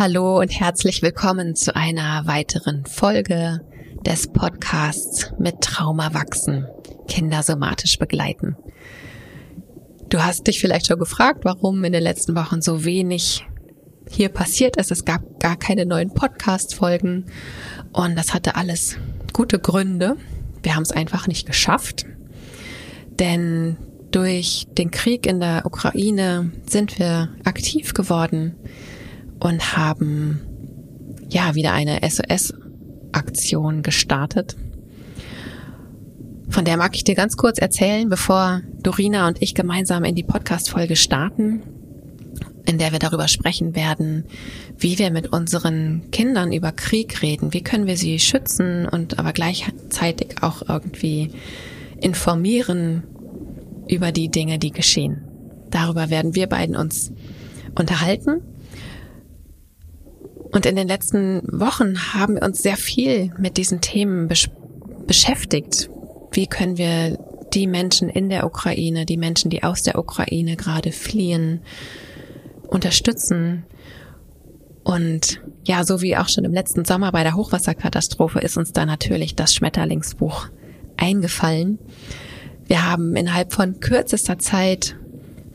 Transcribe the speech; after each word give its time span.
Hallo 0.00 0.40
und 0.40 0.48
herzlich 0.48 1.02
willkommen 1.02 1.54
zu 1.54 1.76
einer 1.76 2.26
weiteren 2.26 2.86
Folge 2.86 3.60
des 4.06 4.28
Podcasts 4.28 5.30
mit 5.38 5.60
Trauma 5.60 6.14
wachsen, 6.14 6.66
Kinder 7.06 7.42
somatisch 7.42 7.98
begleiten. 7.98 8.56
Du 10.08 10.24
hast 10.24 10.46
dich 10.46 10.58
vielleicht 10.58 10.86
schon 10.86 10.98
gefragt, 10.98 11.40
warum 11.44 11.84
in 11.84 11.92
den 11.92 12.02
letzten 12.02 12.34
Wochen 12.34 12.62
so 12.62 12.86
wenig 12.86 13.46
hier 14.08 14.30
passiert 14.30 14.78
ist. 14.78 14.90
Es 14.90 15.04
gab 15.04 15.38
gar 15.38 15.58
keine 15.58 15.84
neuen 15.84 16.14
Podcast-Folgen 16.14 17.26
und 17.92 18.16
das 18.16 18.32
hatte 18.32 18.54
alles 18.56 18.96
gute 19.34 19.58
Gründe. 19.58 20.16
Wir 20.62 20.76
haben 20.76 20.82
es 20.84 20.92
einfach 20.92 21.26
nicht 21.26 21.46
geschafft, 21.46 22.06
denn 23.18 23.76
durch 24.12 24.66
den 24.78 24.90
Krieg 24.90 25.26
in 25.26 25.40
der 25.40 25.66
Ukraine 25.66 26.52
sind 26.66 26.98
wir 26.98 27.28
aktiv 27.44 27.92
geworden 27.92 28.56
und 29.40 29.76
haben 29.76 30.40
ja 31.28 31.54
wieder 31.54 31.72
eine 31.72 32.00
SOS-Aktion 32.08 33.82
gestartet. 33.82 34.56
Von 36.48 36.64
der 36.64 36.76
mag 36.76 36.94
ich 36.94 37.04
dir 37.04 37.14
ganz 37.14 37.36
kurz 37.36 37.58
erzählen, 37.58 38.08
bevor 38.08 38.60
Dorina 38.82 39.28
und 39.28 39.40
ich 39.40 39.54
gemeinsam 39.54 40.04
in 40.04 40.14
die 40.14 40.24
Podcast-Folge 40.24 40.96
starten, 40.96 41.62
in 42.66 42.76
der 42.76 42.92
wir 42.92 42.98
darüber 42.98 43.28
sprechen 43.28 43.74
werden, 43.74 44.24
wie 44.76 44.98
wir 44.98 45.10
mit 45.10 45.32
unseren 45.32 46.10
Kindern 46.10 46.52
über 46.52 46.72
Krieg 46.72 47.22
reden, 47.22 47.52
wie 47.54 47.62
können 47.62 47.86
wir 47.86 47.96
sie 47.96 48.18
schützen 48.18 48.86
und 48.86 49.18
aber 49.18 49.32
gleichzeitig 49.32 50.42
auch 50.42 50.68
irgendwie 50.68 51.30
informieren 52.00 53.04
über 53.88 54.12
die 54.12 54.28
Dinge, 54.28 54.58
die 54.58 54.72
geschehen. 54.72 55.24
Darüber 55.70 56.10
werden 56.10 56.34
wir 56.34 56.48
beiden 56.48 56.76
uns 56.76 57.12
unterhalten 57.76 58.42
und 60.52 60.66
in 60.66 60.76
den 60.76 60.88
letzten 60.88 61.42
Wochen 61.46 62.12
haben 62.12 62.34
wir 62.34 62.42
uns 62.42 62.62
sehr 62.62 62.76
viel 62.76 63.32
mit 63.38 63.56
diesen 63.56 63.80
Themen 63.80 64.28
besch 64.28 64.50
beschäftigt. 65.06 65.90
Wie 66.32 66.46
können 66.46 66.78
wir 66.78 67.18
die 67.52 67.66
Menschen 67.66 68.08
in 68.08 68.28
der 68.28 68.46
Ukraine, 68.46 69.06
die 69.06 69.16
Menschen, 69.16 69.50
die 69.50 69.64
aus 69.64 69.82
der 69.82 69.98
Ukraine 69.98 70.56
gerade 70.56 70.92
fliehen, 70.92 71.62
unterstützen? 72.68 73.64
Und 74.84 75.40
ja, 75.64 75.84
so 75.84 76.00
wie 76.00 76.16
auch 76.16 76.28
schon 76.28 76.44
im 76.44 76.54
letzten 76.54 76.84
Sommer 76.84 77.12
bei 77.12 77.22
der 77.22 77.34
Hochwasserkatastrophe 77.34 78.38
ist 78.40 78.56
uns 78.56 78.72
da 78.72 78.86
natürlich 78.86 79.34
das 79.34 79.54
Schmetterlingsbuch 79.54 80.48
eingefallen. 80.96 81.78
Wir 82.66 82.88
haben 82.88 83.16
innerhalb 83.16 83.52
von 83.52 83.80
kürzester 83.80 84.38
Zeit 84.38 84.96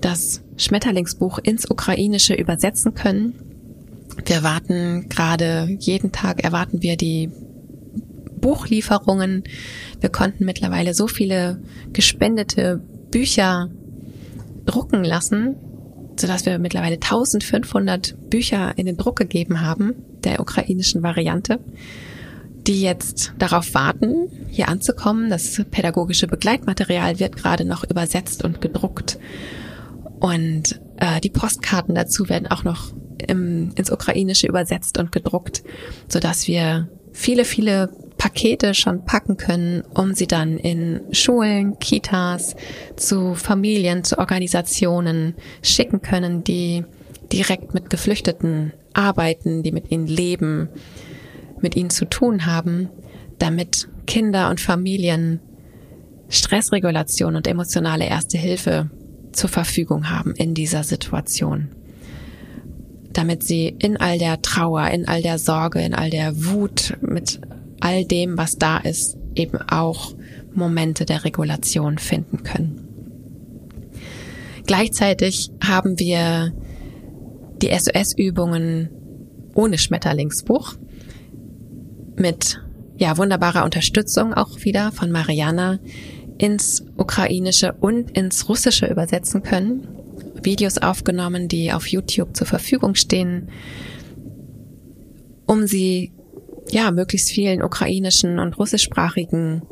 das 0.02 0.42
Schmetterlingsbuch 0.58 1.40
ins 1.40 1.70
Ukrainische 1.70 2.34
übersetzen 2.34 2.94
können 2.94 3.55
wir 4.24 4.44
warten 4.44 5.10
gerade 5.10 5.76
jeden 5.80 6.12
Tag 6.12 6.44
erwarten 6.44 6.82
wir 6.82 6.98
die 6.98 7.32
Buchlieferungen. 8.40 9.44
Wir 10.00 10.10
konnten 10.10 10.46
mittlerweile 10.46 10.94
so 10.94 11.08
viele 11.08 11.62
gespendete 11.94 12.80
Bücher 13.12 13.70
drucken 14.66 15.04
lassen, 15.04 15.56
sodass 16.20 16.46
wir 16.46 16.60
mittlerweile 16.60 16.96
1500 16.96 18.30
Bücher 18.30 18.78
in 18.78 18.86
den 18.86 18.98
Druck 18.98 19.18
gegeben 19.18 19.62
haben, 19.62 19.96
der 20.24 20.40
ukrainischen 20.40 21.04
Variante, 21.04 21.60
die 22.68 22.82
jetzt 22.82 23.34
darauf 23.38 23.74
warten, 23.74 24.30
hier 24.50 24.70
anzukommen. 24.70 25.30
Das 25.30 25.64
pädagogische 25.72 26.28
Begleitmaterial 26.28 27.20
wird 27.20 27.36
gerade 27.36 27.66
noch 27.66 27.84
übersetzt 27.84 28.44
und 28.44 28.62
gedruckt. 28.62 29.18
Und 30.20 30.80
äh, 30.98 31.20
die 31.22 31.30
Postkarten 31.30 31.96
dazu 31.96 32.30
werden 32.30 32.48
auch 32.48 32.64
noch 32.64 32.94
im, 33.28 33.72
ins 33.76 33.92
Ukrainische 33.92 34.48
übersetzt 34.48 34.98
und 34.98 35.12
gedruckt, 35.12 35.64
so 36.08 36.20
dass 36.20 36.48
wir 36.48 36.90
viele, 37.12 37.46
viele 37.46 37.90
Pakete 38.18 38.74
schon 38.74 39.06
packen 39.06 39.38
können, 39.38 39.84
um 39.94 40.14
sie 40.14 40.28
dann 40.28 40.58
in 40.58 41.02
Schulen, 41.12 41.80
Kitas, 41.80 42.56
zu 42.96 43.36
Familien, 43.36 44.04
zu 44.04 44.18
Organisationen 44.18 45.36
schicken 45.62 46.02
können, 46.02 46.44
die 46.44 46.86
direkt 47.32 47.74
mit 47.74 47.90
Geflüchteten 47.90 48.74
arbeiten, 48.94 49.64
die 49.64 49.72
mit 49.72 49.92
ihnen 49.92 50.08
leben, 50.08 50.70
mit 51.62 51.76
ihnen 51.76 51.90
zu 51.90 52.06
tun 52.06 52.46
haben, 52.46 52.90
damit 53.40 53.90
Kinder 54.06 54.50
und 54.50 54.62
Familien 54.62 55.40
Stressregulation 56.30 57.36
und 57.36 57.48
emotionale 57.48 58.06
Erste 58.06 58.38
Hilfe 58.38 58.90
zur 59.32 59.50
Verfügung 59.50 60.10
haben 60.10 60.34
in 60.36 60.54
dieser 60.54 60.84
Situation 60.84 61.70
damit 63.18 63.44
sie 63.44 63.76
in 63.80 63.98
all 63.98 64.18
der 64.18 64.42
Trauer, 64.42 64.90
in 64.90 65.08
all 65.08 65.22
der 65.22 65.40
Sorge, 65.40 65.82
in 65.82 65.94
all 65.94 66.10
der 66.10 66.46
Wut, 66.46 66.98
mit 67.02 67.40
all 67.80 68.04
dem, 68.06 68.38
was 68.38 68.58
da 68.58 68.78
ist, 68.78 69.18
eben 69.36 69.58
auch 69.70 70.14
Momente 70.54 71.06
der 71.06 71.24
Regulation 71.24 71.98
finden 71.98 72.44
können. 72.44 72.82
Gleichzeitig 74.66 75.52
haben 75.64 76.00
wir 76.00 76.54
die 77.62 77.70
SOS-Übungen 77.70 78.90
ohne 79.54 79.78
Schmetterlingsbuch 79.78 80.76
mit 82.18 82.62
ja 82.98 83.18
wunderbarer 83.18 83.64
Unterstützung 83.64 84.34
auch 84.34 84.64
wieder 84.64 84.92
von 84.92 85.12
Mariana 85.12 85.80
ins 86.38 86.84
Ukrainische 86.98 87.74
und 87.74 88.12
ins 88.12 88.50
Russische 88.50 88.88
übersetzen 88.88 89.44
können. 89.44 89.88
Videos 90.46 90.78
aufgenommen, 90.78 91.48
die 91.48 91.74
auf 91.74 91.88
YouTube 91.88 92.36
zur 92.36 92.48
Verfügung 92.48 92.96
stehen, 92.96 93.50
um 95.46 95.68
sie 95.68 96.12
ja 96.70 96.92
möglichst 96.92 97.30
vielen 97.30 97.62
ukrainischen 97.62 98.40
und 98.40 98.58
russischsprachigen 98.58 99.64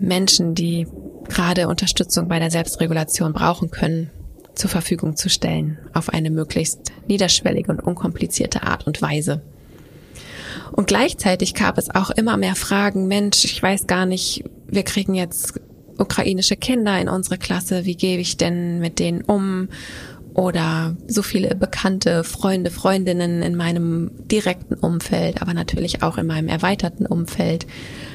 Menschen, 0.00 0.54
die 0.54 0.86
gerade 1.28 1.68
Unterstützung 1.68 2.28
bei 2.28 2.38
der 2.38 2.50
Selbstregulation 2.50 3.32
brauchen 3.32 3.70
können, 3.70 4.10
zur 4.54 4.70
Verfügung 4.70 5.16
zu 5.16 5.28
stellen, 5.28 5.78
auf 5.92 6.08
eine 6.08 6.30
möglichst 6.30 6.92
niederschwellige 7.06 7.70
und 7.70 7.80
unkomplizierte 7.80 8.62
Art 8.64 8.86
und 8.86 9.00
Weise. 9.00 9.42
Und 10.72 10.86
gleichzeitig 10.86 11.54
gab 11.54 11.78
es 11.78 11.90
auch 11.94 12.10
immer 12.10 12.36
mehr 12.36 12.54
Fragen, 12.54 13.06
Mensch, 13.06 13.44
ich 13.44 13.62
weiß 13.62 13.86
gar 13.86 14.06
nicht, 14.06 14.44
wir 14.66 14.82
kriegen 14.82 15.14
jetzt 15.14 15.60
ukrainische 15.98 16.56
Kinder 16.56 17.00
in 17.00 17.08
unsere 17.08 17.38
Klasse, 17.38 17.84
wie 17.84 17.96
gehe 17.96 18.18
ich 18.18 18.36
denn 18.36 18.78
mit 18.78 18.98
denen 18.98 19.22
um? 19.22 19.68
Oder 20.34 20.96
so 21.08 21.22
viele 21.22 21.56
bekannte 21.56 22.22
Freunde, 22.22 22.70
Freundinnen 22.70 23.42
in 23.42 23.56
meinem 23.56 24.12
direkten 24.30 24.74
Umfeld, 24.74 25.42
aber 25.42 25.52
natürlich 25.52 26.04
auch 26.04 26.16
in 26.16 26.28
meinem 26.28 26.48
erweiterten 26.48 27.06
Umfeld 27.06 27.66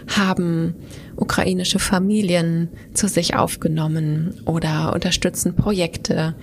haben 0.08 0.76
ukrainische 1.18 1.80
Familien 1.80 2.70
zu 2.94 3.10
sich 3.10 3.36
aufgenommen 3.36 4.36
oder 4.46 4.94
unterstützen 4.94 5.56
Projekte, 5.56 6.36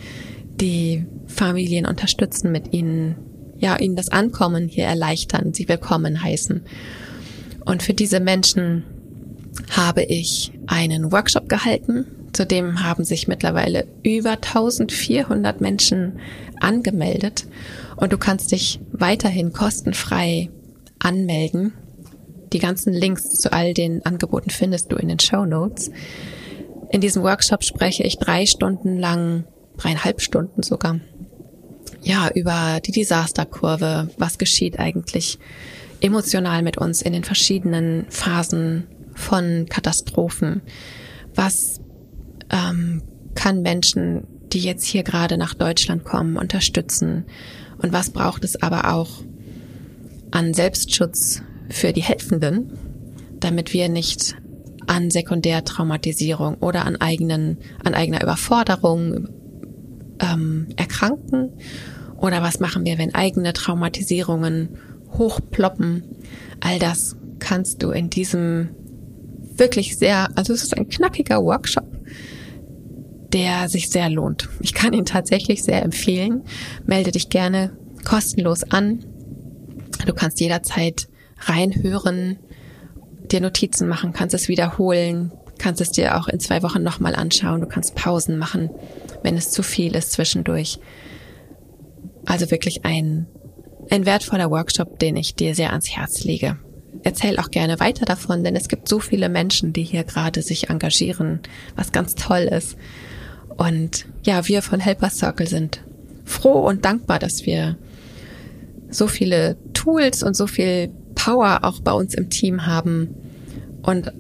die 0.61 1.07
Familien 1.27 1.87
unterstützen 1.87 2.53
mit 2.53 2.75
ihnen, 2.75 3.17
ja, 3.59 3.79
ihnen 3.79 3.97
das 3.97 4.11
Ankommen 4.11 4.69
hier 4.69 4.85
erleichtern, 4.85 5.55
sie 5.55 5.67
willkommen 5.67 6.23
heißen. 6.23 6.61
Und 7.65 7.83
für 7.83 7.95
diese 7.95 8.21
Menschen 8.21 8.85
habe 9.71 10.03
ich 10.03 10.53
einen 10.71 11.11
Workshop 11.11 11.49
gehalten. 11.49 12.07
Zudem 12.33 12.83
haben 12.85 13.05
sich 13.05 13.27
mittlerweile 13.27 13.87
über 14.05 14.33
1400 14.33 15.61
Menschen 15.61 16.21
angemeldet 16.61 17.47
und 17.97 18.13
du 18.13 18.19
kannst 18.19 18.53
dich 18.53 18.81
weiterhin 18.93 19.53
kostenfrei 19.53 20.49
anmelden. 21.01 21.73
Die 22.53 22.61
ganzen 22.61 22.93
Links 22.93 23.31
zu 23.31 23.53
all 23.53 23.75
den 23.75 24.07
Angeboten 24.07 24.51
findest 24.51 24.93
du 24.93 24.97
in 24.97 25.09
den 25.09 25.19
Show 25.19 25.45
Notes. 25.45 25.91
In 26.91 27.01
diesem 27.01 27.23
Workshop 27.25 27.65
spreche 27.65 28.05
ich 28.05 28.19
drei 28.19 28.47
Stunden 28.47 28.97
lang, 28.97 29.45
dreieinhalb 29.77 30.21
Stunden 30.21 30.63
sogar, 30.63 31.01
ja, 32.03 32.31
über 32.35 32.81
die 32.85 32.93
Desasterkurve. 32.93 34.09
Was 34.19 34.39
geschieht 34.39 34.79
eigentlich 34.79 35.39
emotional 36.01 36.63
mit 36.63 36.79
uns 36.79 37.03
in 37.03 37.13
den 37.13 37.25
verschiedenen 37.25 38.07
Phasen 38.09 38.87
von 39.21 39.67
Katastrophen? 39.69 40.63
Was 41.35 41.81
ähm, 42.51 43.03
kann 43.35 43.63
Menschen, 43.63 44.27
die 44.53 44.61
jetzt 44.61 44.85
hier 44.85 45.03
gerade 45.03 45.39
nach 45.39 45.55
Deutschland 45.55 46.05
kommen, 46.05 46.37
unterstützen? 46.37 47.27
Und 47.79 47.93
was 47.93 48.11
braucht 48.11 48.45
es 48.45 48.61
aber 48.63 48.93
auch 48.93 49.23
an 50.31 50.55
Selbstschutz 50.55 51.43
für 51.69 51.93
die 51.93 52.03
Helfenden, 52.03 52.73
damit 53.39 53.73
wir 53.73 53.89
nicht 53.89 54.37
an 54.87 55.11
Sekundärtraumatisierung 55.11 56.57
oder 56.57 56.85
an 56.85 56.97
eigenen, 56.97 57.59
an 57.85 57.95
eigener 57.95 58.23
Überforderung 58.23 59.29
ähm, 60.21 60.69
erkranken? 60.77 61.53
Oder 62.17 62.43
was 62.43 62.61
machen 62.61 62.85
wir, 62.85 62.99
wenn 62.99 63.15
eigene 63.15 63.53
Traumatisierungen 63.53 64.77
hochploppen? 65.13 66.05
All 66.61 66.79
das 66.79 67.17
kannst 67.39 67.83
du 67.83 67.91
in 67.91 68.11
diesem 68.11 68.71
wirklich 69.61 69.97
sehr, 69.97 70.29
also 70.35 70.53
es 70.53 70.65
ist 70.65 70.77
ein 70.77 70.89
knackiger 70.89 71.43
Workshop, 71.45 71.87
der 73.33 73.69
sich 73.69 73.91
sehr 73.91 74.11
lohnt. 74.11 74.49
Ich 74.61 74.75
kann 74.75 74.93
ihn 74.93 75.05
tatsächlich 75.05 75.63
sehr 75.63 75.85
empfehlen. 75.85 76.43
Melde 76.85 77.13
dich 77.13 77.29
gerne 77.29 77.77
kostenlos 78.05 78.65
an. 78.65 79.05
Du 80.05 80.13
kannst 80.15 80.41
jederzeit 80.41 81.09
reinhören, 81.39 82.39
dir 83.31 83.41
Notizen 83.41 83.87
machen, 83.87 84.13
kannst 84.13 84.35
es 84.35 84.49
wiederholen, 84.49 85.31
kannst 85.59 85.81
es 85.81 85.93
dir 85.93 86.19
auch 86.19 86.27
in 86.27 86.41
zwei 86.41 86.63
Wochen 86.63 86.83
nochmal 86.83 87.15
anschauen. 87.15 87.61
Du 87.61 87.69
kannst 87.69 87.95
Pausen 87.95 88.37
machen, 88.37 88.71
wenn 89.23 89.37
es 89.37 89.51
zu 89.51 89.63
viel 89.63 89.95
ist 89.95 90.13
zwischendurch. 90.13 90.81
Also 92.27 92.51
wirklich 92.51 92.85
ein, 92.85 93.27
ein 93.91 94.07
wertvoller 94.07 94.51
Workshop, 94.51 94.99
den 94.99 95.17
ich 95.17 95.35
dir 95.35 95.55
sehr 95.55 95.71
ans 95.71 95.91
Herz 95.91 96.25
lege. 96.25 96.59
Erzähl 97.03 97.39
auch 97.39 97.51
gerne 97.51 97.81
weiter 97.81 98.05
davon, 98.05 98.45
denn 98.45 98.57
es 98.57 98.69
gibt 98.69 98.89
so 98.89 98.99
viele 98.99 99.29
Menschen, 99.29 99.73
die 99.73 99.83
hier 99.83 100.05
gerade 100.05 100.43
sich 100.43 100.71
engagieren, 100.71 101.41
was 101.77 101.93
ganz 101.93 102.15
toll 102.15 102.43
ist. 102.43 102.77
Und 103.57 104.07
ja, 104.25 104.47
wir 104.49 104.63
von 104.63 104.81
Helper 104.81 105.11
Circle 105.11 105.47
sind 105.47 105.83
froh 106.25 106.67
und 106.67 106.85
dankbar, 106.85 107.19
dass 107.19 107.47
wir 107.47 107.77
so 108.91 109.07
viele 109.07 109.57
Tools 109.73 110.23
und 110.23 110.37
so 110.37 110.47
viel 110.47 110.91
Power 111.15 111.61
auch 111.63 111.81
bei 111.81 111.93
uns 111.93 112.15
im 112.15 112.31
Team 112.31 112.67
haben 112.67 113.15
und 113.83 114.13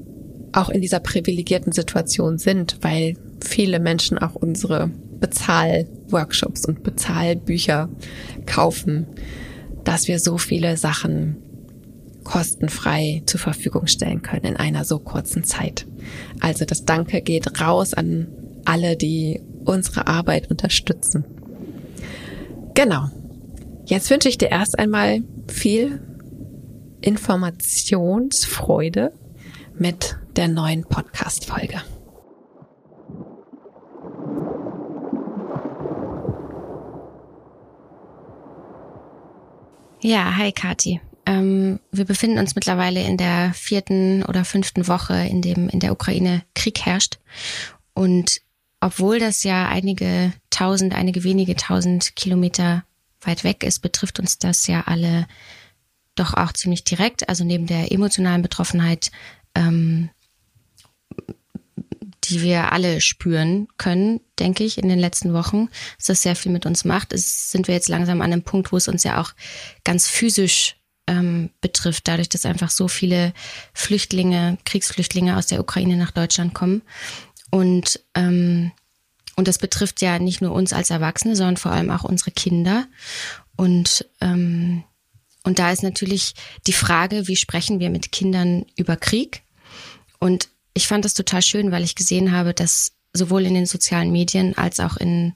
auch 0.52 0.68
in 0.68 0.80
dieser 0.80 1.00
privilegierten 1.00 1.72
Situation 1.72 2.38
sind, 2.38 2.78
weil 2.80 3.14
viele 3.42 3.80
Menschen 3.80 4.18
auch 4.18 4.34
unsere 4.34 4.90
Bezahlworkshops 5.20 6.64
und 6.66 6.82
Bezahlbücher 6.82 7.88
kaufen, 8.46 9.06
dass 9.84 10.08
wir 10.08 10.18
so 10.18 10.38
viele 10.38 10.76
Sachen 10.76 11.36
kostenfrei 12.24 13.22
zur 13.26 13.40
Verfügung 13.40 13.86
stellen 13.86 14.22
können 14.22 14.44
in 14.44 14.56
einer 14.56 14.84
so 14.84 14.98
kurzen 14.98 15.44
Zeit. 15.44 15.86
Also 16.40 16.64
das 16.64 16.84
Danke 16.84 17.22
geht 17.22 17.60
raus 17.60 17.94
an 17.94 18.28
alle, 18.64 18.96
die 18.96 19.40
unsere 19.64 20.06
Arbeit 20.06 20.50
unterstützen. 20.50 21.24
Genau. 22.74 23.08
Jetzt 23.84 24.10
wünsche 24.10 24.28
ich 24.28 24.38
dir 24.38 24.50
erst 24.50 24.78
einmal 24.78 25.22
viel 25.48 26.00
Informationsfreude 27.00 29.12
mit 29.74 30.16
der 30.36 30.46
neuen 30.48 30.84
Podcast-Folge. 30.84 31.82
Ja, 40.02 40.34
hi 40.36 40.52
Kati. 40.52 41.00
Ähm, 41.26 41.80
wir 41.92 42.04
befinden 42.04 42.38
uns 42.38 42.54
mittlerweile 42.54 43.02
in 43.02 43.16
der 43.16 43.52
vierten 43.54 44.24
oder 44.24 44.44
fünften 44.44 44.88
Woche, 44.88 45.14
in 45.14 45.42
dem 45.42 45.68
in 45.68 45.80
der 45.80 45.92
Ukraine 45.92 46.42
Krieg 46.54 46.80
herrscht. 46.80 47.18
Und 47.94 48.40
obwohl 48.80 49.18
das 49.18 49.42
ja 49.42 49.68
einige 49.68 50.32
tausend, 50.48 50.94
einige 50.94 51.22
wenige 51.22 51.54
tausend 51.56 52.16
Kilometer 52.16 52.84
weit 53.20 53.44
weg 53.44 53.62
ist, 53.62 53.80
betrifft 53.80 54.18
uns 54.18 54.38
das 54.38 54.66
ja 54.66 54.82
alle 54.86 55.26
doch 56.14 56.34
auch 56.34 56.52
ziemlich 56.52 56.84
direkt. 56.84 57.28
Also 57.28 57.44
neben 57.44 57.66
der 57.66 57.92
emotionalen 57.92 58.42
Betroffenheit, 58.42 59.10
ähm, 59.54 60.10
die 62.24 62.42
wir 62.42 62.72
alle 62.72 63.00
spüren 63.00 63.68
können, 63.76 64.20
denke 64.38 64.64
ich, 64.64 64.78
in 64.78 64.88
den 64.88 64.98
letzten 64.98 65.32
Wochen, 65.32 65.68
dass 65.98 66.06
das 66.06 66.22
sehr 66.22 66.36
viel 66.36 66.52
mit 66.52 66.64
uns 66.64 66.84
macht. 66.84 67.12
Es 67.12 67.50
sind 67.50 67.68
wir 67.68 67.74
jetzt 67.74 67.88
langsam 67.88 68.20
an 68.22 68.32
einem 68.32 68.42
Punkt, 68.42 68.72
wo 68.72 68.76
es 68.76 68.88
uns 68.88 69.04
ja 69.04 69.20
auch 69.20 69.32
ganz 69.84 70.08
physisch 70.08 70.76
ähm, 71.10 71.50
betrifft, 71.60 72.06
dadurch, 72.06 72.28
dass 72.28 72.46
einfach 72.46 72.70
so 72.70 72.86
viele 72.86 73.34
Flüchtlinge, 73.74 74.58
Kriegsflüchtlinge 74.64 75.36
aus 75.36 75.48
der 75.48 75.60
Ukraine 75.60 75.96
nach 75.96 76.12
Deutschland 76.12 76.54
kommen. 76.54 76.82
Und, 77.50 78.00
ähm, 78.14 78.70
und 79.34 79.48
das 79.48 79.58
betrifft 79.58 80.00
ja 80.02 80.20
nicht 80.20 80.40
nur 80.40 80.52
uns 80.52 80.72
als 80.72 80.90
Erwachsene, 80.90 81.34
sondern 81.34 81.56
vor 81.56 81.72
allem 81.72 81.90
auch 81.90 82.04
unsere 82.04 82.30
Kinder. 82.30 82.86
Und, 83.56 84.06
ähm, 84.20 84.84
und 85.42 85.58
da 85.58 85.72
ist 85.72 85.82
natürlich 85.82 86.34
die 86.68 86.72
Frage, 86.72 87.26
wie 87.26 87.36
sprechen 87.36 87.80
wir 87.80 87.90
mit 87.90 88.12
Kindern 88.12 88.64
über 88.76 88.96
Krieg? 88.96 89.42
Und 90.20 90.48
ich 90.74 90.86
fand 90.86 91.04
das 91.04 91.14
total 91.14 91.42
schön, 91.42 91.72
weil 91.72 91.82
ich 91.82 91.96
gesehen 91.96 92.30
habe, 92.30 92.54
dass 92.54 92.92
sowohl 93.12 93.46
in 93.46 93.54
den 93.54 93.66
sozialen 93.66 94.12
Medien 94.12 94.56
als 94.56 94.78
auch 94.78 94.96
in, 94.96 95.34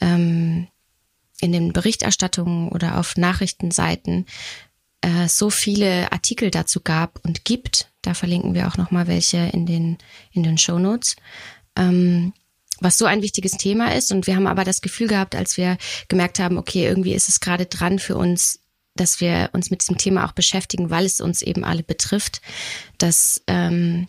ähm, 0.00 0.68
in 1.40 1.50
den 1.50 1.72
Berichterstattungen 1.72 2.68
oder 2.68 2.98
auf 2.98 3.16
Nachrichtenseiten 3.16 4.26
äh, 5.00 5.28
so 5.28 5.50
viele 5.50 6.12
Artikel 6.12 6.50
dazu 6.50 6.80
gab 6.80 7.24
und 7.24 7.44
gibt. 7.44 7.90
Da 8.02 8.14
verlinken 8.14 8.54
wir 8.54 8.68
auch 8.68 8.76
noch 8.76 8.90
mal 8.90 9.06
welche 9.06 9.38
in 9.38 9.66
den 9.66 9.98
in 10.32 10.42
den 10.42 10.58
Show 10.58 10.78
Notes. 10.78 11.16
Ähm, 11.76 12.32
was 12.80 12.98
so 12.98 13.06
ein 13.06 13.22
wichtiges 13.22 13.52
Thema 13.52 13.94
ist. 13.94 14.12
Und 14.12 14.26
wir 14.26 14.36
haben 14.36 14.46
aber 14.46 14.64
das 14.64 14.80
Gefühl 14.80 15.08
gehabt, 15.08 15.34
als 15.34 15.56
wir 15.56 15.78
gemerkt 16.08 16.38
haben, 16.38 16.58
okay, 16.58 16.86
irgendwie 16.86 17.14
ist 17.14 17.28
es 17.28 17.40
gerade 17.40 17.66
dran 17.66 17.98
für 17.98 18.16
uns, 18.16 18.60
dass 18.94 19.20
wir 19.20 19.50
uns 19.52 19.70
mit 19.70 19.82
diesem 19.82 19.98
Thema 19.98 20.24
auch 20.24 20.32
beschäftigen, 20.32 20.90
weil 20.90 21.04
es 21.04 21.20
uns 21.20 21.42
eben 21.42 21.64
alle 21.64 21.82
betrifft, 21.82 22.40
dass 22.98 23.42
ähm, 23.46 24.08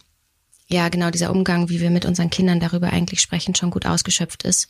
ja 0.67 0.89
genau 0.89 1.09
dieser 1.09 1.31
Umgang, 1.31 1.69
wie 1.69 1.79
wir 1.79 1.89
mit 1.89 2.05
unseren 2.05 2.29
Kindern 2.29 2.59
darüber 2.59 2.91
eigentlich 2.91 3.21
sprechen, 3.21 3.55
schon 3.55 3.71
gut 3.71 3.85
ausgeschöpft 3.85 4.43
ist. 4.43 4.67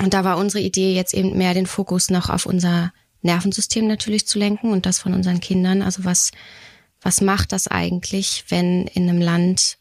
Und 0.00 0.14
da 0.14 0.24
war 0.24 0.38
unsere 0.38 0.62
Idee 0.62 0.94
jetzt 0.94 1.14
eben 1.14 1.36
mehr 1.36 1.54
den 1.54 1.66
Fokus 1.66 2.10
noch 2.10 2.30
auf 2.30 2.46
unser 2.46 2.92
Nervensystem 3.22 3.86
natürlich 3.86 4.26
zu 4.26 4.38
lenken 4.38 4.70
und 4.70 4.86
das 4.86 4.98
von 4.98 5.14
unseren 5.14 5.40
Kindern. 5.40 5.82
Also 5.82 6.04
was, 6.04 6.32
was 7.00 7.20
macht 7.20 7.52
das 7.52 7.68
eigentlich, 7.68 8.44
wenn 8.48 8.86
in 8.88 9.08
einem 9.08 9.20
Land, 9.20 9.78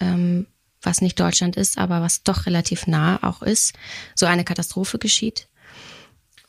ähm, 0.00 0.46
was 0.80 1.00
nicht 1.00 1.18
Deutschland 1.18 1.56
ist, 1.56 1.78
aber 1.78 2.00
was 2.00 2.22
doch 2.22 2.46
relativ 2.46 2.86
nah 2.86 3.22
auch 3.22 3.42
ist, 3.42 3.74
so 4.14 4.26
eine 4.26 4.44
Katastrophe 4.44 4.98
geschieht? 4.98 5.48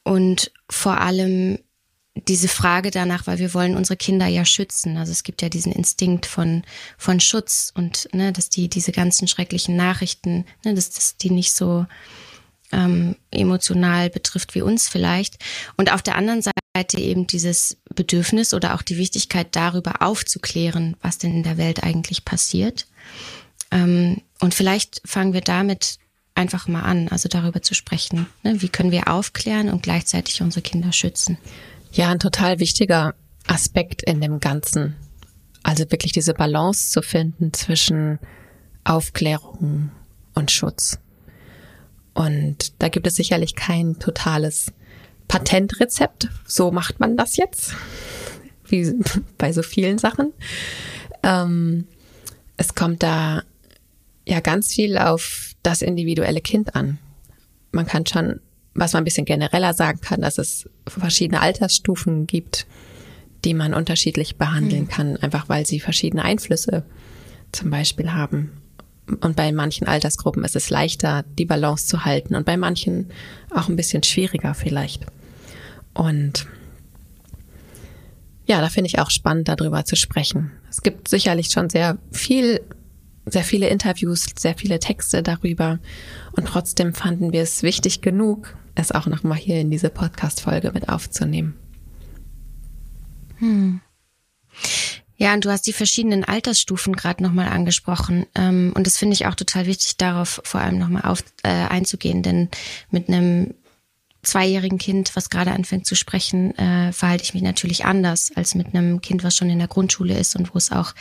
Und 0.04 0.52
vor 0.70 1.02
allem 1.02 1.60
diese 2.28 2.48
Frage 2.48 2.92
danach, 2.92 3.28
weil 3.28 3.40
wir 3.40 3.54
wollen 3.54 3.76
unsere 3.76 3.98
Kinder 3.98 4.28
ja 4.28 4.46
schützen. 4.46 4.98
Also 4.98 5.12
es 5.12 5.24
gibt 5.24 5.42
ja 5.42 5.50
diesen 5.50 5.74
Instinkt 5.74 6.26
von, 6.26 6.64
von 6.98 7.20
Schutz 7.20 7.72
und 7.76 8.08
ne, 8.14 8.32
dass 8.32 8.50
die 8.50 8.70
diese 8.70 8.94
ganzen 8.94 9.28
schrecklichen 9.28 9.76
Nachrichten, 9.76 10.46
ne, 10.64 10.74
dass, 10.74 10.92
dass 10.92 11.18
die 11.18 11.30
nicht 11.30 11.52
so 11.54 11.86
ähm, 12.72 13.16
emotional 13.32 14.10
betrifft 14.10 14.56
wie 14.56 14.62
uns 14.62 14.88
vielleicht. 14.88 15.38
Und 15.78 15.92
auf 15.92 16.02
der 16.02 16.16
anderen 16.16 16.42
Seite 16.42 17.00
eben 17.00 17.28
dieses 17.28 17.78
Bedürfnis 17.94 18.54
oder 18.54 18.76
auch 18.76 18.82
die 18.82 18.98
Wichtigkeit 18.98 19.56
darüber 19.56 20.02
aufzuklären, 20.02 20.98
was 21.02 21.18
denn 21.18 21.34
in 21.34 21.44
der 21.44 21.58
Welt 21.58 21.84
eigentlich 21.84 22.26
passiert. 22.26 22.88
Ähm, 23.72 24.22
und 24.40 24.54
vielleicht 24.54 25.02
fangen 25.06 25.34
wir 25.34 25.42
damit 25.42 25.98
einfach 26.36 26.68
mal 26.68 26.82
an, 26.82 27.08
also 27.08 27.30
darüber 27.30 27.62
zu 27.62 27.74
sprechen. 27.74 28.28
Ne? 28.44 28.62
Wie 28.62 28.70
können 28.70 28.92
wir 28.92 29.08
aufklären 29.08 29.70
und 29.70 29.84
gleichzeitig 29.84 30.42
unsere 30.42 30.62
Kinder 30.62 30.92
schützen? 30.92 31.38
Ja, 31.92 32.10
ein 32.10 32.20
total 32.20 32.60
wichtiger 32.60 33.16
Aspekt 33.48 34.04
in 34.04 34.20
dem 34.20 34.40
Ganzen. 34.40 34.96
Also 35.64 35.90
wirklich 35.90 36.12
diese 36.12 36.34
Balance 36.34 36.92
zu 36.92 37.02
finden 37.02 37.54
zwischen 37.54 38.20
Aufklärung 38.84 39.92
und 40.34 40.52
Schutz. 40.52 41.00
Und 42.16 42.82
da 42.82 42.88
gibt 42.88 43.06
es 43.06 43.16
sicherlich 43.16 43.56
kein 43.56 44.00
totales 44.00 44.72
Patentrezept. 45.28 46.30
So 46.48 46.72
macht 46.72 47.00
man 47.00 47.18
das 47.18 47.38
jetzt, 47.38 47.76
wie 48.68 48.96
bei 49.38 49.52
so 49.52 49.62
vielen 49.62 50.00
Sachen. 50.00 50.34
Ähm, 51.22 51.86
es 52.58 52.74
kommt 52.74 53.04
da 53.04 53.44
ja 54.26 54.40
ganz 54.40 54.74
viel 54.74 54.98
auf 54.98 55.52
das 55.62 55.82
individuelle 55.82 56.42
Kind 56.42 56.76
an. 56.76 56.98
Man 57.72 57.86
kann 57.86 58.06
schon, 58.06 58.40
was 58.74 58.94
man 58.94 59.02
ein 59.02 59.06
bisschen 59.06 59.26
genereller 59.26 59.74
sagen 59.74 60.00
kann, 60.00 60.22
dass 60.22 60.38
es 60.38 60.70
verschiedene 60.88 61.42
Altersstufen 61.42 62.28
gibt, 62.28 62.66
die 63.44 63.54
man 63.54 63.74
unterschiedlich 63.74 64.38
behandeln 64.38 64.84
mhm. 64.84 64.88
kann, 64.88 65.18
einfach 65.18 65.50
weil 65.50 65.66
sie 65.66 65.82
verschiedene 65.82 66.24
Einflüsse 66.24 66.86
zum 67.52 67.70
Beispiel 67.70 68.14
haben. 68.14 68.62
Und 69.08 69.36
bei 69.36 69.52
manchen 69.52 69.88
Altersgruppen 69.88 70.44
ist 70.44 70.56
es 70.56 70.70
leichter, 70.70 71.24
die 71.38 71.46
Balance 71.46 71.86
zu 71.86 72.06
halten 72.06 72.36
und 72.36 72.46
bei 72.46 72.58
manchen 72.58 73.12
auch 73.52 73.70
ein 73.70 73.76
bisschen 73.76 74.04
schwieriger 74.04 74.54
vielleicht. 74.56 75.06
Und 75.94 76.48
ja, 78.48 78.62
da 78.62 78.70
finde 78.70 78.88
ich 78.88 79.00
auch 79.00 79.10
spannend, 79.10 79.48
darüber 79.48 79.86
zu 79.86 79.96
sprechen. 79.96 80.52
Es 80.70 80.82
gibt 80.82 81.08
sicherlich 81.08 81.50
schon 81.50 81.70
sehr 81.70 81.98
viel, 82.12 82.62
sehr 83.26 83.44
viele 83.44 83.70
Interviews, 83.70 84.28
sehr 84.38 84.56
viele 84.56 84.80
Texte 84.80 85.24
darüber. 85.24 85.80
Und 86.34 86.48
trotzdem 86.48 86.94
fanden 86.94 87.32
wir 87.32 87.42
es 87.42 87.64
wichtig 87.64 88.02
genug, 88.02 88.56
es 88.76 88.92
auch 88.92 89.08
nochmal 89.08 89.38
hier 89.38 89.60
in 89.60 89.72
diese 89.72 89.90
Podcast-Folge 89.90 90.72
mit 90.74 90.90
aufzunehmen. 90.90 91.56
Hm. 93.38 93.82
Ja, 95.18 95.34
und 95.34 95.46
du 95.46 95.50
hast 95.50 95.66
die 95.68 95.74
verschiedenen 95.74 96.24
Altersstufen 96.24 96.96
gerade 96.96 97.24
nochmal 97.24 97.48
angesprochen. 97.48 98.26
Ähm, 98.36 98.74
und 98.76 98.86
das 98.86 98.98
finde 98.98 99.14
ich 99.14 99.26
auch 99.28 99.36
total 99.36 99.66
wichtig, 99.66 99.98
darauf 99.98 100.42
vor 100.44 100.62
allem 100.62 100.78
nochmal 100.78 101.04
auf, 101.04 101.24
äh, 101.44 101.50
einzugehen. 101.50 102.22
Denn 102.22 102.50
mit 102.92 103.08
einem 103.08 103.54
zweijährigen 104.26 104.78
Kind, 104.78 105.16
was 105.16 105.30
gerade 105.30 105.52
anfängt 105.52 105.86
zu 105.86 105.96
sprechen, 105.96 106.58
äh, 106.58 106.92
verhalte 106.92 107.24
ich 107.24 107.34
mich 107.34 107.44
natürlich 107.44 107.86
anders 107.86 108.32
als 108.36 108.56
mit 108.56 108.74
einem 108.74 109.02
Kind, 109.02 109.24
was 109.24 109.38
schon 109.38 109.50
in 109.50 109.60
der 109.60 109.68
Grundschule 109.68 110.18
ist 110.18 110.36
und 110.36 110.54
wo 110.54 110.58
es 110.58 110.72
auch 110.72 110.94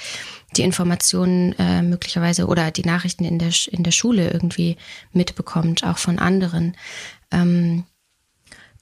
die 0.56 0.62
Informationen 0.62 1.54
äh, 1.58 1.82
möglicherweise 1.82 2.46
oder 2.46 2.70
die 2.70 2.84
Nachrichten 2.84 3.24
in 3.24 3.38
der, 3.38 3.50
in 3.70 3.82
der 3.82 3.90
Schule 3.90 4.30
irgendwie 4.30 4.76
mitbekommt, 5.12 5.84
auch 5.84 5.98
von 5.98 6.18
anderen. 6.18 6.76
Ähm, 7.32 7.84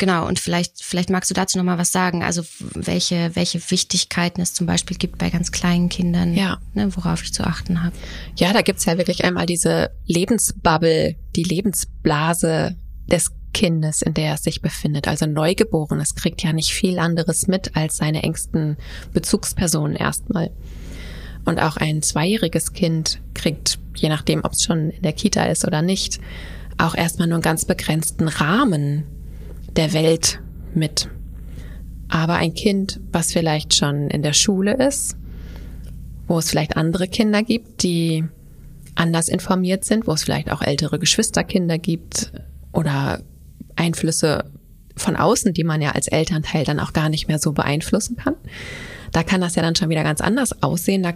genau, 0.03 0.27
und 0.27 0.41
vielleicht, 0.41 0.83
vielleicht 0.83 1.11
magst 1.11 1.31
du 1.31 1.35
dazu 1.35 1.59
nochmal 1.59 1.79
was 1.79 1.93
sagen. 1.93 2.25
Also 2.25 2.43
welche, 2.75 3.31
welche 3.37 3.71
Wichtigkeiten 3.71 4.41
es 4.41 4.53
zum 4.53 4.67
Beispiel 4.67 4.97
gibt 4.97 5.17
bei 5.17 5.31
ganz 5.31 5.53
kleinen 5.53 5.89
Kindern, 5.89 6.35
ja. 6.35 6.59
ne, 6.75 6.91
worauf 6.97 7.23
ich 7.23 7.33
zu 7.33 7.45
achten 7.45 7.85
habe. 7.85 7.95
Ja, 8.35 8.53
da 8.53 8.63
gibt's 8.63 8.85
ja 8.85 8.99
wirklich 8.99 9.25
einmal 9.25 9.47
diese 9.47 9.93
Lebensbubble, 10.07 11.15
die 11.37 11.45
Lebensblase 11.45 12.77
des 13.07 13.31
Kindes, 13.55 14.03
in 14.03 14.13
der 14.15 14.35
es 14.35 14.43
sich 14.43 14.61
befindet. 14.61 15.07
Also 15.07 15.27
Neugeborenes 15.27 16.17
kriegt 16.17 16.43
ja 16.43 16.53
nicht 16.53 16.73
viel 16.73 16.99
anderes 16.99 17.47
mit 17.47 17.77
als 17.77 17.99
seine 17.99 18.25
engsten 18.25 18.79
Bezugspersonen 19.13 19.95
erstmal. 19.95 20.51
Und 21.45 21.63
auch 21.63 21.77
ein 21.77 22.03
zweijähriges 22.03 22.73
Kind 22.73 23.21
kriegt, 23.35 23.79
je 23.95 24.09
nachdem, 24.09 24.43
ob 24.43 24.55
es 24.55 24.65
schon 24.65 24.91
in 24.91 25.03
der 25.03 25.13
Kita 25.13 25.45
ist 25.45 25.65
oder 25.65 25.81
nicht, 25.81 26.19
auch 26.77 26.97
erstmal 26.97 27.29
nur 27.29 27.37
einen 27.37 27.43
ganz 27.43 27.67
begrenzten 27.67 28.27
Rahmen 28.27 29.05
der 29.77 29.93
Welt 29.93 30.41
mit. 30.75 31.09
Aber 32.09 32.35
ein 32.35 32.55
Kind, 32.55 33.01
was 33.11 33.33
vielleicht 33.33 33.75
schon 33.75 34.09
in 34.09 34.23
der 34.23 34.33
Schule 34.33 34.75
ist, 34.75 35.17
wo 36.27 36.39
es 36.39 36.51
vielleicht 36.51 36.77
andere 36.77 37.09
Kinder 37.09 37.43
gibt, 37.43 37.83
die 37.83 38.25
anders 38.95 39.29
informiert 39.29 39.85
sind, 39.85 40.07
wo 40.07 40.13
es 40.13 40.25
vielleicht 40.25 40.51
auch 40.51 40.63
ältere 40.63 40.99
Geschwisterkinder 40.99 41.79
gibt 41.79 42.33
oder 42.73 43.23
Einflüsse 43.77 44.51
von 44.97 45.17
außen, 45.17 45.55
die 45.55 45.65
man 45.65 45.81
ja 45.81 45.93
als 45.93 46.09
Elternteil 46.09 46.65
dann 46.65 46.81
auch 46.81 46.93
gar 46.93 47.09
nicht 47.09 47.29
mehr 47.29 47.39
so 47.39 47.53
beeinflussen 47.53 48.17
kann. 48.17 48.37
Da 49.13 49.23
kann 49.23 49.41
das 49.41 49.55
ja 49.55 49.63
dann 49.63 49.75
schon 49.75 49.89
wieder 49.89 50.03
ganz 50.03 50.21
anders 50.21 50.63
aussehen. 50.63 51.03
Da 51.03 51.15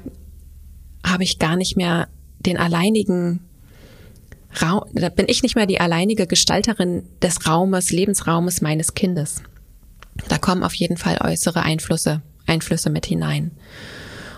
habe 1.05 1.25
ich 1.25 1.39
gar 1.39 1.57
nicht 1.57 1.77
mehr 1.77 2.09
den 2.41 2.57
alleinigen 2.57 3.41
Raum, 4.61 4.85
da 4.93 5.09
bin 5.09 5.27
ich 5.29 5.43
nicht 5.43 5.57
mehr 5.57 5.67
die 5.67 5.81
alleinige 5.81 6.27
Gestalterin 6.27 7.05
des 7.23 7.47
Raumes, 7.47 7.91
Lebensraumes 7.91 8.61
meines 8.61 8.95
Kindes. 8.95 9.43
Da 10.29 10.39
kommen 10.39 10.63
auf 10.63 10.75
jeden 10.75 10.97
Fall 10.97 11.19
äußere 11.23 11.63
Einflüsse, 11.63 12.23
Einflüsse 12.47 12.91
mit 12.91 13.07
hinein. 13.07 13.51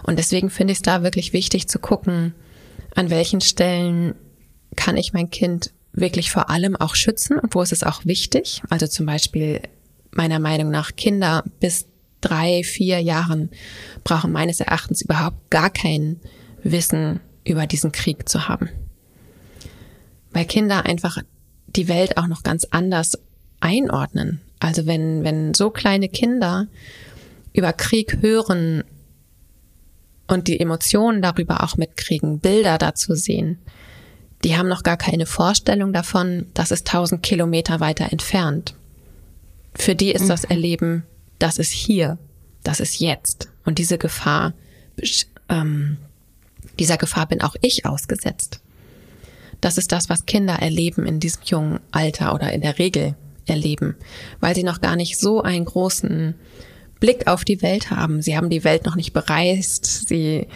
Und 0.03 0.19
deswegen 0.19 0.51
finde 0.51 0.73
ich 0.73 0.79
es 0.79 0.83
da 0.83 1.03
wirklich 1.03 1.33
wichtig 1.33 1.69
zu 1.69 1.79
gucken, 1.79 2.35
an 2.95 3.11
welchen 3.11 3.41
Stellen 3.41 4.15
kann 4.77 4.97
ich 4.97 5.13
mein 5.13 5.31
Kind 5.31 5.73
wirklich 5.93 6.31
vor 6.31 6.51
allem 6.51 6.77
auch 6.77 6.95
schützen 6.95 7.39
und 7.39 7.55
wo 7.55 7.63
ist 7.63 7.73
es 7.73 7.83
auch 7.83 8.05
wichtig. 8.05 8.63
Also 8.71 8.87
zum 8.87 9.07
Beispiel 9.07 9.61
meiner 10.11 10.39
Meinung 10.39 10.71
nach 10.71 10.97
Kinder 10.97 11.45
bis 11.61 11.87
drei, 12.21 12.63
vier 12.65 13.01
Jahren 13.01 13.51
brauchen 14.05 14.33
meines 14.33 14.61
Erachtens 14.61 15.03
überhaupt 15.03 15.51
gar 15.51 15.71
kein 15.71 16.21
Wissen 16.63 17.21
über 17.45 17.67
diesen 17.67 17.93
Krieg 17.93 18.29
zu 18.29 18.49
haben. 18.49 18.69
Weil 20.33 20.45
Kinder 20.45 20.87
einfach 20.87 21.19
die 21.67 21.89
Welt 21.89 22.17
auch 22.17 22.27
noch 22.27 22.43
ganz 22.43 22.67
anders 22.71 23.19
einordnen. 23.61 24.41
Also 24.61 24.87
wenn, 24.87 25.25
wenn 25.25 25.55
so 25.55 25.71
kleine 25.71 26.09
Kinder 26.09 26.67
über 27.53 27.73
Krieg 27.73 28.19
hören 28.21 28.85
und 30.27 30.49
die 30.49 30.61
Emotionen 30.61 31.23
darüber 31.23 31.63
auch 31.63 31.77
mitkriegen, 31.77 32.41
Bilder 32.41 32.79
dazu 32.79 33.15
sehen, 33.15 33.59
die 34.45 34.57
haben 34.57 34.69
noch 34.69 34.83
gar 34.83 34.97
keine 34.97 35.27
Vorstellung 35.27 35.93
davon, 35.93 36.47
dass 36.55 36.71
es 36.71 36.85
tausend 36.85 37.23
Kilometer 37.23 37.81
weiter 37.81 38.13
entfernt. 38.13 38.75
Für 39.75 39.95
die 39.95 40.13
ist 40.13 40.29
das 40.29 40.45
mhm. 40.45 40.51
Erleben, 40.51 41.03
das 41.39 41.59
ist 41.59 41.73
hier, 41.73 42.19
das 42.63 42.81
ist 42.81 43.01
jetzt. 43.01 43.49
Und 43.65 43.79
diese 43.79 43.99
Gefahr, 43.99 44.55
ähm, 45.49 45.97
dieser 46.79 46.97
Gefahr 46.97 47.27
bin 47.27 47.41
auch 47.41 47.57
ich 47.61 47.87
ausgesetzt. 47.87 48.61
Das 49.61 49.79
ist 49.79 49.93
das, 49.93 50.09
was 50.09 50.27
Kinder 50.27 50.55
erleben 50.55 51.07
in 51.07 51.21
diesem 51.21 51.43
jungen 51.45 51.81
Alter 51.91 52.35
oder 52.35 52.53
in 52.53 52.61
der 52.61 52.79
Regel 52.79 53.15
erleben, 53.47 53.97
weil 54.41 54.55
sie 54.55 54.63
noch 54.63 54.81
gar 54.81 54.97
nicht 54.97 55.19
so 55.19 55.43
einen 55.43 55.65
großen 55.65 56.35
Blick 57.01 57.27
auf 57.27 57.45
die 57.45 57.63
Welt 57.63 57.91
haben. 57.91 58.23
Sie 58.23 58.37
haben 58.37 58.51
die 58.51 58.65
Welt 58.65 58.85
noch 58.85 58.97
nicht 58.97 59.13
bereist. 59.13 60.09
Sie 60.09 60.49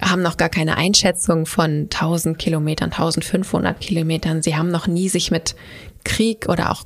haben 0.00 0.22
noch 0.22 0.36
gar 0.36 0.48
keine 0.48 0.76
Einschätzung 0.76 1.46
von 1.46 1.84
1000 1.84 2.38
Kilometern, 2.38 2.90
1500 2.90 3.80
Kilometern. 3.80 4.42
Sie 4.42 4.56
haben 4.56 4.70
noch 4.70 4.86
nie 4.86 5.08
sich 5.08 5.30
mit 5.30 5.56
Krieg 6.04 6.48
oder 6.48 6.70
auch 6.70 6.84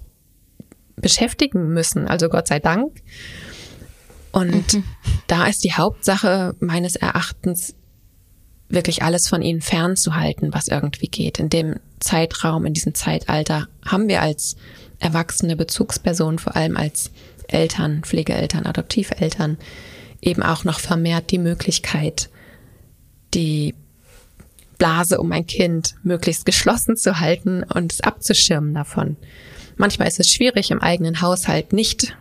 beschäftigen 0.97 1.73
müssen. 1.73 2.07
Also 2.07 2.29
Gott 2.29 2.47
sei 2.47 2.61
Dank. 2.61 3.03
Und 4.33 4.75
mhm. 4.75 4.85
da 5.27 5.47
ist 5.47 5.65
die 5.65 5.73
Hauptsache 5.73 6.55
meines 6.61 6.95
Erachtens 6.95 7.75
wirklich 8.71 9.03
alles 9.03 9.29
von 9.29 9.43
ihnen 9.43 9.61
fernzuhalten, 9.61 10.55
was 10.55 10.69
irgendwie 10.69 11.09
geht. 11.09 11.39
In 11.39 11.51
dem 11.51 11.77
Zeitraum, 11.99 12.65
in 12.65 12.75
diesem 12.75 12.95
Zeitalter 12.95 13.69
haben 13.85 14.09
wir 14.09 14.23
als 14.23 14.57
erwachsene 15.01 15.57
Bezugspersonen, 15.57 16.39
vor 16.39 16.57
allem 16.57 16.77
als 16.77 17.11
Eltern, 17.49 18.03
Pflegeeltern, 18.03 18.67
Adoptiveltern, 18.67 19.59
eben 20.23 20.43
auch 20.43 20.65
noch 20.65 20.79
vermehrt 20.79 21.31
die 21.31 21.39
Möglichkeit, 21.39 22.31
die 23.35 23.75
Blase 24.79 25.21
um 25.21 25.31
ein 25.33 25.47
Kind 25.47 25.95
möglichst 26.03 26.47
geschlossen 26.47 26.97
zu 26.97 27.21
halten 27.21 27.65
und 27.65 27.93
es 27.93 28.01
abzuschirmen 28.01 28.73
davon. 28.73 29.17
Manchmal 29.77 30.09
ist 30.09 30.21
es 30.21 30.31
schwierig, 30.31 30.71
im 30.71 30.81
eigenen 30.81 31.21
Haushalt 31.21 31.73
nicht 31.73 32.17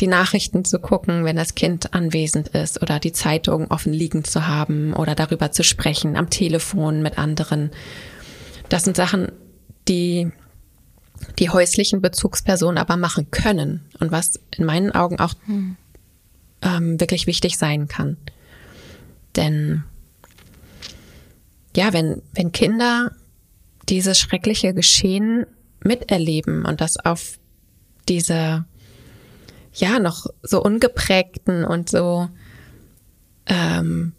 die 0.00 0.06
Nachrichten 0.06 0.64
zu 0.64 0.80
gucken, 0.80 1.24
wenn 1.24 1.36
das 1.36 1.54
Kind 1.54 1.94
anwesend 1.94 2.48
ist 2.48 2.82
oder 2.82 2.98
die 2.98 3.12
Zeitung 3.12 3.70
offen 3.70 3.92
liegen 3.92 4.24
zu 4.24 4.46
haben 4.46 4.92
oder 4.92 5.14
darüber 5.14 5.52
zu 5.52 5.62
sprechen 5.62 6.16
am 6.16 6.30
Telefon 6.30 7.02
mit 7.02 7.16
anderen. 7.16 7.70
Das 8.68 8.84
sind 8.84 8.96
Sachen, 8.96 9.30
die 9.88 10.32
die 11.38 11.50
häuslichen 11.50 12.00
Bezugspersonen 12.00 12.78
aber 12.78 12.96
machen 12.96 13.30
können 13.30 13.84
und 14.00 14.10
was 14.10 14.40
in 14.56 14.64
meinen 14.64 14.90
Augen 14.90 15.20
auch 15.20 15.34
hm. 15.46 15.76
ähm, 16.62 17.00
wirklich 17.00 17.26
wichtig 17.26 17.56
sein 17.56 17.88
kann. 17.88 18.16
Denn 19.36 19.84
ja, 21.76 21.92
wenn, 21.92 22.22
wenn 22.34 22.52
Kinder 22.52 23.12
dieses 23.88 24.18
schreckliche 24.18 24.74
Geschehen 24.74 25.46
miterleben 25.82 26.64
und 26.64 26.80
das 26.80 26.96
auf 26.96 27.38
diese 28.08 28.64
ja 29.74 29.98
noch 29.98 30.26
so 30.42 30.62
ungeprägten 30.62 31.64
und 31.64 31.90
so 31.90 32.28
ähm, 33.46 34.12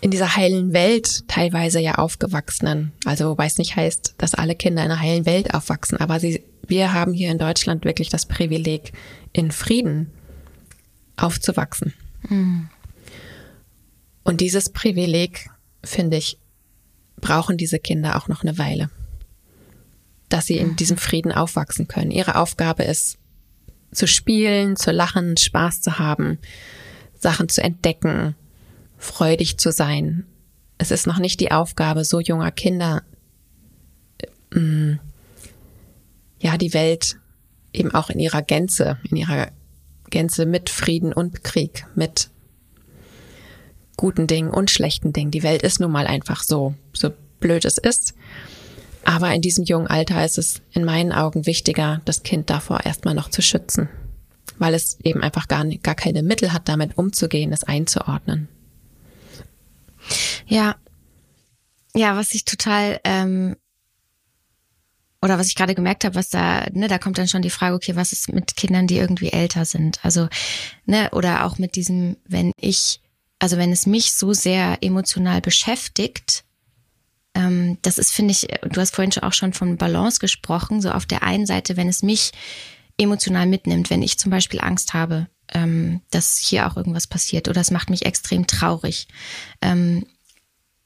in 0.00 0.10
dieser 0.10 0.36
heilen 0.36 0.72
Welt 0.72 1.28
teilweise 1.28 1.80
ja 1.80 1.94
aufgewachsenen. 1.94 2.92
Also 3.04 3.30
wobei 3.30 3.46
es 3.46 3.58
nicht 3.58 3.76
heißt, 3.76 4.14
dass 4.18 4.34
alle 4.34 4.54
Kinder 4.54 4.84
in 4.84 4.90
einer 4.90 5.00
heilen 5.00 5.26
Welt 5.26 5.54
aufwachsen, 5.54 5.98
aber 5.98 6.20
sie, 6.20 6.42
wir 6.66 6.92
haben 6.92 7.12
hier 7.12 7.30
in 7.30 7.38
Deutschland 7.38 7.84
wirklich 7.84 8.08
das 8.08 8.26
Privileg, 8.26 8.92
in 9.32 9.50
Frieden 9.50 10.10
aufzuwachsen. 11.16 11.94
Mhm. 12.28 12.68
Und 14.24 14.40
dieses 14.40 14.70
Privileg 14.70 15.50
finde 15.84 16.16
ich, 16.16 16.38
brauchen 17.20 17.56
diese 17.56 17.78
Kinder 17.78 18.16
auch 18.16 18.28
noch 18.28 18.42
eine 18.42 18.58
Weile, 18.58 18.90
dass 20.28 20.46
sie 20.46 20.58
in 20.58 20.70
mhm. 20.70 20.76
diesem 20.76 20.96
Frieden 20.96 21.32
aufwachsen 21.32 21.86
können. 21.86 22.10
Ihre 22.10 22.36
Aufgabe 22.36 22.82
ist, 22.82 23.18
zu 23.92 24.06
spielen, 24.06 24.76
zu 24.76 24.90
lachen, 24.90 25.36
Spaß 25.36 25.80
zu 25.80 25.98
haben, 25.98 26.38
Sachen 27.18 27.48
zu 27.48 27.62
entdecken, 27.62 28.34
freudig 28.98 29.58
zu 29.58 29.70
sein. 29.70 30.24
Es 30.78 30.90
ist 30.90 31.06
noch 31.06 31.18
nicht 31.18 31.40
die 31.40 31.52
Aufgabe 31.52 32.04
so 32.04 32.20
junger 32.20 32.50
Kinder, 32.50 33.02
ähm, 34.54 34.98
ja, 36.40 36.56
die 36.56 36.74
Welt 36.74 37.16
eben 37.72 37.94
auch 37.94 38.10
in 38.10 38.18
ihrer 38.18 38.42
Gänze, 38.42 38.98
in 39.08 39.16
ihrer 39.16 39.48
Gänze 40.10 40.44
mit 40.44 40.70
Frieden 40.70 41.12
und 41.12 41.44
Krieg, 41.44 41.86
mit 41.94 42.30
guten 43.96 44.26
Dingen 44.26 44.50
und 44.50 44.70
schlechten 44.70 45.12
Dingen. 45.12 45.30
Die 45.30 45.42
Welt 45.42 45.62
ist 45.62 45.80
nun 45.80 45.92
mal 45.92 46.06
einfach 46.06 46.42
so, 46.42 46.74
so 46.92 47.10
blöd 47.40 47.64
es 47.64 47.78
ist. 47.78 48.14
Aber 49.04 49.34
in 49.34 49.42
diesem 49.42 49.64
jungen 49.64 49.86
Alter 49.86 50.24
ist 50.24 50.38
es 50.38 50.62
in 50.72 50.84
meinen 50.84 51.12
Augen 51.12 51.46
wichtiger, 51.46 52.00
das 52.04 52.22
Kind 52.22 52.50
davor 52.50 52.84
erstmal 52.84 53.14
noch 53.14 53.30
zu 53.30 53.42
schützen, 53.42 53.88
weil 54.58 54.74
es 54.74 54.98
eben 55.02 55.22
einfach 55.22 55.48
gar, 55.48 55.64
gar 55.64 55.94
keine 55.94 56.22
Mittel 56.22 56.52
hat, 56.52 56.68
damit 56.68 56.96
umzugehen, 56.98 57.52
es 57.52 57.64
einzuordnen. 57.64 58.48
Ja, 60.46 60.76
ja, 61.94 62.16
was 62.16 62.32
ich 62.34 62.44
total 62.44 63.00
ähm, 63.04 63.56
oder 65.20 65.38
was 65.38 65.46
ich 65.46 65.54
gerade 65.54 65.74
gemerkt 65.74 66.04
habe, 66.04 66.16
was 66.16 66.30
da, 66.30 66.66
ne, 66.72 66.88
da 66.88 66.98
kommt 66.98 67.18
dann 67.18 67.28
schon 67.28 67.42
die 67.42 67.50
Frage, 67.50 67.76
okay, 67.76 67.94
was 67.94 68.12
ist 68.12 68.32
mit 68.32 68.56
Kindern, 68.56 68.86
die 68.86 68.96
irgendwie 68.96 69.30
älter 69.30 69.64
sind? 69.64 70.04
Also, 70.04 70.28
ne, 70.84 71.10
oder 71.12 71.44
auch 71.44 71.58
mit 71.58 71.76
diesem, 71.76 72.16
wenn 72.26 72.52
ich 72.56 73.00
also 73.42 73.56
wenn 73.56 73.72
es 73.72 73.86
mich 73.86 74.12
so 74.12 74.32
sehr 74.32 74.78
emotional 74.82 75.40
beschäftigt, 75.40 76.44
ähm, 77.34 77.78
das 77.82 77.98
ist, 77.98 78.12
finde 78.12 78.32
ich, 78.32 78.48
du 78.62 78.80
hast 78.80 78.94
vorhin 78.94 79.12
auch 79.22 79.32
schon 79.32 79.52
von 79.52 79.76
Balance 79.76 80.18
gesprochen, 80.18 80.80
so 80.80 80.90
auf 80.90 81.06
der 81.06 81.22
einen 81.22 81.46
Seite, 81.46 81.76
wenn 81.76 81.88
es 81.88 82.02
mich 82.02 82.32
emotional 82.98 83.46
mitnimmt, 83.46 83.90
wenn 83.90 84.02
ich 84.02 84.18
zum 84.18 84.30
Beispiel 84.30 84.60
Angst 84.60 84.94
habe, 84.94 85.28
ähm, 85.52 86.00
dass 86.10 86.38
hier 86.38 86.66
auch 86.66 86.76
irgendwas 86.76 87.06
passiert 87.06 87.48
oder 87.48 87.60
es 87.60 87.70
macht 87.70 87.90
mich 87.90 88.04
extrem 88.04 88.46
traurig. 88.46 89.08
Ähm, 89.60 90.06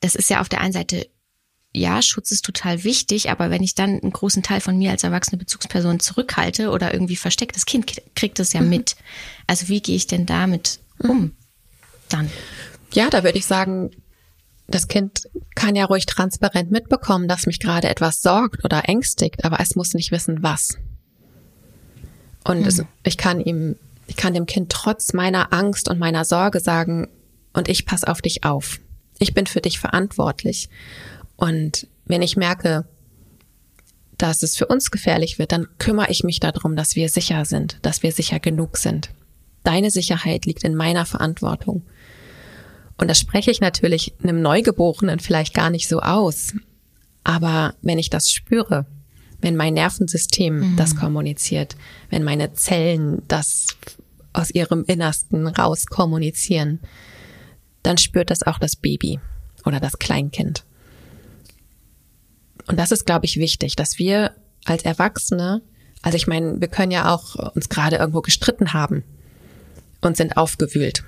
das 0.01 0.15
ist 0.15 0.31
ja 0.31 0.41
auf 0.41 0.49
der 0.49 0.61
einen 0.61 0.73
Seite 0.73 1.09
ja, 1.77 2.01
Schutz 2.01 2.31
ist 2.31 2.45
total 2.45 2.85
wichtig, 2.85 3.31
aber 3.31 3.51
wenn 3.51 3.63
ich 3.63 3.75
dann 3.75 4.01
einen 4.01 4.13
großen 4.13 4.43
Teil 4.43 4.63
von 4.63 4.79
mir 4.79 4.91
als 4.93 5.05
erwachsene 5.05 5.37
Bezugsperson 5.37 6.01
zurückhalte 6.01 6.71
oder 6.71 6.95
irgendwie 6.95 7.17
verstecke, 7.17 7.53
das 7.53 7.67
Kind 7.67 7.93
kriegt 8.15 8.39
das 8.39 8.55
ja 8.55 8.63
mhm. 8.63 8.71
mit. 8.71 8.97
Also 9.47 9.69
wie 9.69 9.83
gehe 9.83 9.95
ich 9.97 10.07
denn 10.07 10.25
damit 10.25 10.81
um 10.99 11.21
mhm. 11.21 11.37
dann? 12.09 12.31
Ja, 12.95 13.11
da 13.11 13.23
würde 13.25 13.37
ich 13.37 13.45
sagen, 13.45 13.91
das 14.69 14.89
Kind 14.89 15.29
kann 15.55 15.77
ja 15.77 15.85
ruhig 15.85 16.07
transparent 16.07 16.71
mitbekommen, 16.71 17.29
dass 17.29 17.47
mich 17.47 17.61
gerade 17.61 17.89
etwas 17.89 18.23
sorgt 18.23 18.65
oder 18.65 18.89
ängstigt, 18.89 19.45
aber 19.45 19.61
es 19.61 19.77
muss 19.77 19.95
nicht 19.95 20.11
wissen, 20.11 20.43
was. 20.43 20.79
Und 22.45 22.61
mhm. 22.61 22.67
es, 22.67 22.83
ich 23.05 23.17
kann 23.17 23.41
ihm, 23.41 23.77
ich 24.07 24.17
kann 24.17 24.35
dem 24.35 24.47
Kind 24.47 24.71
trotz 24.71 25.13
meiner 25.13 25.53
Angst 25.53 25.89
und 25.89 25.99
meiner 25.99 26.25
Sorge 26.25 26.61
sagen, 26.61 27.09
und 27.53 27.69
ich 27.69 27.87
pass 27.87 28.05
auf 28.05 28.21
dich 28.21 28.45
auf. 28.45 28.81
Ich 29.19 29.33
bin 29.33 29.47
für 29.47 29.63
dich 29.63 29.79
verantwortlich. 29.79 30.69
Und 31.37 31.87
wenn 32.05 32.21
ich 32.21 32.37
merke, 32.37 32.87
dass 34.19 34.43
es 34.43 34.57
für 34.57 34.67
uns 34.67 34.91
gefährlich 34.91 35.39
wird, 35.39 35.53
dann 35.53 35.67
kümmere 35.79 36.11
ich 36.11 36.23
mich 36.23 36.39
darum, 36.39 36.77
dass 36.77 36.97
wir 36.97 37.09
sicher 37.09 37.45
sind, 37.45 37.79
dass 37.83 38.03
wir 38.03 38.13
sicher 38.13 38.41
genug 38.41 38.77
sind. 38.77 39.11
Deine 39.63 39.91
Sicherheit 39.91 40.47
liegt 40.47 40.65
in 40.65 40.75
meiner 40.75 41.07
Verantwortung. 41.07 41.83
Und 42.99 43.09
das 43.09 43.19
spreche 43.19 43.51
ich 43.51 43.61
natürlich 43.61 44.15
einem 44.23 44.41
Neugeborenen 44.41 45.21
vielleicht 45.21 45.55
gar 45.55 45.71
nicht 45.71 45.89
so 45.89 46.01
aus. 46.01 46.55
Aber 47.25 47.75
wenn 47.83 47.99
ich 47.99 48.11
das 48.11 48.31
spüre, 48.31 48.87
wenn 49.41 49.57
mein 49.57 49.75
Nervensystem 49.75 50.73
mhm. 50.73 50.77
das 50.77 50.97
kommuniziert, 50.97 51.77
wenn 52.09 52.25
meine 52.25 52.55
Zellen 52.55 53.23
das 53.29 53.67
aus 54.33 54.51
ihrem 54.51 54.85
Innersten 54.87 55.47
raus 55.47 55.87
kommunizieren, 55.87 56.81
dann 57.83 57.99
spürt 57.99 58.31
das 58.31 58.43
auch 58.43 58.59
das 58.59 58.77
Baby 58.77 59.21
oder 59.65 59.81
das 59.81 59.99
Kleinkind. 59.99 60.65
Und 62.67 62.79
das 62.79 62.93
ist, 62.93 63.07
glaube 63.07 63.27
ich, 63.27 63.37
wichtig, 63.37 63.77
dass 63.77 63.99
wir 63.99 64.33
als 64.65 64.85
Erwachsene, 64.85 65.63
also 66.03 66.17
ich 66.17 66.27
meine, 66.27 66.61
wir 66.61 66.69
können 66.69 66.91
ja 66.91 67.15
auch 67.15 67.55
uns 67.55 67.69
gerade 67.69 67.97
irgendwo 67.97 68.23
gestritten 68.23 68.73
haben 68.73 69.05
und 70.01 70.17
sind 70.17 70.37
aufgewühlt 70.37 71.05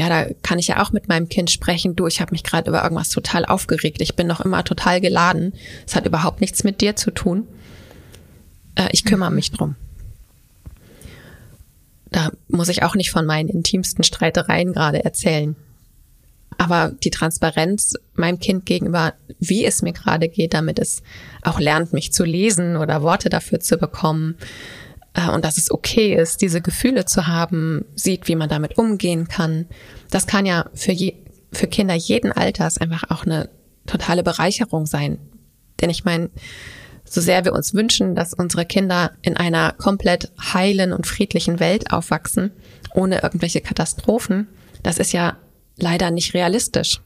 ja, 0.00 0.08
da 0.08 0.32
kann 0.42 0.58
ich 0.58 0.68
ja 0.68 0.82
auch 0.82 0.92
mit 0.92 1.08
meinem 1.08 1.28
Kind 1.28 1.50
sprechen, 1.50 1.94
du, 1.94 2.06
ich 2.06 2.22
habe 2.22 2.32
mich 2.32 2.42
gerade 2.42 2.70
über 2.70 2.82
irgendwas 2.82 3.10
total 3.10 3.44
aufgeregt, 3.44 4.00
ich 4.00 4.16
bin 4.16 4.26
noch 4.26 4.40
immer 4.40 4.64
total 4.64 4.98
geladen, 4.98 5.52
es 5.86 5.94
hat 5.94 6.06
überhaupt 6.06 6.40
nichts 6.40 6.64
mit 6.64 6.80
dir 6.80 6.96
zu 6.96 7.10
tun. 7.10 7.46
Äh, 8.76 8.88
ich 8.92 9.04
kümmere 9.04 9.30
mich 9.30 9.50
drum. 9.50 9.76
Da 12.10 12.30
muss 12.48 12.70
ich 12.70 12.82
auch 12.82 12.94
nicht 12.94 13.10
von 13.10 13.26
meinen 13.26 13.50
intimsten 13.50 14.02
Streitereien 14.02 14.72
gerade 14.72 15.04
erzählen. 15.04 15.54
Aber 16.56 16.92
die 17.04 17.10
Transparenz 17.10 17.92
meinem 18.14 18.38
Kind 18.38 18.64
gegenüber, 18.64 19.12
wie 19.38 19.66
es 19.66 19.82
mir 19.82 19.92
gerade 19.92 20.30
geht, 20.30 20.54
damit 20.54 20.78
es 20.78 21.02
auch 21.42 21.60
lernt, 21.60 21.92
mich 21.92 22.10
zu 22.10 22.24
lesen 22.24 22.78
oder 22.78 23.02
Worte 23.02 23.28
dafür 23.28 23.60
zu 23.60 23.76
bekommen, 23.76 24.36
und 25.32 25.44
dass 25.44 25.58
es 25.58 25.70
okay 25.70 26.14
ist, 26.14 26.40
diese 26.40 26.60
Gefühle 26.60 27.04
zu 27.04 27.26
haben, 27.26 27.84
sieht, 27.94 28.28
wie 28.28 28.36
man 28.36 28.48
damit 28.48 28.78
umgehen 28.78 29.28
kann. 29.28 29.66
Das 30.10 30.26
kann 30.26 30.46
ja 30.46 30.66
für, 30.74 30.92
je, 30.92 31.14
für 31.52 31.66
Kinder 31.66 31.94
jeden 31.94 32.32
Alters 32.32 32.78
einfach 32.78 33.10
auch 33.10 33.24
eine 33.24 33.48
totale 33.86 34.22
Bereicherung 34.22 34.86
sein. 34.86 35.18
Denn 35.80 35.90
ich 35.90 36.04
meine, 36.04 36.30
so 37.04 37.20
sehr 37.20 37.44
wir 37.44 37.52
uns 37.52 37.74
wünschen, 37.74 38.14
dass 38.14 38.34
unsere 38.34 38.64
Kinder 38.64 39.12
in 39.22 39.36
einer 39.36 39.72
komplett 39.72 40.30
heilen 40.54 40.92
und 40.92 41.08
friedlichen 41.08 41.58
Welt 41.58 41.92
aufwachsen, 41.92 42.52
ohne 42.94 43.22
irgendwelche 43.22 43.60
Katastrophen, 43.60 44.46
das 44.82 44.98
ist 44.98 45.12
ja 45.12 45.36
leider 45.76 46.10
nicht 46.12 46.34
realistisch. 46.34 47.00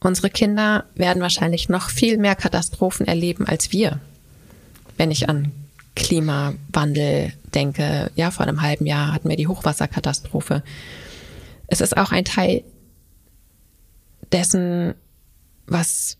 Unsere 0.00 0.30
Kinder 0.30 0.86
werden 0.94 1.22
wahrscheinlich 1.22 1.68
noch 1.68 1.90
viel 1.90 2.18
mehr 2.18 2.34
Katastrophen 2.34 3.06
erleben 3.06 3.46
als 3.46 3.70
wir. 3.70 4.00
Wenn 4.96 5.10
ich 5.10 5.28
an 5.28 5.52
Klimawandel 5.96 7.32
denke, 7.54 8.10
ja, 8.14 8.30
vor 8.30 8.46
einem 8.46 8.62
halben 8.62 8.86
Jahr 8.86 9.12
hatten 9.12 9.28
wir 9.28 9.36
die 9.36 9.48
Hochwasserkatastrophe. 9.48 10.62
Es 11.66 11.80
ist 11.80 11.96
auch 11.96 12.12
ein 12.12 12.24
Teil 12.24 12.64
dessen, 14.32 14.94
was 15.66 16.16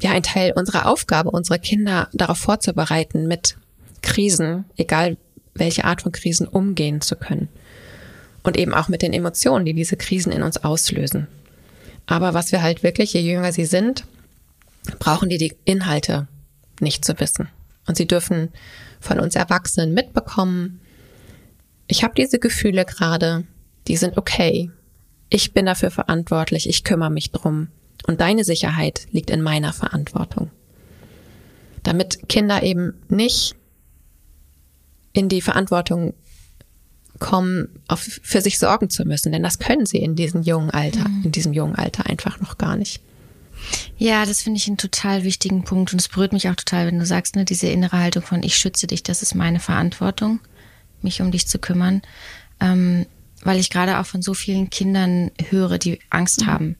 ja 0.00 0.10
ein 0.10 0.22
Teil 0.22 0.52
unserer 0.54 0.86
Aufgabe, 0.86 1.30
unsere 1.30 1.58
Kinder 1.58 2.08
darauf 2.12 2.38
vorzubereiten, 2.38 3.26
mit 3.26 3.56
Krisen, 4.02 4.64
egal 4.76 5.16
welche 5.54 5.84
Art 5.84 6.02
von 6.02 6.12
Krisen, 6.12 6.46
umgehen 6.46 7.00
zu 7.00 7.16
können. 7.16 7.48
Und 8.42 8.56
eben 8.56 8.74
auch 8.74 8.88
mit 8.88 9.02
den 9.02 9.12
Emotionen, 9.12 9.64
die 9.64 9.74
diese 9.74 9.96
Krisen 9.96 10.32
in 10.32 10.42
uns 10.42 10.64
auslösen. 10.64 11.28
Aber 12.06 12.34
was 12.34 12.50
wir 12.50 12.62
halt 12.62 12.82
wirklich, 12.82 13.12
je 13.12 13.20
jünger 13.20 13.52
sie 13.52 13.64
sind, 13.64 14.04
brauchen 14.98 15.28
die 15.28 15.38
die 15.38 15.54
Inhalte 15.64 16.26
nicht 16.80 17.04
zu 17.04 17.18
wissen. 17.20 17.48
Und 17.86 17.96
sie 17.96 18.06
dürfen 18.06 18.50
von 19.00 19.18
uns 19.18 19.34
Erwachsenen 19.34 19.94
mitbekommen, 19.94 20.80
ich 21.88 22.04
habe 22.04 22.14
diese 22.16 22.38
Gefühle 22.38 22.84
gerade, 22.84 23.44
die 23.86 23.96
sind 23.96 24.16
okay. 24.16 24.70
Ich 25.28 25.52
bin 25.52 25.66
dafür 25.66 25.90
verantwortlich, 25.90 26.68
ich 26.68 26.84
kümmere 26.84 27.10
mich 27.10 27.32
drum. 27.32 27.68
Und 28.06 28.20
deine 28.20 28.44
Sicherheit 28.44 29.06
liegt 29.10 29.30
in 29.30 29.42
meiner 29.42 29.72
Verantwortung. 29.72 30.50
Damit 31.82 32.28
Kinder 32.28 32.62
eben 32.62 32.94
nicht 33.08 33.56
in 35.12 35.28
die 35.28 35.42
Verantwortung 35.42 36.14
kommen, 37.18 37.68
auf, 37.88 38.00
für 38.00 38.40
sich 38.40 38.58
sorgen 38.58 38.88
zu 38.88 39.04
müssen, 39.04 39.32
denn 39.32 39.42
das 39.42 39.58
können 39.58 39.86
sie 39.86 39.98
in 39.98 40.16
diesem 40.16 40.42
jungen 40.42 40.70
Alter, 40.70 41.08
mhm. 41.08 41.24
in 41.24 41.32
diesem 41.32 41.52
jungen 41.52 41.76
Alter 41.76 42.06
einfach 42.06 42.40
noch 42.40 42.58
gar 42.58 42.76
nicht. 42.76 43.02
Ja, 43.98 44.24
das 44.26 44.42
finde 44.42 44.58
ich 44.58 44.66
einen 44.66 44.76
total 44.76 45.24
wichtigen 45.24 45.64
Punkt 45.64 45.92
und 45.92 46.00
es 46.00 46.08
berührt 46.08 46.32
mich 46.32 46.48
auch 46.48 46.56
total, 46.56 46.86
wenn 46.86 46.98
du 46.98 47.06
sagst, 47.06 47.36
ne, 47.36 47.44
diese 47.44 47.68
innere 47.68 47.98
Haltung 47.98 48.22
von 48.22 48.42
ich 48.42 48.56
schütze 48.56 48.86
dich, 48.86 49.02
das 49.02 49.22
ist 49.22 49.34
meine 49.34 49.60
Verantwortung, 49.60 50.40
mich 51.02 51.20
um 51.20 51.30
dich 51.30 51.46
zu 51.46 51.58
kümmern, 51.58 52.02
ähm, 52.60 53.06
weil 53.42 53.58
ich 53.58 53.70
gerade 53.70 53.98
auch 53.98 54.06
von 54.06 54.22
so 54.22 54.34
vielen 54.34 54.70
Kindern 54.70 55.30
höre, 55.50 55.78
die 55.78 56.00
Angst 56.10 56.42
mhm. 56.42 56.46
haben. 56.46 56.76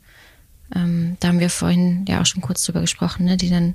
Ähm, 0.74 1.16
da 1.20 1.28
haben 1.28 1.40
wir 1.40 1.50
vorhin 1.50 2.04
ja 2.08 2.20
auch 2.20 2.26
schon 2.26 2.40
kurz 2.40 2.64
drüber 2.64 2.80
gesprochen, 2.80 3.24
ne, 3.26 3.36
die 3.36 3.50
dann, 3.50 3.74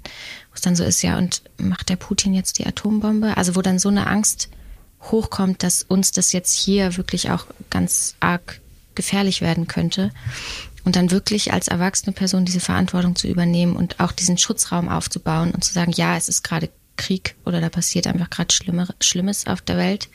wo 0.49 0.55
es 0.55 0.61
dann 0.61 0.75
so 0.75 0.83
ist, 0.83 1.01
ja, 1.01 1.17
und 1.17 1.43
macht 1.57 1.89
der 1.89 1.95
Putin 1.95 2.33
jetzt 2.33 2.59
die 2.59 2.65
Atombombe? 2.65 3.37
Also 3.37 3.55
wo 3.55 3.61
dann 3.61 3.79
so 3.79 3.89
eine 3.89 4.07
Angst 4.07 4.49
hochkommt, 5.03 5.63
dass 5.63 5.83
uns 5.83 6.11
das 6.11 6.31
jetzt 6.31 6.53
hier 6.53 6.97
wirklich 6.97 7.29
auch 7.29 7.45
ganz 7.69 8.15
arg 8.19 8.59
gefährlich 8.95 9.41
werden 9.41 9.67
könnte. 9.67 10.11
Und 10.87 10.95
dann 10.95 11.11
wirklich 11.11 11.51
als 11.51 11.67
erwachsene 11.67 12.13
Person 12.13 12.45
diese 12.45 12.61
Verantwortung 12.61 13.17
zu 13.17 13.27
übernehmen 13.27 13.75
und 13.75 13.99
auch 13.99 14.13
diesen 14.13 14.37
Schutzraum 14.37 14.87
aufzubauen 14.87 15.51
und 15.51 15.61
zu 15.61 15.73
sagen, 15.73 15.91
ja, 15.91 16.15
es 16.15 16.29
ist 16.29 16.43
gerade 16.45 16.69
Krieg 16.95 17.35
oder 17.43 17.59
da 17.59 17.67
passiert 17.67 18.07
einfach 18.07 18.29
gerade 18.29 18.55
Schlimmes 19.01 19.47
auf 19.47 19.59
der 19.59 19.75
Welt. 19.75 20.07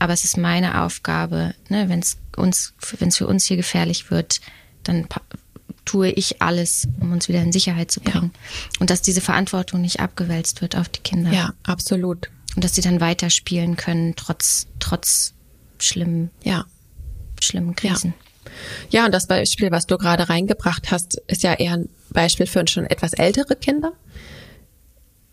Aber 0.00 0.12
es 0.12 0.24
ist 0.24 0.36
meine 0.36 0.82
Aufgabe, 0.82 1.54
ne, 1.68 1.88
wenn 1.88 2.00
es 2.00 2.18
uns, 2.36 2.74
wenn 2.98 3.10
es 3.10 3.18
für 3.18 3.28
uns 3.28 3.44
hier 3.44 3.56
gefährlich 3.56 4.10
wird, 4.10 4.40
dann 4.82 5.06
tue 5.84 6.10
ich 6.10 6.42
alles, 6.42 6.88
um 6.98 7.12
uns 7.12 7.28
wieder 7.28 7.40
in 7.40 7.52
Sicherheit 7.52 7.92
zu 7.92 8.00
bringen. 8.00 8.32
Ja. 8.34 8.80
Und 8.80 8.90
dass 8.90 9.02
diese 9.02 9.20
Verantwortung 9.20 9.82
nicht 9.82 10.00
abgewälzt 10.00 10.62
wird 10.62 10.74
auf 10.74 10.88
die 10.88 11.02
Kinder. 11.02 11.30
Ja, 11.32 11.54
absolut. 11.62 12.28
Und 12.56 12.64
dass 12.64 12.74
sie 12.74 12.82
dann 12.82 13.00
weiterspielen 13.00 13.76
können, 13.76 14.16
trotz, 14.16 14.66
trotz 14.80 15.32
schlimmen, 15.78 16.32
ja. 16.42 16.64
schlimmen 17.40 17.76
Krisen. 17.76 18.14
Ja. 18.18 18.29
Ja, 18.90 19.06
und 19.06 19.12
das 19.12 19.26
Beispiel, 19.26 19.70
was 19.70 19.86
du 19.86 19.98
gerade 19.98 20.28
reingebracht 20.28 20.90
hast, 20.90 21.22
ist 21.26 21.42
ja 21.42 21.54
eher 21.54 21.74
ein 21.74 21.88
Beispiel 22.10 22.46
für 22.46 22.66
schon 22.66 22.86
etwas 22.86 23.12
ältere 23.12 23.56
Kinder. 23.56 23.92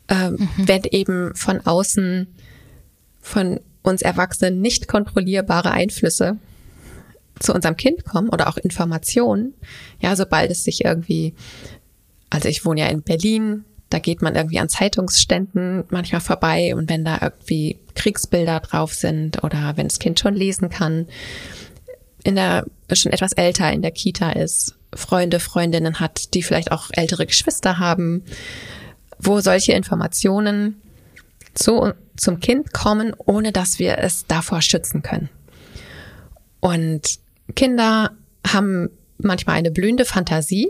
Ähm, 0.10 0.38
mhm. 0.40 0.68
Wenn 0.68 0.84
eben 0.84 1.36
von 1.36 1.66
außen 1.66 2.28
von 3.22 3.60
uns 3.84 4.02
Erwachsenen 4.02 4.62
nicht 4.62 4.88
kontrollierbare 4.88 5.72
Einflüsse 5.72 6.38
zu 7.40 7.54
unserem 7.54 7.78
Kind 7.78 8.06
kommen 8.06 8.30
oder 8.30 8.48
auch 8.48 8.58
Informationen, 8.58 9.54
ja, 10.00 10.16
sobald 10.16 10.50
es 10.52 10.64
sich 10.64 10.86
irgendwie, 10.86 11.34
also 12.30 12.48
ich 12.48 12.66
wohne 12.66 12.82
ja 12.82 12.88
in 12.88 13.02
Berlin, 13.02 13.66
da 13.90 14.00
geht 14.00 14.22
man 14.22 14.36
irgendwie 14.36 14.60
an 14.60 14.70
Zeitungsständen 14.70 15.86
manchmal 15.90 16.22
vorbei 16.22 16.76
und 16.76 16.90
wenn 16.90 17.06
da 17.06 17.20
irgendwie 17.22 17.78
Kriegsbilder 17.96 18.60
drauf 18.60 18.94
sind 18.94 19.44
oder 19.44 19.78
wenn 19.78 19.88
das 19.88 20.00
Kind 20.00 20.20
schon 20.20 20.36
lesen 20.36 20.70
kann, 20.70 21.08
in 22.24 22.36
der 22.36 22.66
schon 22.96 23.12
etwas 23.12 23.34
älter 23.34 23.72
in 23.72 23.82
der 23.82 23.92
Kita 23.92 24.32
ist, 24.32 24.76
Freunde, 24.94 25.40
Freundinnen 25.40 26.00
hat, 26.00 26.34
die 26.34 26.44
vielleicht 26.44 26.72
auch 26.72 26.90
ältere 26.94 27.26
Geschwister 27.26 27.80
haben, 27.80 28.24
wo 29.20 29.42
solche 29.42 29.74
Informationen 29.74 30.82
zu, 31.54 31.94
zum 32.16 32.40
Kind 32.40 32.74
kommen, 32.74 33.14
ohne 33.18 33.52
dass 33.52 33.80
wir 33.80 33.98
es 33.98 34.26
davor 34.28 34.62
schützen 34.62 35.02
können. 35.02 35.30
Und 36.60 37.20
Kinder 37.56 38.12
haben 38.46 38.90
manchmal 39.18 39.56
eine 39.56 39.72
blühende 39.72 40.06
Fantasie 40.06 40.70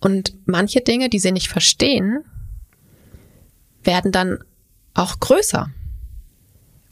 und 0.00 0.34
manche 0.46 0.80
Dinge, 0.80 1.08
die 1.08 1.20
sie 1.20 1.32
nicht 1.32 1.48
verstehen, 1.48 2.24
werden 3.84 4.12
dann 4.12 4.38
auch 4.94 5.20
größer. 5.20 5.70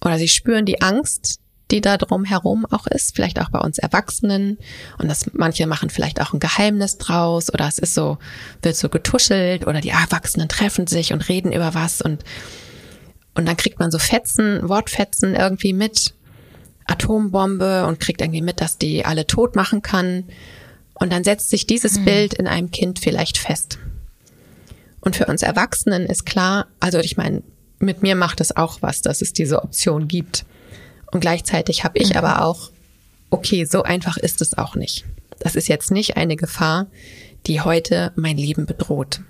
Oder 0.03 0.19
sie 0.19 0.29
spüren 0.29 0.65
die 0.65 0.81
Angst, 0.81 1.41
die 1.71 1.81
da 1.81 1.97
drumherum 1.97 2.67
auch 2.67 2.87
ist, 2.87 3.15
vielleicht 3.15 3.41
auch 3.41 3.51
bei 3.51 3.59
uns 3.59 3.79
Erwachsenen. 3.79 4.59
Und 4.99 5.09
das 5.09 5.31
manche 5.33 5.67
machen 5.67 5.91
vielleicht 5.91 6.21
auch 6.21 6.33
ein 6.33 6.41
Geheimnis 6.41 6.99
draus 6.99 7.53
oder 7.53 7.67
es 7.67 7.79
ist 7.79 7.95
so, 7.95 8.19
wird 8.63 8.77
so 8.77 8.89
getuschelt 8.89 9.67
oder 9.67 9.81
die 9.81 9.91
Erwachsenen 9.91 10.49
treffen 10.49 10.87
sich 10.87 11.13
und 11.13 11.29
reden 11.29 11.53
über 11.53 11.75
was 11.75 12.01
und, 12.01 12.25
und 13.35 13.47
dann 13.47 13.57
kriegt 13.57 13.79
man 13.79 13.91
so 13.91 13.99
Fetzen, 13.99 14.69
Wortfetzen 14.69 15.35
irgendwie 15.35 15.73
mit. 15.73 16.15
Atombombe 16.87 17.87
und 17.87 18.01
kriegt 18.01 18.21
irgendwie 18.21 18.43
mit, 18.43 18.61
dass 18.61 18.77
die 18.77 19.05
alle 19.05 19.27
tot 19.27 19.55
machen 19.55 19.81
kann. 19.81 20.25
Und 20.95 21.13
dann 21.13 21.25
setzt 21.25 21.49
sich 21.49 21.67
dieses 21.67 22.01
mhm. 22.01 22.05
Bild 22.05 22.35
in 22.35 22.47
einem 22.47 22.71
Kind 22.71 22.99
vielleicht 22.99 23.39
fest. 23.39 23.79
Und 25.01 25.17
für 25.17 25.27
uns 25.27 25.43
Erwachsenen 25.43 26.05
ist 26.07 26.27
klar, 26.27 26.67
also 26.79 26.99
ich 26.99 27.17
meine, 27.17 27.43
mit 27.79 28.03
mir 28.03 28.15
macht 28.15 28.41
es 28.41 28.55
auch 28.55 28.83
was, 28.83 29.01
dass 29.01 29.23
es 29.23 29.33
diese 29.33 29.63
Option 29.63 30.09
gibt. 30.09 30.45
Und 31.13 31.21
gleichzeitig 31.21 31.85
habe 31.85 31.99
ich 31.99 32.11
mhm. 32.11 32.17
aber 32.17 32.45
auch, 32.45 32.71
okay, 33.31 33.65
so 33.65 33.83
einfach 33.83 34.17
ist 34.17 34.41
es 34.41 34.57
auch 34.57 34.75
nicht. 34.75 35.05
Das 35.39 35.57
ist 35.57 35.69
jetzt 35.69 35.91
nicht 35.91 36.17
eine 36.17 36.37
Gefahr, 36.37 36.89
die 37.47 37.61
heute 37.61 38.13
mein 38.17 38.37
Leben 38.37 38.67
bedroht. 38.67 39.23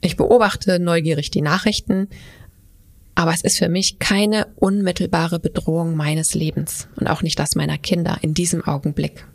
Ich 0.00 0.16
beobachte 0.16 0.78
neugierig 0.78 1.30
die 1.30 1.42
Nachrichten, 1.42 2.08
aber 3.14 3.34
es 3.34 3.42
ist 3.42 3.58
für 3.58 3.68
mich 3.68 3.98
keine 3.98 4.46
unmittelbare 4.56 5.38
Bedrohung 5.38 5.94
meines 5.94 6.34
Lebens 6.34 6.88
und 6.96 7.06
auch 7.06 7.22
nicht 7.22 7.38
das 7.38 7.54
meiner 7.54 7.76
Kinder 7.76 8.18
in 8.22 8.32
diesem 8.32 8.64
Augenblick. 8.64 9.26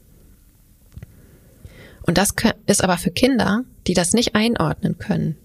Und 2.08 2.18
das 2.18 2.30
ist 2.66 2.84
aber 2.84 2.98
für 2.98 3.12
Kinder, 3.12 3.64
die 3.86 3.94
das 3.94 4.14
nicht 4.14 4.34
einordnen 4.34 4.98
können, 4.98 5.38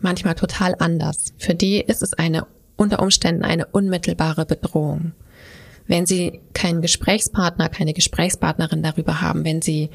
manchmal 0.00 0.34
total 0.34 0.76
anders. 0.78 1.32
Für 1.38 1.54
die 1.54 1.80
ist 1.80 2.02
es 2.02 2.12
eine 2.12 2.46
unter 2.76 3.00
Umständen 3.00 3.44
eine 3.44 3.66
unmittelbare 3.66 4.46
Bedrohung. 4.46 5.12
Wenn 5.86 6.06
sie 6.06 6.40
keinen 6.52 6.82
Gesprächspartner, 6.82 7.68
keine 7.68 7.94
Gesprächspartnerin 7.94 8.82
darüber 8.82 9.20
haben, 9.20 9.44
wenn 9.44 9.62
sie 9.62 9.90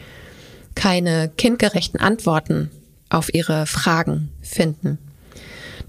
keine 0.75 1.29
kindgerechten 1.37 1.99
Antworten 1.99 2.71
auf 3.09 3.33
ihre 3.33 3.65
Fragen 3.65 4.29
finden. 4.41 4.97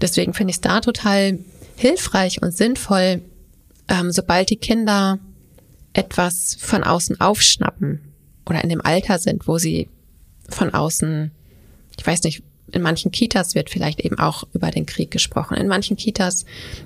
Deswegen 0.01 0.33
finde 0.33 0.51
ich 0.51 0.57
es 0.57 0.61
da 0.61 0.81
total 0.81 1.39
hilfreich 1.77 2.41
und 2.41 2.55
sinnvoll, 2.55 3.21
ähm, 3.87 4.11
sobald 4.11 4.49
die 4.49 4.57
Kinder 4.57 5.19
etwas 5.93 6.57
von 6.59 6.83
außen 6.83 7.21
aufschnappen 7.21 8.01
oder 8.45 8.63
in 8.63 8.69
dem 8.69 8.81
Alter 8.81 9.19
sind, 9.19 9.47
wo 9.47 9.57
sie 9.57 9.89
von 10.49 10.73
außen, 10.73 11.31
ich 11.97 12.05
weiß 12.05 12.23
nicht, 12.23 12.43
in 12.71 12.81
manchen 12.81 13.11
Kitas 13.11 13.55
wird 13.55 13.69
vielleicht 13.69 13.99
eben 13.99 14.19
auch 14.19 14.43
über 14.53 14.71
den 14.71 14.85
Krieg 14.85 15.11
gesprochen. 15.11 15.57
In 15.57 15.67
manchen 15.67 15.97
Kitas 15.97 16.45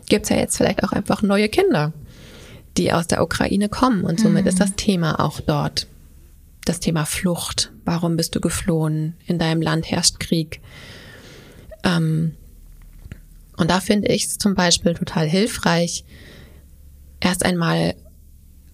gibt's 0.09 0.29
ja 0.29 0.37
jetzt 0.37 0.57
vielleicht 0.57 0.83
auch 0.83 0.91
einfach 0.91 1.21
neue 1.21 1.49
Kinder, 1.49 1.93
die 2.77 2.91
aus 2.91 3.07
der 3.07 3.23
Ukraine 3.23 3.69
kommen. 3.69 4.03
Und 4.03 4.19
somit 4.19 4.43
mhm. 4.43 4.49
ist 4.49 4.59
das 4.59 4.75
Thema 4.75 5.19
auch 5.19 5.39
dort. 5.39 5.87
Das 6.65 6.79
Thema 6.79 7.05
Flucht. 7.05 7.71
Warum 7.85 8.17
bist 8.17 8.35
du 8.35 8.41
geflohen? 8.41 9.15
In 9.25 9.39
deinem 9.39 9.61
Land 9.61 9.89
herrscht 9.89 10.19
Krieg. 10.19 10.59
Ähm, 11.83 12.33
und 13.55 13.71
da 13.71 13.79
finde 13.79 14.09
ich 14.09 14.25
es 14.25 14.37
zum 14.37 14.55
Beispiel 14.55 14.93
total 14.93 15.27
hilfreich, 15.27 16.03
erst 17.19 17.45
einmal 17.45 17.95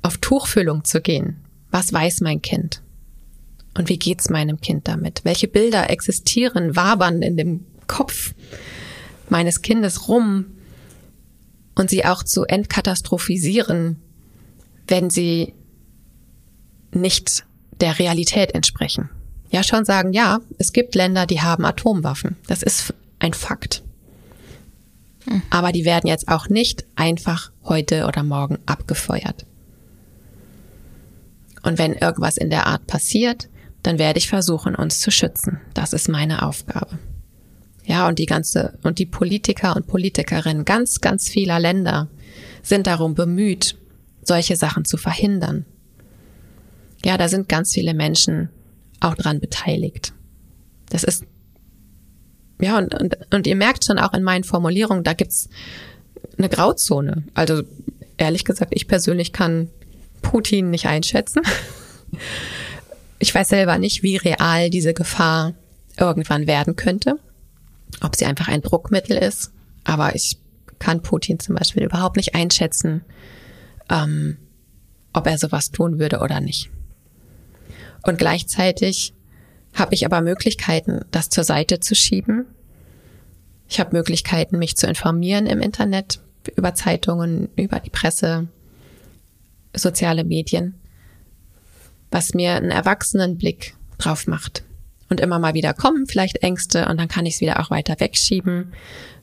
auf 0.01 0.17
Tuchfüllung 0.17 0.83
zu 0.83 1.01
gehen. 1.01 1.37
Was 1.71 1.93
weiß 1.93 2.21
mein 2.21 2.41
Kind? 2.41 2.81
Und 3.75 3.89
wie 3.89 3.97
geht's 3.97 4.29
meinem 4.29 4.61
Kind 4.61 4.87
damit? 4.87 5.21
Welche 5.23 5.47
Bilder 5.47 5.89
existieren, 5.89 6.75
wabern 6.75 7.21
in 7.21 7.37
dem 7.37 7.65
Kopf 7.87 8.33
meines 9.29 9.61
Kindes 9.61 10.07
rum 10.07 10.45
und 11.75 11.89
sie 11.89 12.05
auch 12.05 12.23
zu 12.23 12.43
entkatastrophisieren, 12.45 13.99
wenn 14.87 15.09
sie 15.09 15.53
nicht 16.91 17.45
der 17.81 17.97
Realität 17.97 18.53
entsprechen. 18.53 19.09
Ja, 19.49 19.63
schon 19.63 19.85
sagen, 19.85 20.13
ja, 20.13 20.39
es 20.57 20.73
gibt 20.73 20.95
Länder, 20.95 21.25
die 21.25 21.41
haben 21.41 21.65
Atomwaffen. 21.65 22.37
Das 22.47 22.63
ist 22.63 22.93
ein 23.19 23.33
Fakt. 23.33 23.83
Hm. 25.25 25.41
Aber 25.49 25.71
die 25.71 25.85
werden 25.85 26.07
jetzt 26.07 26.27
auch 26.27 26.49
nicht 26.49 26.85
einfach 26.95 27.51
heute 27.63 28.05
oder 28.05 28.23
morgen 28.23 28.59
abgefeuert. 28.65 29.45
Und 31.61 31.77
wenn 31.77 31.93
irgendwas 31.93 32.37
in 32.37 32.49
der 32.49 32.67
Art 32.67 32.87
passiert, 32.87 33.49
dann 33.83 33.99
werde 33.99 34.17
ich 34.17 34.29
versuchen, 34.29 34.75
uns 34.75 34.99
zu 34.99 35.11
schützen. 35.11 35.59
Das 35.73 35.93
ist 35.93 36.09
meine 36.09 36.41
Aufgabe. 36.41 36.97
Ja, 37.85 38.07
und 38.07 38.17
die 38.17 38.25
ganze, 38.25 38.79
und 38.83 38.97
die 38.97 39.05
Politiker 39.05 39.75
und 39.75 39.87
Politikerinnen 39.87 40.63
ganz, 40.63 41.01
ganz 41.01 41.27
vieler 41.27 41.59
Länder 41.59 42.07
sind 42.61 42.87
darum 42.87 43.13
bemüht, 43.13 43.75
solche 44.21 44.55
Sachen 44.55 44.85
zu 44.85 44.95
verhindern. 44.95 45.65
Ja, 47.03 47.17
da 47.17 47.27
sind 47.27 47.49
ganz 47.49 47.73
viele 47.73 47.93
Menschen 47.93 48.49
auch 49.01 49.15
dran 49.15 49.41
beteiligt. 49.41 50.13
Das 50.89 51.03
ist, 51.03 51.25
ja, 52.61 52.77
und, 52.77 52.95
und, 52.95 53.17
und 53.31 53.47
ihr 53.47 53.57
merkt 53.57 53.83
schon 53.83 53.99
auch 53.99 54.13
in 54.13 54.23
meinen 54.23 54.45
Formulierungen, 54.45 55.03
da 55.03 55.11
gibt's 55.11 55.49
eine 56.37 56.47
Grauzone. 56.47 57.23
Also, 57.33 57.63
ehrlich 58.15 58.45
gesagt, 58.45 58.71
ich 58.73 58.87
persönlich 58.87 59.33
kann 59.33 59.69
Putin 60.21 60.69
nicht 60.69 60.85
einschätzen. 60.85 61.41
Ich 63.19 63.33
weiß 63.33 63.49
selber 63.49 63.77
nicht, 63.77 64.03
wie 64.03 64.17
real 64.17 64.69
diese 64.69 64.93
Gefahr 64.93 65.53
irgendwann 65.97 66.47
werden 66.47 66.75
könnte. 66.75 67.19
Ob 68.01 68.15
sie 68.15 68.25
einfach 68.25 68.47
ein 68.47 68.61
Druckmittel 68.61 69.17
ist. 69.17 69.51
Aber 69.83 70.15
ich 70.15 70.37
kann 70.79 71.01
Putin 71.01 71.39
zum 71.39 71.55
Beispiel 71.55 71.83
überhaupt 71.83 72.17
nicht 72.17 72.35
einschätzen, 72.35 73.03
ähm, 73.89 74.37
ob 75.13 75.27
er 75.27 75.37
sowas 75.37 75.71
tun 75.71 75.99
würde 75.99 76.19
oder 76.19 76.41
nicht. 76.41 76.69
Und 78.03 78.17
gleichzeitig 78.17 79.13
habe 79.73 79.93
ich 79.93 80.05
aber 80.05 80.21
Möglichkeiten, 80.21 81.05
das 81.11 81.29
zur 81.29 81.43
Seite 81.43 81.79
zu 81.79 81.95
schieben. 81.95 82.45
Ich 83.69 83.79
habe 83.79 83.95
Möglichkeiten, 83.95 84.59
mich 84.59 84.75
zu 84.75 84.87
informieren 84.87 85.45
im 85.47 85.61
Internet, 85.61 86.19
über 86.55 86.75
Zeitungen, 86.75 87.49
über 87.55 87.79
die 87.79 87.89
Presse, 87.89 88.47
soziale 89.73 90.23
Medien 90.23 90.75
was 92.13 92.35
mir 92.35 92.53
einen 92.53 92.69
Erwachsenenblick 92.69 93.75
drauf 93.97 94.27
macht. 94.27 94.63
Und 95.09 95.19
immer 95.19 95.39
mal 95.39 95.55
wieder 95.55 95.73
kommen 95.73 96.05
vielleicht 96.05 96.43
Ängste 96.43 96.87
und 96.87 96.97
dann 96.99 97.07
kann 97.07 97.25
ich 97.25 97.35
es 97.35 97.41
wieder 97.41 97.59
auch 97.59 97.71
weiter 97.71 97.99
wegschieben. 97.99 98.71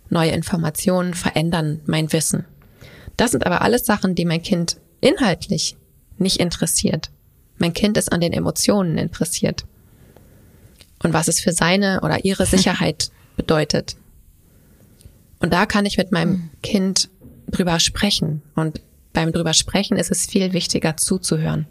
Neue 0.09 0.33
Informationen 0.33 1.15
verändern 1.15 1.81
mein 1.87 2.13
Wissen. 2.13 2.45
Das 3.17 3.31
sind 3.31 3.47
aber 3.47 3.63
alles 3.63 3.87
Sachen, 3.87 4.15
die 4.17 4.25
mein 4.25 4.43
Kind 4.43 4.77
inhaltlich 5.01 5.77
nicht 6.19 6.41
interessiert. 6.41 7.11
Mein 7.59 7.73
Kind 7.75 7.97
ist 7.97 8.13
an 8.13 8.21
den 8.21 8.33
Emotionen 8.33 8.99
interessiert. 8.99 9.65
Und 11.03 11.13
was 11.13 11.29
es 11.29 11.41
für 11.41 11.53
seine 11.53 12.01
oder 12.03 12.25
ihre 12.25 12.45
Sicherheit 12.57 13.11
bedeutet. 13.37 13.97
Und 15.39 15.53
da 15.53 15.65
kann 15.65 15.87
ich 15.87 15.97
mit 15.97 16.11
meinem 16.11 16.35
hm. 16.35 16.51
Kind 16.63 17.09
drüber 17.49 17.79
sprechen. 17.79 18.43
Und 18.57 18.81
beim 19.13 19.33
drüber 19.33 19.55
sprechen 19.55 19.97
ist 19.97 20.11
es 20.11 20.27
viel 20.27 20.53
wichtiger 20.53 20.97
zuzuhören 20.97 21.67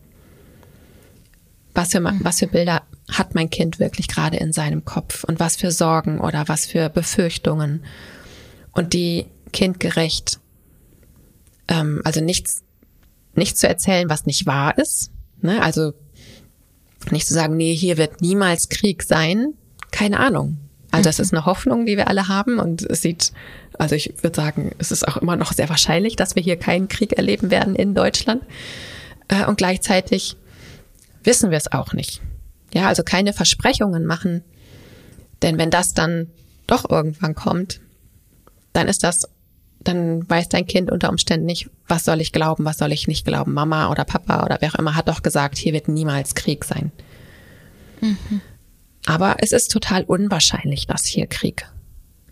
was 1.73 1.91
für, 1.91 2.03
was 2.03 2.39
für 2.39 2.47
Bilder 2.47 2.83
hat 3.11 3.35
mein 3.35 3.49
Kind 3.49 3.79
wirklich 3.79 4.07
gerade 4.07 4.37
in 4.37 4.53
seinem 4.53 4.85
Kopf 4.85 5.23
und 5.23 5.39
was 5.39 5.55
für 5.55 5.71
Sorgen 5.71 6.19
oder 6.19 6.47
was 6.47 6.65
für 6.65 6.89
Befürchtungen 6.89 7.83
und 8.71 8.93
die 8.93 9.25
kindgerecht, 9.51 10.39
ähm, 11.67 12.01
also 12.03 12.21
nichts, 12.21 12.63
nichts 13.33 13.59
zu 13.59 13.67
erzählen, 13.67 14.09
was 14.09 14.25
nicht 14.25 14.45
wahr 14.45 14.77
ist, 14.77 15.11
ne? 15.41 15.61
also 15.61 15.93
nicht 17.11 17.27
zu 17.27 17.33
sagen, 17.33 17.57
nee, 17.57 17.73
hier 17.73 17.97
wird 17.97 18.21
niemals 18.21 18.69
Krieg 18.69 19.03
sein, 19.03 19.53
keine 19.91 20.19
Ahnung. 20.19 20.57
Also 20.91 21.07
das 21.07 21.19
ist 21.19 21.33
eine 21.33 21.45
Hoffnung, 21.45 21.85
die 21.85 21.97
wir 21.97 22.07
alle 22.07 22.27
haben 22.27 22.59
und 22.59 22.81
es 22.81 23.01
sieht, 23.01 23.31
also 23.77 23.95
ich 23.95 24.13
würde 24.21 24.35
sagen, 24.35 24.71
es 24.79 24.91
ist 24.91 25.07
auch 25.07 25.17
immer 25.17 25.35
noch 25.35 25.53
sehr 25.53 25.69
wahrscheinlich, 25.69 26.15
dass 26.15 26.35
wir 26.35 26.43
hier 26.43 26.57
keinen 26.57 26.87
Krieg 26.87 27.13
erleben 27.13 27.51
werden 27.51 27.75
in 27.75 27.93
Deutschland. 27.93 28.43
Äh, 29.27 29.45
und 29.45 29.57
gleichzeitig 29.57 30.35
wissen 31.23 31.51
wir 31.51 31.57
es 31.57 31.71
auch 31.71 31.93
nicht. 31.93 32.21
Ja, 32.73 32.87
also 32.87 33.03
keine 33.03 33.33
Versprechungen 33.33 34.05
machen. 34.05 34.43
Denn 35.41 35.57
wenn 35.57 35.71
das 35.71 35.93
dann 35.93 36.27
doch 36.67 36.89
irgendwann 36.89 37.35
kommt, 37.35 37.79
dann 38.73 38.87
ist 38.87 39.03
das, 39.03 39.27
dann 39.79 40.29
weiß 40.29 40.49
dein 40.49 40.67
Kind 40.67 40.91
unter 40.91 41.09
Umständen 41.09 41.45
nicht, 41.45 41.69
was 41.87 42.05
soll 42.05 42.21
ich 42.21 42.31
glauben, 42.31 42.65
was 42.65 42.77
soll 42.77 42.91
ich 42.91 43.07
nicht 43.07 43.25
glauben. 43.25 43.53
Mama 43.53 43.89
oder 43.89 44.05
Papa 44.05 44.43
oder 44.43 44.57
wer 44.59 44.69
auch 44.69 44.79
immer 44.79 44.95
hat 44.95 45.07
doch 45.07 45.23
gesagt, 45.23 45.57
hier 45.57 45.73
wird 45.73 45.87
niemals 45.87 46.35
Krieg 46.35 46.65
sein. 46.65 46.91
Mhm. 48.01 48.41
Aber 49.05 49.37
es 49.39 49.51
ist 49.51 49.71
total 49.71 50.03
unwahrscheinlich, 50.03 50.85
dass 50.85 51.05
hier 51.05 51.25
Krieg 51.25 51.65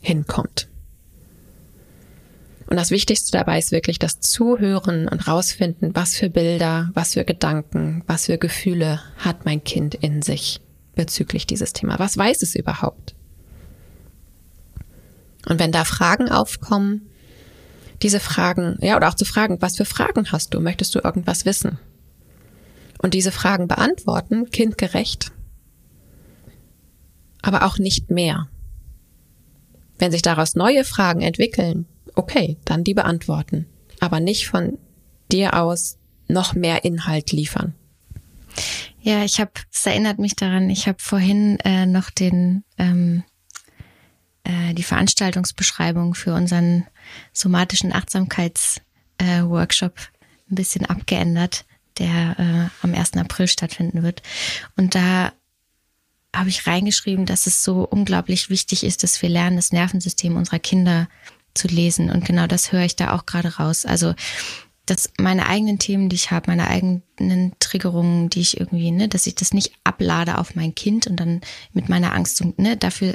hinkommt. 0.01 0.67
Und 2.67 2.75
das 2.75 2.91
Wichtigste 2.91 3.31
dabei 3.31 3.59
ist 3.59 3.71
wirklich 3.71 3.97
das 3.97 4.19
Zuhören 4.19 5.07
und 5.07 5.27
rausfinden, 5.27 5.95
was 5.95 6.15
für 6.15 6.29
Bilder, 6.29 6.89
was 6.93 7.13
für 7.13 7.23
Gedanken, 7.23 8.03
was 8.07 8.25
für 8.25 8.37
Gefühle 8.37 9.01
hat 9.17 9.45
mein 9.45 9.63
Kind 9.63 9.95
in 9.95 10.21
sich 10.21 10.59
bezüglich 10.93 11.47
dieses 11.47 11.71
Thema. 11.71 11.97
Was 11.97 12.17
weiß 12.17 12.41
es 12.41 12.55
überhaupt? 12.55 13.15
Und 15.47 15.59
wenn 15.59 15.71
da 15.71 15.85
Fragen 15.85 16.29
aufkommen, 16.29 17.09
diese 18.01 18.19
Fragen, 18.19 18.77
ja, 18.81 18.97
oder 18.97 19.07
auch 19.07 19.15
zu 19.15 19.25
fragen, 19.25 19.61
was 19.61 19.77
für 19.77 19.85
Fragen 19.85 20.31
hast 20.31 20.53
du? 20.53 20.59
Möchtest 20.59 20.93
du 20.93 20.99
irgendwas 20.99 21.45
wissen? 21.45 21.79
Und 22.97 23.13
diese 23.13 23.31
Fragen 23.31 23.67
beantworten, 23.67 24.49
kindgerecht, 24.49 25.31
aber 27.41 27.63
auch 27.65 27.77
nicht 27.77 28.11
mehr. 28.11 28.49
Wenn 29.99 30.11
sich 30.11 30.21
daraus 30.21 30.55
neue 30.55 30.83
Fragen 30.83 31.21
entwickeln, 31.21 31.85
okay, 32.17 32.57
dann 32.65 32.83
die 32.83 32.93
beantworten, 32.93 33.65
aber 33.99 34.19
nicht 34.19 34.47
von 34.47 34.77
dir 35.31 35.55
aus 35.55 35.97
noch 36.27 36.53
mehr 36.53 36.83
Inhalt 36.83 37.31
liefern. 37.31 37.73
Ja, 39.01 39.23
ich 39.23 39.39
habe, 39.39 39.51
es 39.71 39.85
erinnert 39.85 40.19
mich 40.19 40.35
daran, 40.35 40.69
ich 40.69 40.87
habe 40.87 40.97
vorhin 40.99 41.59
äh, 41.61 41.85
noch 41.85 42.09
den 42.09 42.63
ähm, 42.77 43.23
äh, 44.47 44.73
die 44.73 44.83
Veranstaltungsbeschreibung 44.83 46.15
für 46.15 46.33
unseren 46.33 46.85
somatischen 47.33 47.93
Achtsamkeitsworkshop 47.93 49.97
äh, 49.97 50.01
ein 50.49 50.55
bisschen 50.55 50.85
abgeändert, 50.85 51.65
der 51.97 52.39
äh, 52.39 52.69
am 52.81 52.93
1. 52.93 53.17
April 53.17 53.47
stattfinden 53.47 54.03
wird. 54.03 54.21
Und 54.77 54.95
da 54.95 55.33
habe 56.33 56.47
ich 56.49 56.65
reingeschrieben, 56.67 57.25
dass 57.25 57.47
es 57.47 57.63
so 57.63 57.83
unglaublich 57.83 58.49
wichtig 58.49 58.85
ist, 58.85 59.03
dass 59.03 59.21
wir 59.21 59.29
lernen, 59.29 59.57
das 59.57 59.73
Nervensystem 59.73 60.37
unserer 60.37 60.59
Kinder 60.59 61.09
zu 61.57 61.67
lesen. 61.67 62.09
Und 62.09 62.25
genau 62.25 62.47
das 62.47 62.71
höre 62.71 62.83
ich 62.83 62.95
da 62.95 63.13
auch 63.13 63.25
gerade 63.25 63.57
raus. 63.57 63.85
Also 63.85 64.13
dass 64.87 65.11
meine 65.19 65.47
eigenen 65.47 65.79
Themen, 65.79 66.07
die 66.07 66.15
ich 66.15 66.31
habe, 66.31 66.49
meine 66.49 66.67
eigenen 66.67 67.51
Triggerungen, 67.59 68.29
die 68.29 68.39
ich 68.39 68.57
irgendwie, 68.59 68.91
ne, 68.91 69.09
dass 69.09 69.27
ich 69.27 69.35
das 69.35 69.53
nicht 69.53 69.73
ablade 69.83 70.37
auf 70.37 70.55
mein 70.55 70.73
Kind 70.75 71.07
und 71.07 71.17
dann 71.17 71.41
mit 71.73 71.89
meiner 71.89 72.15
Angst 72.15 72.41
und 72.41 72.57
ne, 72.57 72.77
dafür 72.77 73.13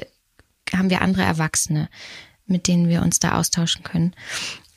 haben 0.73 0.91
wir 0.91 1.01
andere 1.01 1.23
Erwachsene, 1.23 1.89
mit 2.47 2.69
denen 2.69 2.89
wir 2.89 3.01
uns 3.01 3.21
da 3.21 3.39
austauschen 3.39 3.83
können. 3.83 4.15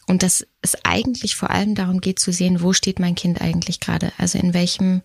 Und 0.08 0.24
dass 0.24 0.48
es 0.62 0.78
eigentlich 0.86 1.36
vor 1.36 1.50
allem 1.50 1.76
darum 1.76 2.00
geht 2.00 2.20
zu 2.20 2.32
sehen, 2.32 2.62
wo 2.62 2.72
steht 2.72 3.00
mein 3.00 3.16
Kind 3.16 3.42
eigentlich 3.42 3.82
gerade, 3.82 4.14
also 4.18 4.38
in 4.38 4.54
welchem 4.54 5.02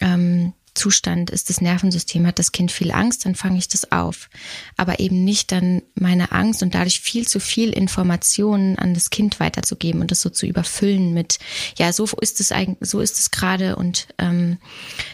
ähm, 0.00 0.52
Zustand 0.74 1.30
ist 1.30 1.50
das 1.50 1.60
Nervensystem, 1.60 2.26
hat 2.26 2.38
das 2.38 2.52
Kind 2.52 2.70
viel 2.72 2.90
Angst, 2.90 3.24
dann 3.26 3.34
fange 3.34 3.58
ich 3.58 3.68
das 3.68 3.92
auf. 3.92 4.28
Aber 4.76 5.00
eben 5.00 5.24
nicht 5.24 5.52
dann 5.52 5.82
meine 5.94 6.32
Angst 6.32 6.62
und 6.62 6.74
dadurch 6.74 7.00
viel 7.00 7.26
zu 7.26 7.40
viel 7.40 7.70
Informationen 7.70 8.78
an 8.78 8.94
das 8.94 9.10
Kind 9.10 9.40
weiterzugeben 9.40 10.00
und 10.00 10.10
das 10.10 10.20
so 10.20 10.30
zu 10.30 10.46
überfüllen 10.46 11.12
mit, 11.12 11.38
ja, 11.76 11.92
so 11.92 12.04
ist 12.20 12.40
es 12.40 12.52
eigentlich, 12.52 12.88
so 12.88 13.00
ist 13.00 13.18
es 13.18 13.30
gerade 13.30 13.76
und 13.76 14.08
ähm, 14.18 14.58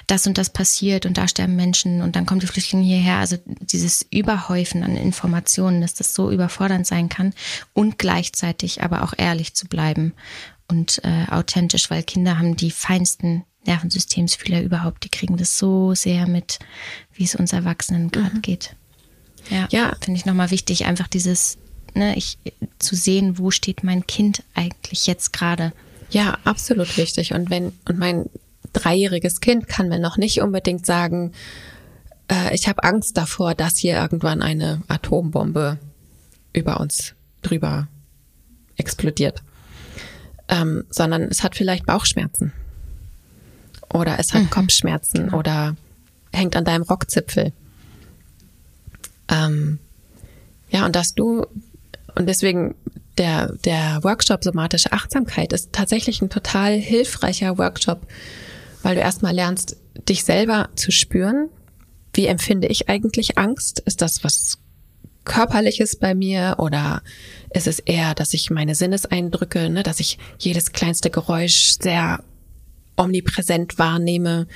das 0.07 0.27
und 0.27 0.39
das 0.39 0.51
passiert 0.51 1.07
und 1.07 1.17
da 1.19 1.29
sterben 1.29 1.57
Menschen 1.57 2.03
und 2.03 2.17
dann 2.17 2.27
kommen 2.27 2.41
die 2.41 2.47
Flüchtlinge 2.47 2.85
hierher. 2.85 3.19
Also 3.19 3.37
dieses 3.61 4.07
Überhäufen 4.11 4.83
an 4.83 4.97
Informationen, 4.97 5.81
dass 5.81 5.95
das 5.95 6.15
so 6.15 6.31
überfordernd 6.31 6.87
sein 6.87 7.09
kann 7.09 7.35
und 7.73 7.99
gleichzeitig 7.99 8.83
aber 8.83 9.03
auch 9.03 9.15
ehrlich 9.17 9.55
zu 9.55 9.67
bleiben 9.67 10.13
und 10.69 11.01
äh, 11.05 11.27
authentisch, 11.31 11.91
weil 11.91 12.03
Kinder 12.03 12.39
haben 12.39 12.57
die 12.57 12.71
feinsten 12.71 13.45
Nervensystemsfühler 13.67 14.63
überhaupt, 14.63 15.05
die 15.05 15.09
kriegen 15.09 15.37
das 15.37 15.59
so 15.59 15.95
sehr 15.95 16.27
mit, 16.27 16.59
wie 17.13 17.25
es 17.25 17.35
uns 17.35 17.53
Erwachsenen 17.53 18.11
gerade 18.11 18.37
mhm. 18.37 18.43
geht. 18.43 18.77
Ja, 19.51 19.69
ja. 19.71 19.97
finde 20.01 20.19
ich 20.19 20.27
nochmal 20.27 20.51
wichtig, 20.51 20.87
einfach 20.87 21.09
dieses, 21.09 21.59
ne, 21.95 22.17
ich, 22.17 22.39
zu 22.79 22.97
sehen, 22.97 23.39
wo 23.39 23.51
steht 23.51 23.85
mein 23.85 24.07
Kind 24.07 24.43
eigentlich 24.55 25.07
jetzt 25.07 25.33
gerade. 25.33 25.73
Ja, 26.11 26.39
absolut 26.45 26.97
wichtig. 26.97 27.33
Und 27.33 27.51
wenn, 27.51 27.73
und 27.89 27.99
mein 27.99 28.29
dreijähriges 28.73 29.41
Kind 29.41 29.69
kann 29.69 29.89
mir 29.89 29.99
noch 29.99 30.17
nicht 30.17 30.41
unbedingt 30.41 30.87
sagen, 30.87 31.33
äh, 32.31 32.55
ich 32.55 32.69
habe 32.69 32.85
Angst 32.85 33.17
davor, 33.17 33.55
dass 33.55 33.77
hier 33.77 33.97
irgendwann 33.97 34.43
eine 34.43 34.83
Atombombe 34.89 35.79
über 36.53 36.81
uns 36.81 37.15
drüber 37.43 37.89
explodiert. 38.77 39.43
Ähm, 40.49 40.85
sondern 40.91 41.23
es 41.23 41.43
hat 41.43 41.57
vielleicht 41.57 41.87
Bauchschmerzen 41.87 42.53
oder 43.93 44.19
es 44.19 44.33
hat 44.35 44.43
mhm. 44.43 44.51
Kopfschmerzen 44.51 45.25
genau. 45.27 45.39
oder 45.39 45.77
hängt 46.33 46.57
an 46.57 46.65
deinem 46.65 46.83
Rockzipfel. 46.83 47.53
Ähm, 49.29 49.79
ja, 50.71 50.85
und 50.85 50.95
dass 50.97 51.15
du, 51.15 51.47
und 52.15 52.27
deswegen 52.27 52.75
der, 53.19 53.53
der 53.65 54.01
Workshop 54.03 54.45
Somatische 54.45 54.93
Achtsamkeit 54.93 55.53
ist 55.53 55.73
tatsächlich 55.73 56.21
ein 56.21 56.31
total 56.31 56.79
hilfreicher 56.79 57.59
Workshop, 57.59 58.07
weil 58.83 58.95
du 58.95 59.01
erstmal 59.01 59.35
lernst, 59.35 59.77
dich 60.09 60.25
selber 60.25 60.69
zu 60.77 60.93
spüren. 60.93 61.49
Wie 62.13 62.27
empfinde 62.27 62.69
ich 62.69 62.89
eigentlich 62.89 63.39
Angst? 63.39 63.81
Ist 63.81 64.03
das 64.03 64.23
was 64.23 64.59
Körperliches 65.25 65.97
bei 65.97 66.15
mir 66.15 66.57
oder 66.59 67.03
ist 67.53 67.67
es 67.67 67.79
eher, 67.81 68.15
dass 68.15 68.33
ich 68.33 68.51
meine 68.51 68.75
Sinneseindrücke, 68.75 69.71
ne, 69.71 69.83
dass 69.83 69.99
ich 70.01 70.19
jedes 70.39 70.73
kleinste 70.73 71.11
Geräusch 71.11 71.77
sehr 71.81 72.23
omnipräsent 72.97 73.79
wahrnehme? 73.79 74.47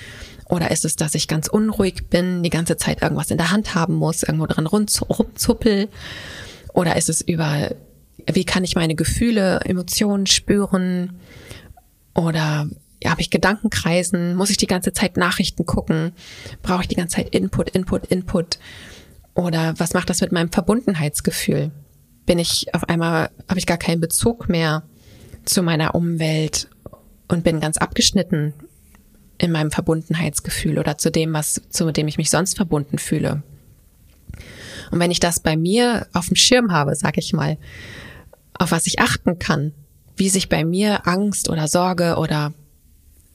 Oder 0.46 0.70
ist 0.70 0.85
es, 0.85 0.96
dass 0.96 1.14
ich 1.14 1.29
ganz 1.29 1.46
unruhig 1.46 2.09
bin, 2.09 2.42
die 2.42 2.50
ganze 2.50 2.76
Zeit 2.76 3.03
irgendwas 3.03 3.31
in 3.31 3.38
der 3.38 3.50
Hand 3.50 3.74
haben 3.74 3.94
muss, 3.94 4.22
irgendwo 4.22 4.46
dran 4.46 4.66
rumzuppel? 4.66 5.88
Oder 6.72 6.96
ist 6.96 7.09
es 7.09 7.20
über, 7.20 7.70
wie 8.26 8.44
kann 8.44 8.64
ich 8.64 8.74
meine 8.74 8.94
Gefühle, 8.94 9.61
Emotionen 9.64 10.26
spüren? 10.26 11.20
Oder 12.14 12.68
ja, 13.03 13.11
habe 13.11 13.20
ich 13.20 13.31
Gedankenkreisen? 13.31 14.35
Muss 14.35 14.50
ich 14.50 14.57
die 14.57 14.66
ganze 14.66 14.92
Zeit 14.92 15.16
Nachrichten 15.16 15.66
gucken? 15.66 16.12
Brauche 16.62 16.83
ich 16.83 16.88
die 16.88 16.96
ganze 16.96 17.16
Zeit 17.16 17.35
Input, 17.35 17.70
Input, 17.70 18.07
Input? 18.07 18.59
Oder 19.35 19.74
was 19.79 19.94
macht 19.94 20.11
das 20.11 20.20
mit 20.20 20.33
meinem 20.33 20.50
Verbundenheitsgefühl? 20.50 21.70
Bin 22.26 22.38
ich 22.38 22.74
auf 22.74 22.88
einmal, 22.88 23.31
habe 23.48 23.59
ich 23.59 23.66
gar 23.66 23.79
keinen 23.79 24.00
Bezug 24.00 24.48
mehr 24.48 24.83
zu 25.44 25.62
meiner 25.62 25.94
Umwelt 25.94 26.68
und 27.31 27.45
bin 27.45 27.61
ganz 27.61 27.77
abgeschnitten 27.77 28.55
in 29.38 29.53
meinem 29.53 29.71
Verbundenheitsgefühl 29.71 30.79
oder 30.79 30.99
zu 30.99 31.11
dem, 31.11 31.33
was, 31.33 31.62
zu 31.71 31.90
dem 31.93 32.09
ich 32.09 32.19
mich 32.19 32.31
sonst 32.31 32.57
verbunden 32.57 32.99
fühle. 32.99 33.43
Und 34.90 35.01
wenn 35.01 35.11
ich 35.11 35.21
das 35.21 35.40
bei 35.40 35.57
mir 35.57 36.07
auf 36.12 36.27
dem 36.27 36.37
Schirm 36.37 36.73
habe, 36.73 36.95
sag 36.95 37.16
ich 37.16 37.33
mal, 37.33 37.57
auf 38.55 38.73
was 38.73 38.87
ich 38.87 38.99
achten 38.99 39.38
kann, 39.38 39.73
wie 40.16 40.29
sich 40.29 40.49
bei 40.49 40.64
mir 40.64 41.07
Angst 41.07 41.49
oder 41.49 41.69
Sorge 41.69 42.16
oder 42.16 42.53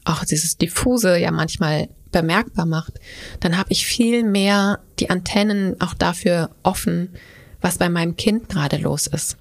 auch 0.03 0.23
dieses 0.25 0.57
diffuse 0.57 1.17
ja 1.17 1.31
manchmal 1.31 1.89
bemerkbar 2.11 2.65
macht, 2.65 2.93
dann 3.39 3.57
habe 3.57 3.71
ich 3.71 3.85
viel 3.85 4.23
mehr 4.23 4.79
die 4.99 5.09
Antennen 5.09 5.81
auch 5.81 5.93
dafür 5.93 6.51
offen, 6.61 7.09
was 7.61 7.77
bei 7.77 7.89
meinem 7.89 8.15
Kind 8.15 8.49
gerade 8.49 8.77
los 8.77 9.07
ist 9.07 9.37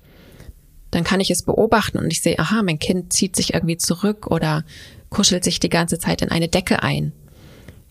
dann 0.95 1.05
kann 1.05 1.21
ich 1.21 1.31
es 1.31 1.43
beobachten 1.43 1.99
und 1.99 2.13
ich 2.13 2.23
sehe, 2.23 2.39
aha, 2.39 2.63
mein 2.63 2.79
Kind 2.79 3.13
zieht 3.13 3.35
sich 3.35 3.55
irgendwie 3.55 3.77
zurück 3.77 4.29
oder 4.29 4.65
kuschelt 5.11 5.43
sich 5.43 5.59
die 5.59 5.69
ganze 5.69 5.99
Zeit 5.99 6.23
in 6.23 6.31
eine 6.31 6.49
Decke 6.49 6.83
ein. 6.83 7.13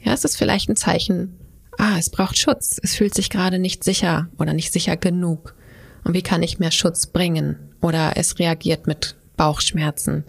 Ja, 0.01 0.13
es 0.13 0.23
ist 0.23 0.37
vielleicht 0.37 0.69
ein 0.69 0.75
Zeichen, 0.75 1.37
ah, 1.77 1.97
es 1.97 2.09
braucht 2.09 2.37
Schutz, 2.37 2.79
es 2.81 2.95
fühlt 2.95 3.13
sich 3.13 3.29
gerade 3.29 3.59
nicht 3.59 3.83
sicher 3.83 4.29
oder 4.37 4.53
nicht 4.53 4.71
sicher 4.71 4.95
genug. 4.95 5.55
Und 6.03 6.13
wie 6.13 6.21
kann 6.21 6.43
ich 6.43 6.59
mehr 6.59 6.71
Schutz 6.71 7.07
bringen? 7.07 7.57
Oder 7.81 8.13
es 8.15 8.39
reagiert 8.39 8.87
mit 8.87 9.15
Bauchschmerzen. 9.35 10.23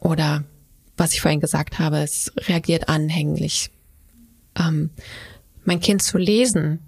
Oder 0.00 0.44
was 0.96 1.14
ich 1.14 1.20
vorhin 1.20 1.40
gesagt 1.40 1.78
habe, 1.78 1.98
es 1.98 2.32
reagiert 2.46 2.88
anhänglich. 2.88 3.70
Ähm, 4.58 4.90
mein 5.64 5.80
Kind 5.80 6.02
zu 6.02 6.18
lesen, 6.18 6.87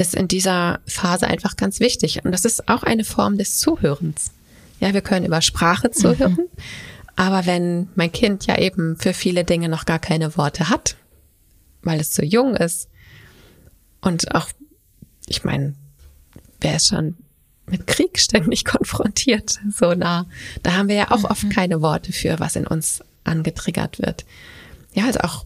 ist 0.00 0.14
in 0.14 0.28
dieser 0.28 0.80
Phase 0.86 1.26
einfach 1.26 1.56
ganz 1.56 1.78
wichtig. 1.78 2.24
Und 2.24 2.32
das 2.32 2.46
ist 2.46 2.68
auch 2.68 2.82
eine 2.82 3.04
Form 3.04 3.36
des 3.36 3.58
Zuhörens. 3.58 4.32
Ja, 4.80 4.94
wir 4.94 5.02
können 5.02 5.26
über 5.26 5.42
Sprache 5.42 5.88
mhm. 5.88 5.92
zuhören. 5.92 6.32
Mhm. 6.32 6.48
Aber 7.16 7.44
wenn 7.44 7.88
mein 7.96 8.10
Kind 8.10 8.46
ja 8.46 8.58
eben 8.58 8.96
für 8.96 9.12
viele 9.12 9.44
Dinge 9.44 9.68
noch 9.68 9.84
gar 9.84 9.98
keine 9.98 10.38
Worte 10.38 10.70
hat, 10.70 10.96
weil 11.82 12.00
es 12.00 12.12
zu 12.12 12.24
jung 12.24 12.56
ist 12.56 12.88
und 14.00 14.34
auch, 14.34 14.48
ich 15.26 15.44
meine, 15.44 15.74
wer 16.62 16.76
ist 16.76 16.86
schon 16.88 17.16
mit 17.66 17.86
Krieg 17.86 18.18
ständig 18.18 18.64
konfrontiert, 18.64 19.58
so 19.70 19.92
nah, 19.92 20.26
da 20.62 20.72
haben 20.72 20.88
wir 20.88 20.96
ja 20.96 21.10
auch 21.10 21.18
mhm. 21.18 21.24
oft 21.26 21.50
keine 21.50 21.82
Worte 21.82 22.12
für, 22.12 22.40
was 22.40 22.56
in 22.56 22.66
uns 22.66 23.04
angetriggert 23.24 23.98
wird. 23.98 24.24
Ja, 24.94 25.04
also 25.04 25.20
auch, 25.20 25.44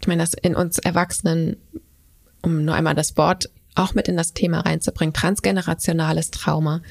ich 0.00 0.06
meine, 0.06 0.22
dass 0.22 0.34
in 0.34 0.54
uns 0.54 0.78
Erwachsenen, 0.78 1.56
um 2.40 2.64
nur 2.64 2.76
einmal 2.76 2.94
das 2.94 3.16
Wort 3.16 3.50
auch 3.74 3.94
mit 3.94 4.08
in 4.08 4.16
das 4.16 4.32
Thema 4.32 4.60
reinzubringen, 4.60 5.14
transgenerationales 5.14 6.30
Trauma. 6.30 6.82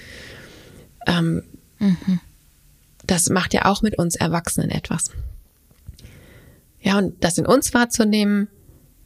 Ähm, 1.06 1.44
mhm. 1.80 2.20
Das 3.06 3.30
macht 3.30 3.54
ja 3.54 3.66
auch 3.66 3.82
mit 3.82 3.98
uns 3.98 4.16
Erwachsenen 4.16 4.70
etwas. 4.70 5.12
Ja, 6.82 6.98
und 6.98 7.24
das 7.24 7.38
in 7.38 7.46
uns 7.46 7.74
wahrzunehmen 7.74 8.48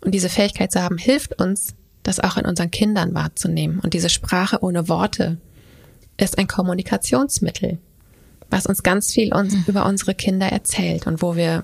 und 0.01 0.13
diese 0.13 0.29
Fähigkeit 0.29 0.71
zu 0.71 0.81
haben, 0.81 0.97
hilft 0.97 1.41
uns, 1.41 1.75
das 2.03 2.19
auch 2.19 2.37
in 2.37 2.45
unseren 2.45 2.69
Kindern 2.69 3.13
wahrzunehmen. 3.13 3.79
Und 3.79 3.93
diese 3.93 4.09
Sprache 4.09 4.61
ohne 4.61 4.89
Worte 4.89 5.37
ist 6.17 6.37
ein 6.37 6.47
Kommunikationsmittel, 6.47 7.79
was 8.49 8.65
uns 8.65 8.83
ganz 8.83 9.13
viel 9.13 9.33
uns 9.33 9.53
mhm. 9.53 9.63
über 9.67 9.85
unsere 9.85 10.13
Kinder 10.13 10.47
erzählt 10.47 11.07
und 11.07 11.21
wo 11.21 11.35
wir 11.35 11.63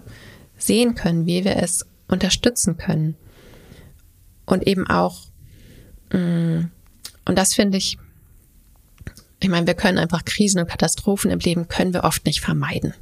sehen 0.57 0.95
können, 0.95 1.25
wie 1.25 1.43
wir 1.43 1.57
es 1.57 1.85
unterstützen 2.07 2.77
können. 2.77 3.15
Und 4.45 4.65
eben 4.65 4.87
auch. 4.89 5.28
Und 6.11 7.35
das 7.35 7.53
finde 7.53 7.77
ich 7.77 7.97
Ich 9.39 9.49
meine, 9.49 9.67
wir 9.67 9.75
können 9.75 9.97
einfach 9.97 10.25
Krisen 10.25 10.59
und 10.59 10.69
Katastrophen 10.69 11.31
im 11.31 11.39
Leben 11.39 11.67
können 11.67 11.93
wir 11.93 12.03
oft 12.03 12.25
nicht 12.25 12.41
vermeiden. 12.41 12.93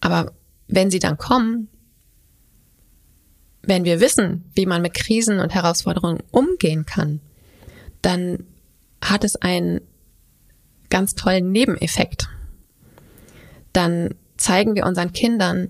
Aber 0.00 0.32
wenn 0.68 0.90
sie 0.90 0.98
dann 0.98 1.16
kommen, 1.16 1.68
wenn 3.62 3.84
wir 3.84 4.00
wissen, 4.00 4.44
wie 4.54 4.66
man 4.66 4.82
mit 4.82 4.94
Krisen 4.94 5.38
und 5.38 5.54
Herausforderungen 5.54 6.22
umgehen 6.30 6.84
kann, 6.84 7.20
dann 8.02 8.44
hat 9.00 9.24
es 9.24 9.36
einen 9.36 9.80
ganz 10.90 11.14
tollen 11.14 11.50
Nebeneffekt. 11.50 12.28
Dann 13.72 14.14
zeigen 14.36 14.74
wir 14.74 14.84
unseren 14.84 15.12
Kindern, 15.12 15.68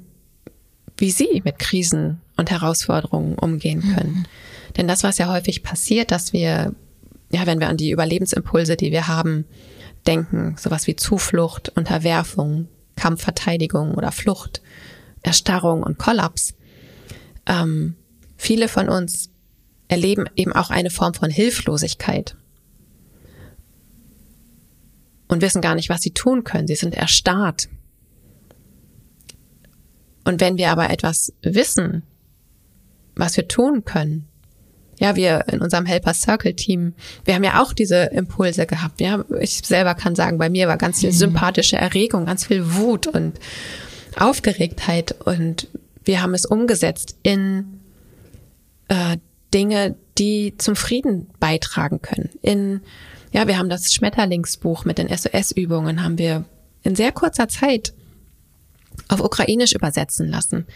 wie 0.97 1.11
sie 1.11 1.43
mit 1.45 1.59
Krisen 1.59 2.21
und 2.37 2.51
Herausforderungen 2.51 3.37
umgehen 3.37 3.83
können. 3.95 4.15
Mhm. 4.15 4.25
Denn 4.77 4.89
das, 4.89 5.03
was 5.03 5.19
ja 5.19 5.33
häufig 5.33 5.63
passiert, 5.63 6.11
dass 6.11 6.33
wir, 6.33 6.75
ja, 7.31 7.47
wenn 7.47 7.61
wir 7.61 7.69
an 7.69 7.77
die 7.77 7.91
Überlebensimpulse, 7.91 8.77
die 8.77 8.91
wir 8.91 9.09
haben, 9.09 9.45
denken, 10.07 10.57
sowas 10.59 10.87
wie 10.87 10.97
Zuflucht, 10.97 11.71
Unterwerfung, 11.71 12.69
Kampfverteidigung 12.97 13.95
oder 13.95 14.13
Flucht, 14.13 14.63
Erstarrung 15.23 15.83
und 15.83 15.99
Kollaps, 15.99 16.55
ähm, 17.47 17.97
viele 18.37 18.69
von 18.69 18.89
uns 18.89 19.31
erleben 19.89 20.27
eben 20.37 20.53
auch 20.53 20.71
eine 20.71 20.91
Form 20.91 21.15
von 21.15 21.31
Hilflosigkeit 21.31 22.37
und 25.29 25.43
wissen 25.43 25.61
gar 25.63 25.75
nicht, 25.75 25.89
was 25.89 26.03
sie 26.03 26.13
tun 26.13 26.45
können. 26.45 26.67
Sie 26.67 26.75
sind 26.75 26.95
erstarrt. 26.95 27.69
Und 30.25 30.41
wenn 30.41 30.57
wir 30.57 30.71
aber 30.71 30.91
etwas 30.91 31.33
wissen, 31.43 32.03
was 33.15 33.37
wir 33.37 33.47
tun 33.47 33.85
können, 33.85 34.27
ja, 34.99 35.17
wir 35.17 35.45
in 35.49 35.61
unserem 35.61 35.87
Helper 35.87 36.15
Circle 36.15 36.55
Team, 36.55 36.95
wir 37.25 37.35
haben 37.35 37.45
ja 37.45 37.63
auch 37.63 37.73
diese 37.73 38.05
Impulse 38.05 38.67
gehabt. 38.67 39.01
Ja, 39.01 39.25
ich 39.41 39.63
selber 39.65 39.95
kann 39.95 40.15
sagen, 40.15 40.39
bei 40.39 40.49
mir 40.49 40.69
war 40.69 40.77
ganz 40.77 41.01
viel 41.01 41.11
mhm. 41.11 41.17
sympathische 41.17 41.77
Erregung, 41.77 42.27
ganz 42.27 42.47
viel 42.47 42.75
Wut 42.75 43.07
und 43.07 43.39
Aufgeregtheit 44.17 45.13
und 45.25 45.69
wir 46.05 46.23
haben 46.23 46.35
es 46.35 46.45
umgesetzt 46.45 47.17
in 47.23 47.81
äh, 48.89 49.17
Dinge, 49.53 49.97
die 50.19 50.55
zum 50.59 50.77
Frieden 50.77 51.29
beitragen 51.41 52.03
können. 52.03 52.31
In 52.43 52.83
ja, 53.33 53.49
wir 53.49 53.59
haben 53.59 53.69
das 53.69 53.93
Schmetterlingsbuch 53.93 54.85
mit 54.85 54.99
den 54.99 55.09
SOS-Übungen 55.09 56.05
haben 56.05 56.19
wir 56.19 56.45
in 56.85 56.95
sehr 56.95 57.11
kurzer 57.11 57.49
Zeit 57.49 57.93
auf 59.09 59.21
Ukrainisch 59.21 59.73
übersetzen 59.73 60.29
lassen. 60.29 60.67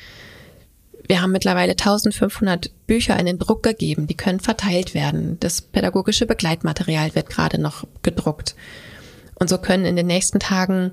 Wir 1.08 1.22
haben 1.22 1.32
mittlerweile 1.32 1.72
1500 1.72 2.86
Bücher 2.86 3.18
in 3.18 3.24
den 3.24 3.38
Druck 3.38 3.62
gegeben, 3.62 4.06
die 4.06 4.16
können 4.16 4.40
verteilt 4.40 4.92
werden. 4.92 5.40
Das 5.40 5.62
pädagogische 5.62 6.26
Begleitmaterial 6.26 7.14
wird 7.14 7.30
gerade 7.30 7.58
noch 7.58 7.86
gedruckt. 8.02 8.54
Und 9.34 9.48
so 9.48 9.56
können 9.56 9.86
in 9.86 9.96
den 9.96 10.06
nächsten 10.06 10.38
Tagen 10.38 10.92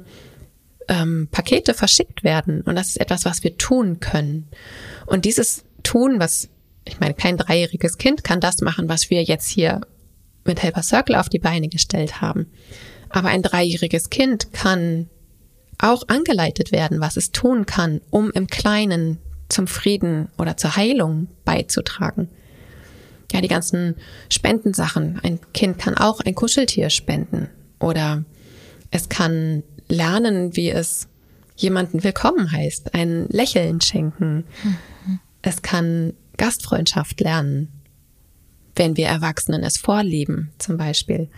ähm, 0.87 1.27
Pakete 1.31 1.73
verschickt 1.73 2.23
werden. 2.23 2.61
Und 2.61 2.75
das 2.75 2.87
ist 2.87 3.01
etwas, 3.01 3.25
was 3.25 3.43
wir 3.43 3.57
tun 3.57 3.99
können. 3.99 4.47
Und 5.05 5.25
dieses 5.25 5.65
Tun, 5.83 6.17
was, 6.17 6.47
ich 6.85 7.01
meine, 7.01 7.13
kein 7.13 7.35
dreijähriges 7.35 7.97
Kind 7.97 8.23
kann 8.23 8.39
das 8.39 8.61
machen, 8.61 8.87
was 8.87 9.09
wir 9.09 9.21
jetzt 9.21 9.49
hier 9.49 9.81
mit 10.45 10.63
Helper 10.63 10.83
Circle 10.83 11.15
auf 11.15 11.27
die 11.27 11.39
Beine 11.39 11.67
gestellt 11.67 12.21
haben. 12.21 12.49
Aber 13.09 13.27
ein 13.27 13.41
dreijähriges 13.41 14.09
Kind 14.09 14.53
kann 14.53 15.09
auch 15.77 16.07
angeleitet 16.07 16.71
werden, 16.71 17.01
was 17.01 17.17
es 17.17 17.33
tun 17.33 17.65
kann, 17.65 17.99
um 18.11 18.31
im 18.31 18.47
Kleinen 18.47 19.19
zum 19.49 19.67
Frieden 19.67 20.29
oder 20.37 20.57
zur 20.57 20.75
Heilung 20.75 21.27
beizutragen. 21.43 22.29
Ja, 23.31 23.41
die 23.41 23.47
ganzen 23.47 23.95
Spendensachen. 24.29 25.19
Ein 25.23 25.39
Kind 25.53 25.77
kann 25.77 25.95
auch 25.97 26.21
ein 26.21 26.35
Kuscheltier 26.35 26.89
spenden 26.89 27.49
oder 27.79 28.23
es 28.91 29.09
kann 29.09 29.63
lernen, 29.87 30.55
wie 30.55 30.69
es 30.69 31.07
jemanden 31.55 32.03
willkommen 32.03 32.51
heißt, 32.51 32.93
ein 32.93 33.27
Lächeln 33.29 33.81
schenken. 33.81 34.45
Mhm. 34.63 35.19
Es 35.41 35.61
kann 35.61 36.13
Gastfreundschaft 36.37 37.19
lernen, 37.21 37.71
wenn 38.75 38.97
wir 38.97 39.07
Erwachsenen 39.07 39.63
es 39.63 39.77
vorleben, 39.77 40.51
zum 40.57 40.77
Beispiel. 40.77 41.29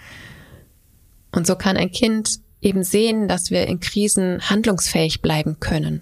Und 1.32 1.46
so 1.46 1.56
kann 1.56 1.78
ein 1.78 1.92
Kind 1.92 2.40
eben 2.62 2.84
sehen, 2.84 3.28
dass 3.28 3.52
wir 3.52 3.68
in 3.68 3.80
Krisen 3.80 4.42
handlungsfähig 4.50 5.22
bleiben 5.22 5.60
können. 5.60 6.02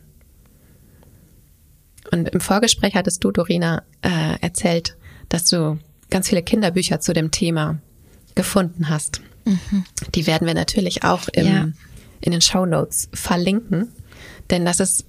Und 2.12 2.30
im 2.30 2.40
Vorgespräch 2.40 2.96
hattest 2.96 3.24
du, 3.24 3.32
Dorina, 3.32 3.84
äh, 4.02 4.40
erzählt, 4.42 4.96
dass 5.30 5.46
du 5.46 5.80
ganz 6.10 6.30
viele 6.30 6.44
Kinderbücher 6.44 7.00
zu 7.00 7.14
dem 7.14 7.32
Thema 7.32 7.80
gefunden 8.36 8.90
hast. 8.90 9.22
Mhm. 9.46 9.86
Die 10.14 10.28
werden 10.28 10.48
wir 10.48 10.54
natürlich 10.54 11.04
auch 11.04 11.28
im, 11.30 11.46
ja. 11.46 11.70
in 12.22 12.32
den 12.32 12.42
Show 12.42 12.66
Notes 12.66 13.10
verlinken, 13.14 13.92
denn 14.50 14.66
das 14.66 14.80
ist 14.80 15.06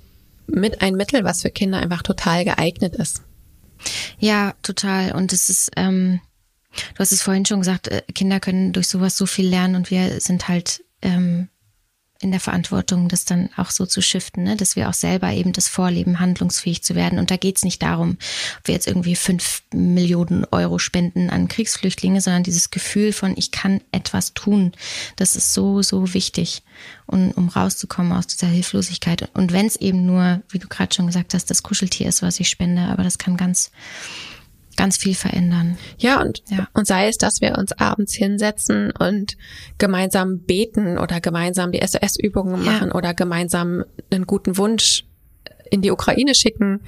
mit 0.46 0.80
ein 0.82 0.94
Mittel, 0.94 1.24
was 1.24 1.42
für 1.42 1.50
Kinder 1.50 1.78
einfach 1.78 2.02
total 2.02 2.44
geeignet 2.44 2.94
ist. 2.94 3.22
Ja, 4.18 4.54
total. 4.62 5.12
Und 5.12 5.32
es 5.32 5.48
ist, 5.48 5.70
ähm, 5.76 6.20
du 6.94 6.98
hast 6.98 7.12
es 7.12 7.22
vorhin 7.22 7.44
schon 7.44 7.61
gesagt, 7.61 7.88
äh, 7.88 8.02
Kinder 8.14 8.40
können 8.40 8.72
durch 8.72 8.88
sowas 8.88 9.16
so 9.16 9.26
viel 9.26 9.48
lernen 9.48 9.74
und 9.74 9.90
wir 9.90 10.20
sind 10.20 10.48
halt 10.48 10.85
ähm, 11.02 11.48
in 12.20 12.31
der 12.31 12.40
Verantwortung, 12.40 13.09
das 13.09 13.24
dann 13.24 13.50
auch 13.57 13.70
so 13.70 13.87
zu 13.87 14.00
shiften, 14.00 14.44
ne? 14.44 14.57
dass 14.57 14.76
wir 14.76 14.88
auch 14.88 14.94
selber 14.94 15.33
eben 15.33 15.52
das 15.52 15.68
vorleben, 15.68 16.20
handlungsfähig 16.20 16.83
zu 16.83 16.94
werden. 16.94 17.18
Und 17.18 17.31
da 17.31 17.37
geht 17.37 17.57
es 17.57 17.64
nicht 17.64 17.83
darum, 17.83 18.16
ob 18.59 18.68
wir 18.68 18.74
jetzt 18.74 18.87
irgendwie 18.87 19.16
fünf 19.16 19.62
Millionen 19.72 20.44
Euro 20.50 20.79
spenden 20.79 21.31
an 21.31 21.48
Kriegsflüchtlinge, 21.48 22.20
sondern 22.20 22.42
dieses 22.42 22.70
Gefühl 22.70 23.12
von, 23.12 23.35
ich 23.37 23.50
kann 23.50 23.81
etwas 23.92 24.35
tun. 24.35 24.72
Das 25.16 25.37
ist 25.37 25.52
so, 25.52 25.83
so 25.83 26.14
wichtig, 26.14 26.62
und, 27.07 27.33
um 27.33 27.48
rauszukommen 27.48 28.12
aus 28.12 28.26
dieser 28.26 28.48
Hilflosigkeit. 28.48 29.31
Und 29.35 29.52
wenn 29.52 29.66
es 29.66 29.76
eben 29.76 30.07
nur, 30.07 30.42
wie 30.48 30.59
du 30.59 30.68
gerade 30.68 30.94
schon 30.94 31.07
gesagt 31.07 31.35
hast, 31.35 31.50
das 31.50 31.62
Kuscheltier 31.62 32.09
ist, 32.09 32.22
was 32.22 32.40
ich 32.40 32.48
spende, 32.48 32.83
aber 32.83 33.02
das 33.02 33.18
kann 33.18 33.37
ganz 33.37 33.70
ganz 34.76 34.96
viel 34.96 35.14
verändern. 35.14 35.78
Ja, 35.98 36.20
und, 36.20 36.42
ja. 36.48 36.68
und 36.74 36.86
sei 36.86 37.08
es, 37.08 37.18
dass 37.18 37.40
wir 37.40 37.56
uns 37.58 37.72
abends 37.72 38.14
hinsetzen 38.14 38.90
und 38.92 39.36
gemeinsam 39.78 40.40
beten 40.40 40.98
oder 40.98 41.20
gemeinsam 41.20 41.72
die 41.72 41.84
SOS-Übungen 41.84 42.64
machen 42.64 42.88
ja. 42.88 42.94
oder 42.94 43.14
gemeinsam 43.14 43.84
einen 44.10 44.26
guten 44.26 44.56
Wunsch 44.58 45.04
in 45.70 45.82
die 45.82 45.90
Ukraine 45.90 46.34
schicken 46.34 46.80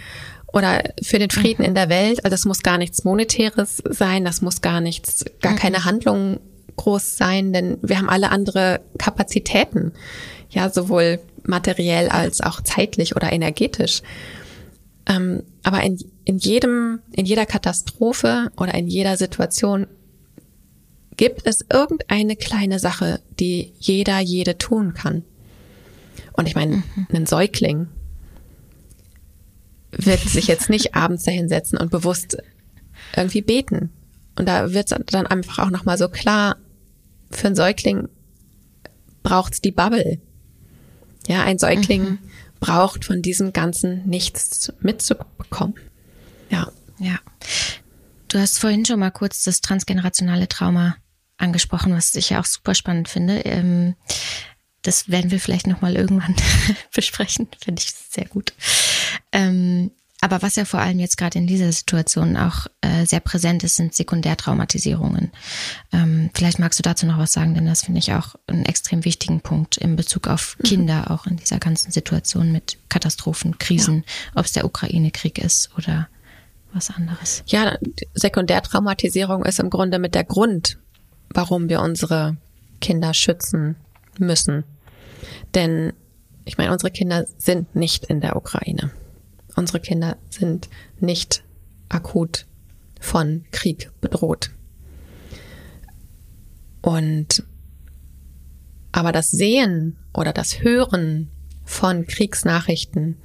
oder 0.52 0.82
für 1.02 1.18
den 1.18 1.30
Frieden 1.30 1.62
mhm. 1.62 1.68
in 1.68 1.74
der 1.74 1.88
Welt. 1.88 2.24
Also 2.24 2.34
das 2.34 2.44
muss 2.44 2.62
gar 2.62 2.78
nichts 2.78 3.04
Monetäres 3.04 3.82
sein, 3.88 4.24
das 4.24 4.40
muss 4.40 4.60
gar 4.60 4.80
nichts, 4.80 5.24
gar 5.40 5.52
mhm. 5.52 5.56
keine 5.56 5.84
Handlung 5.84 6.40
groß 6.76 7.16
sein, 7.16 7.52
denn 7.52 7.78
wir 7.82 7.98
haben 7.98 8.08
alle 8.08 8.30
andere 8.30 8.80
Kapazitäten. 8.98 9.92
Ja, 10.50 10.70
sowohl 10.70 11.20
materiell 11.42 12.08
als 12.08 12.40
auch 12.40 12.62
zeitlich 12.62 13.16
oder 13.16 13.32
energetisch. 13.32 14.02
Ähm, 15.08 15.42
aber 15.62 15.82
in, 15.82 15.98
in 16.24 16.36
jedem, 16.36 17.00
in 17.12 17.24
jeder 17.24 17.46
Katastrophe 17.46 18.52
oder 18.56 18.74
in 18.74 18.86
jeder 18.86 19.16
Situation 19.16 19.86
gibt 21.16 21.46
es 21.46 21.64
irgendeine 21.72 22.36
kleine 22.36 22.78
Sache, 22.78 23.20
die 23.40 23.72
jeder, 23.78 24.20
jede 24.20 24.58
tun 24.58 24.92
kann. 24.92 25.24
Und 26.34 26.46
ich 26.46 26.54
meine, 26.54 26.76
mhm. 26.76 27.06
ein 27.12 27.26
Säugling 27.26 27.88
wird 29.90 30.20
sich 30.20 30.46
jetzt 30.46 30.68
nicht 30.68 30.94
abends 30.94 31.24
dahinsetzen 31.24 31.78
und 31.78 31.90
bewusst 31.90 32.36
irgendwie 33.16 33.42
beten. 33.42 33.90
Und 34.38 34.46
da 34.46 34.72
wird 34.74 34.92
dann 34.92 35.26
einfach 35.26 35.58
auch 35.58 35.70
nochmal 35.70 35.96
so 35.96 36.08
klar, 36.08 36.56
für 37.30 37.48
einen 37.48 37.56
Säugling 37.56 38.08
braucht's 39.22 39.60
die 39.60 39.72
Bubble. 39.72 40.18
Ja, 41.26 41.42
ein 41.42 41.58
Säugling 41.58 42.02
mhm 42.02 42.18
braucht, 42.60 43.04
von 43.04 43.22
diesem 43.22 43.52
Ganzen 43.52 44.06
nichts 44.06 44.72
mitzubekommen. 44.80 45.74
Ja. 46.50 46.70
Ja. 46.98 47.18
Du 48.28 48.38
hast 48.38 48.58
vorhin 48.58 48.84
schon 48.84 49.00
mal 49.00 49.10
kurz 49.10 49.44
das 49.44 49.60
transgenerationale 49.60 50.48
Trauma 50.48 50.96
angesprochen, 51.38 51.94
was 51.94 52.14
ich 52.14 52.30
ja 52.30 52.40
auch 52.40 52.44
super 52.44 52.74
spannend 52.74 53.08
finde. 53.08 53.40
Ähm, 53.40 53.94
das 54.82 55.08
werden 55.08 55.30
wir 55.30 55.40
vielleicht 55.40 55.66
nochmal 55.66 55.96
irgendwann 55.96 56.36
besprechen. 56.94 57.48
Finde 57.62 57.82
ich 57.82 57.92
sehr 57.92 58.26
gut. 58.26 58.52
Ähm, 59.32 59.90
aber 60.20 60.42
was 60.42 60.56
ja 60.56 60.64
vor 60.64 60.80
allem 60.80 60.98
jetzt 60.98 61.16
gerade 61.16 61.38
in 61.38 61.46
dieser 61.46 61.70
Situation 61.70 62.36
auch 62.36 62.66
äh, 62.80 63.06
sehr 63.06 63.20
präsent 63.20 63.62
ist, 63.62 63.76
sind 63.76 63.94
Sekundärtraumatisierungen. 63.94 65.30
Ähm, 65.92 66.30
vielleicht 66.34 66.58
magst 66.58 66.78
du 66.78 66.82
dazu 66.82 67.06
noch 67.06 67.18
was 67.18 67.32
sagen, 67.32 67.54
denn 67.54 67.66
das 67.66 67.82
finde 67.82 68.00
ich 68.00 68.12
auch 68.12 68.34
einen 68.48 68.64
extrem 68.64 69.04
wichtigen 69.04 69.40
Punkt 69.40 69.76
in 69.76 69.94
Bezug 69.94 70.26
auf 70.26 70.56
mhm. 70.58 70.62
Kinder, 70.64 71.00
mhm. 71.02 71.06
auch 71.08 71.26
in 71.26 71.36
dieser 71.36 71.58
ganzen 71.58 71.92
Situation 71.92 72.50
mit 72.50 72.78
Katastrophen, 72.88 73.58
Krisen, 73.58 74.04
ja. 74.06 74.40
ob 74.40 74.46
es 74.46 74.52
der 74.52 74.64
Ukraine-Krieg 74.64 75.38
ist 75.38 75.70
oder 75.76 76.08
was 76.72 76.90
anderes. 76.90 77.44
Ja, 77.46 77.78
Sekundärtraumatisierung 78.14 79.44
ist 79.44 79.60
im 79.60 79.70
Grunde 79.70 79.98
mit 79.98 80.14
der 80.14 80.24
Grund, 80.24 80.78
warum 81.30 81.68
wir 81.68 81.80
unsere 81.80 82.36
Kinder 82.80 83.14
schützen 83.14 83.76
müssen. 84.18 84.64
Denn 85.54 85.92
ich 86.44 86.58
meine, 86.58 86.72
unsere 86.72 86.90
Kinder 86.90 87.26
sind 87.38 87.74
nicht 87.76 88.06
in 88.06 88.20
der 88.20 88.36
Ukraine. 88.36 88.90
Unsere 89.58 89.80
Kinder 89.80 90.16
sind 90.30 90.68
nicht 91.00 91.42
akut 91.88 92.46
von 93.00 93.44
Krieg 93.50 93.90
bedroht. 94.00 94.52
Und 96.80 97.42
Aber 98.92 99.10
das 99.10 99.32
Sehen 99.32 99.96
oder 100.14 100.32
das 100.32 100.62
Hören 100.62 101.28
von 101.64 102.06
Kriegsnachrichten, 102.06 103.16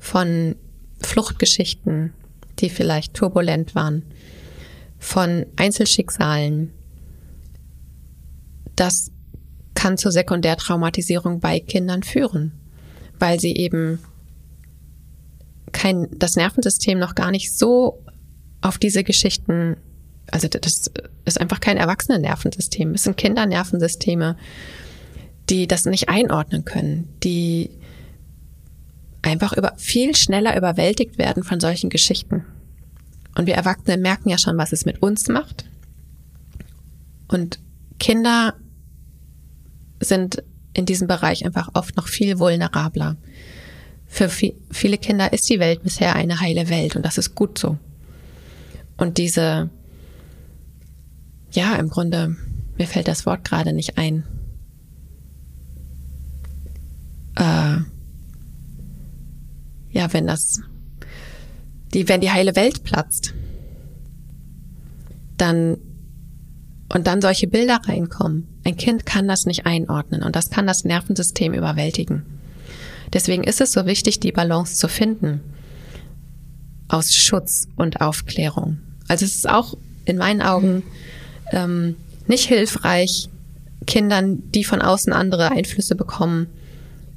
von 0.00 0.56
Fluchtgeschichten, 1.00 2.12
die 2.58 2.70
vielleicht 2.70 3.14
turbulent 3.14 3.76
waren, 3.76 4.02
von 4.98 5.46
Einzelschicksalen, 5.54 6.72
das 8.74 9.12
kann 9.74 9.96
zur 9.96 10.10
Sekundärtraumatisierung 10.10 11.38
bei 11.38 11.60
Kindern 11.60 12.02
führen, 12.02 12.50
weil 13.20 13.38
sie 13.38 13.54
eben 13.54 14.00
kein, 15.78 16.08
das 16.10 16.34
Nervensystem 16.34 16.98
noch 16.98 17.14
gar 17.14 17.30
nicht 17.30 17.56
so 17.56 18.04
auf 18.60 18.78
diese 18.78 19.04
Geschichten, 19.04 19.76
also 20.28 20.48
das 20.48 20.90
ist 21.24 21.40
einfach 21.40 21.60
kein 21.60 21.76
Erwachsenen-Nervensystem, 21.76 22.94
es 22.94 23.04
sind 23.04 23.16
Kindernervensysteme, 23.16 24.36
die 25.48 25.68
das 25.68 25.84
nicht 25.84 26.08
einordnen 26.08 26.64
können, 26.64 27.08
die 27.22 27.70
einfach 29.22 29.56
über, 29.56 29.72
viel 29.76 30.16
schneller 30.16 30.56
überwältigt 30.56 31.16
werden 31.16 31.44
von 31.44 31.60
solchen 31.60 31.90
Geschichten. 31.90 32.44
Und 33.36 33.46
wir 33.46 33.54
Erwachsene 33.54 33.98
merken 33.98 34.30
ja 34.30 34.38
schon, 34.38 34.58
was 34.58 34.72
es 34.72 34.84
mit 34.84 35.00
uns 35.00 35.28
macht. 35.28 35.64
Und 37.28 37.60
Kinder 38.00 38.54
sind 40.00 40.42
in 40.74 40.86
diesem 40.86 41.06
Bereich 41.06 41.44
einfach 41.44 41.68
oft 41.74 41.96
noch 41.96 42.08
viel 42.08 42.40
vulnerabler. 42.40 43.16
Für 44.08 44.28
viele 44.28 44.98
Kinder 44.98 45.32
ist 45.32 45.48
die 45.48 45.60
Welt 45.60 45.82
bisher 45.82 46.16
eine 46.16 46.40
heile 46.40 46.68
Welt 46.70 46.96
und 46.96 47.04
das 47.04 47.18
ist 47.18 47.34
gut 47.34 47.58
so. 47.58 47.78
Und 48.96 49.18
diese, 49.18 49.70
ja, 51.52 51.76
im 51.76 51.88
Grunde, 51.88 52.34
mir 52.76 52.86
fällt 52.86 53.06
das 53.06 53.26
Wort 53.26 53.44
gerade 53.44 53.72
nicht 53.72 53.98
ein. 53.98 54.24
Äh, 57.36 57.76
ja, 59.90 60.12
wenn 60.12 60.26
das, 60.26 60.62
die, 61.92 62.08
wenn 62.08 62.20
die 62.20 62.32
heile 62.32 62.56
Welt 62.56 62.82
platzt, 62.82 63.34
dann 65.36 65.76
und 66.92 67.06
dann 67.06 67.20
solche 67.20 67.46
Bilder 67.46 67.80
reinkommen. 67.84 68.48
Ein 68.64 68.76
Kind 68.76 69.04
kann 69.04 69.28
das 69.28 69.44
nicht 69.44 69.66
einordnen 69.66 70.22
und 70.22 70.34
das 70.34 70.50
kann 70.50 70.66
das 70.66 70.84
Nervensystem 70.84 71.52
überwältigen. 71.52 72.37
Deswegen 73.12 73.44
ist 73.44 73.60
es 73.60 73.72
so 73.72 73.86
wichtig, 73.86 74.20
die 74.20 74.32
Balance 74.32 74.76
zu 74.76 74.88
finden 74.88 75.40
aus 76.88 77.14
Schutz 77.14 77.68
und 77.76 78.00
Aufklärung. 78.00 78.78
Also 79.08 79.24
es 79.24 79.36
ist 79.36 79.48
auch 79.48 79.76
in 80.04 80.16
meinen 80.16 80.42
Augen 80.42 80.82
ähm, 81.52 81.96
nicht 82.26 82.46
hilfreich, 82.46 83.28
Kindern, 83.86 84.42
die 84.52 84.64
von 84.64 84.82
außen 84.82 85.12
andere 85.12 85.50
Einflüsse 85.50 85.94
bekommen, 85.94 86.48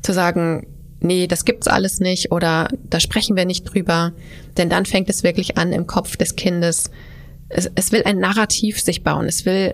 zu 0.02 0.14
sagen, 0.14 0.68
nee, 1.00 1.28
das 1.28 1.46
gibt's 1.46 1.68
alles 1.68 2.00
nicht 2.00 2.32
oder 2.32 2.70
da 2.90 3.00
sprechen 3.00 3.36
wir 3.36 3.46
nicht 3.46 3.64
drüber, 3.64 4.14
denn 4.58 4.70
dann 4.70 4.86
fängt 4.86 5.10
es 5.10 5.24
wirklich 5.24 5.58
an 5.58 5.74
im 5.74 5.88
Kopf 5.88 6.16
des 6.16 6.36
Kindes. 6.36 6.92
Es, 7.50 7.70
es 7.76 7.92
will 7.92 8.04
ein 8.06 8.20
Narrativ 8.20 8.80
sich 8.80 9.04
bauen. 9.04 9.26
Es 9.26 9.46
will, 9.46 9.74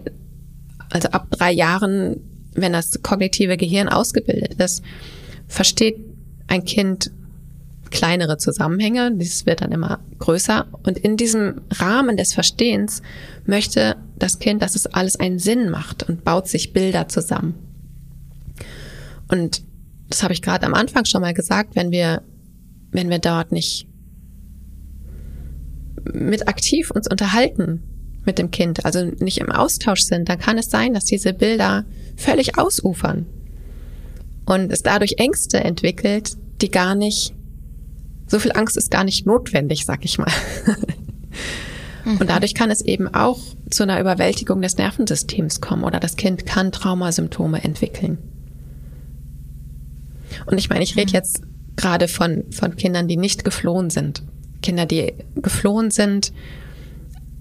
also 0.89 1.09
ab 1.09 1.27
drei 1.31 1.51
Jahren, 1.51 2.21
wenn 2.53 2.73
das 2.73 3.01
kognitive 3.03 3.57
Gehirn 3.57 3.89
ausgebildet 3.89 4.55
ist, 4.55 4.81
versteht 5.47 5.97
ein 6.47 6.63
Kind 6.65 7.11
kleinere 7.89 8.37
Zusammenhänge, 8.37 9.13
dieses 9.13 9.45
wird 9.45 9.61
dann 9.61 9.71
immer 9.71 9.99
größer 10.19 10.67
und 10.83 10.97
in 10.97 11.17
diesem 11.17 11.61
Rahmen 11.71 12.17
des 12.17 12.33
Verstehens 12.33 13.01
möchte 13.45 13.95
das 14.17 14.39
Kind, 14.39 14.61
dass 14.61 14.75
es 14.75 14.87
alles 14.87 15.17
einen 15.17 15.39
Sinn 15.39 15.69
macht 15.69 16.07
und 16.07 16.23
baut 16.23 16.47
sich 16.47 16.73
Bilder 16.73 17.07
zusammen. 17.07 17.55
Und 19.29 19.63
das 20.09 20.23
habe 20.23 20.33
ich 20.33 20.41
gerade 20.41 20.65
am 20.65 20.73
Anfang 20.73 21.05
schon 21.05 21.21
mal 21.21 21.33
gesagt, 21.33 21.75
wenn 21.75 21.91
wir, 21.91 22.23
wenn 22.91 23.09
wir 23.09 23.19
dort 23.19 23.51
nicht 23.51 23.87
mit 26.13 26.47
aktiv 26.47 26.91
uns 26.91 27.09
unterhalten 27.09 27.83
mit 28.25 28.37
dem 28.37 28.51
Kind, 28.51 28.85
also 28.85 29.05
nicht 29.19 29.37
im 29.39 29.51
Austausch 29.51 30.01
sind, 30.01 30.27
dann 30.29 30.39
kann 30.39 30.57
es 30.57 30.69
sein, 30.69 30.93
dass 30.93 31.05
diese 31.05 31.33
Bilder 31.33 31.85
völlig 32.15 32.57
ausufern 32.57 33.25
und 34.47 34.71
es 34.71 34.81
dadurch 34.81 35.15
Ängste 35.17 35.59
entwickelt, 35.59 36.37
die 36.61 36.71
gar 36.71 36.95
nicht, 36.95 37.35
so 38.25 38.39
viel 38.39 38.53
Angst 38.53 38.77
ist 38.77 38.89
gar 38.89 39.03
nicht 39.03 39.27
notwendig, 39.27 39.85
sag 39.85 40.03
ich 40.03 40.17
mal. 40.17 40.31
Und 42.05 42.21
mhm. 42.21 42.27
dadurch 42.27 42.55
kann 42.55 42.71
es 42.71 42.81
eben 42.81 43.13
auch 43.13 43.39
zu 43.69 43.83
einer 43.83 43.99
Überwältigung 43.99 44.61
des 44.61 44.77
Nervensystems 44.77 45.59
kommen 45.59 45.83
oder 45.83 45.99
das 45.99 46.15
Kind 46.15 46.45
kann 46.45 46.71
Traumasymptome 46.71 47.61
entwickeln. 47.61 48.17
Und 50.45 50.57
ich 50.57 50.69
meine, 50.69 50.83
ich 50.83 50.95
rede 50.95 51.09
mhm. 51.09 51.15
jetzt 51.15 51.41
gerade 51.75 52.07
von, 52.07 52.45
von 52.51 52.77
Kindern, 52.77 53.09
die 53.09 53.17
nicht 53.17 53.43
geflohen 53.43 53.89
sind. 53.89 54.23
Kinder, 54.61 54.85
die 54.85 55.13
geflohen 55.35 55.91
sind, 55.91 56.31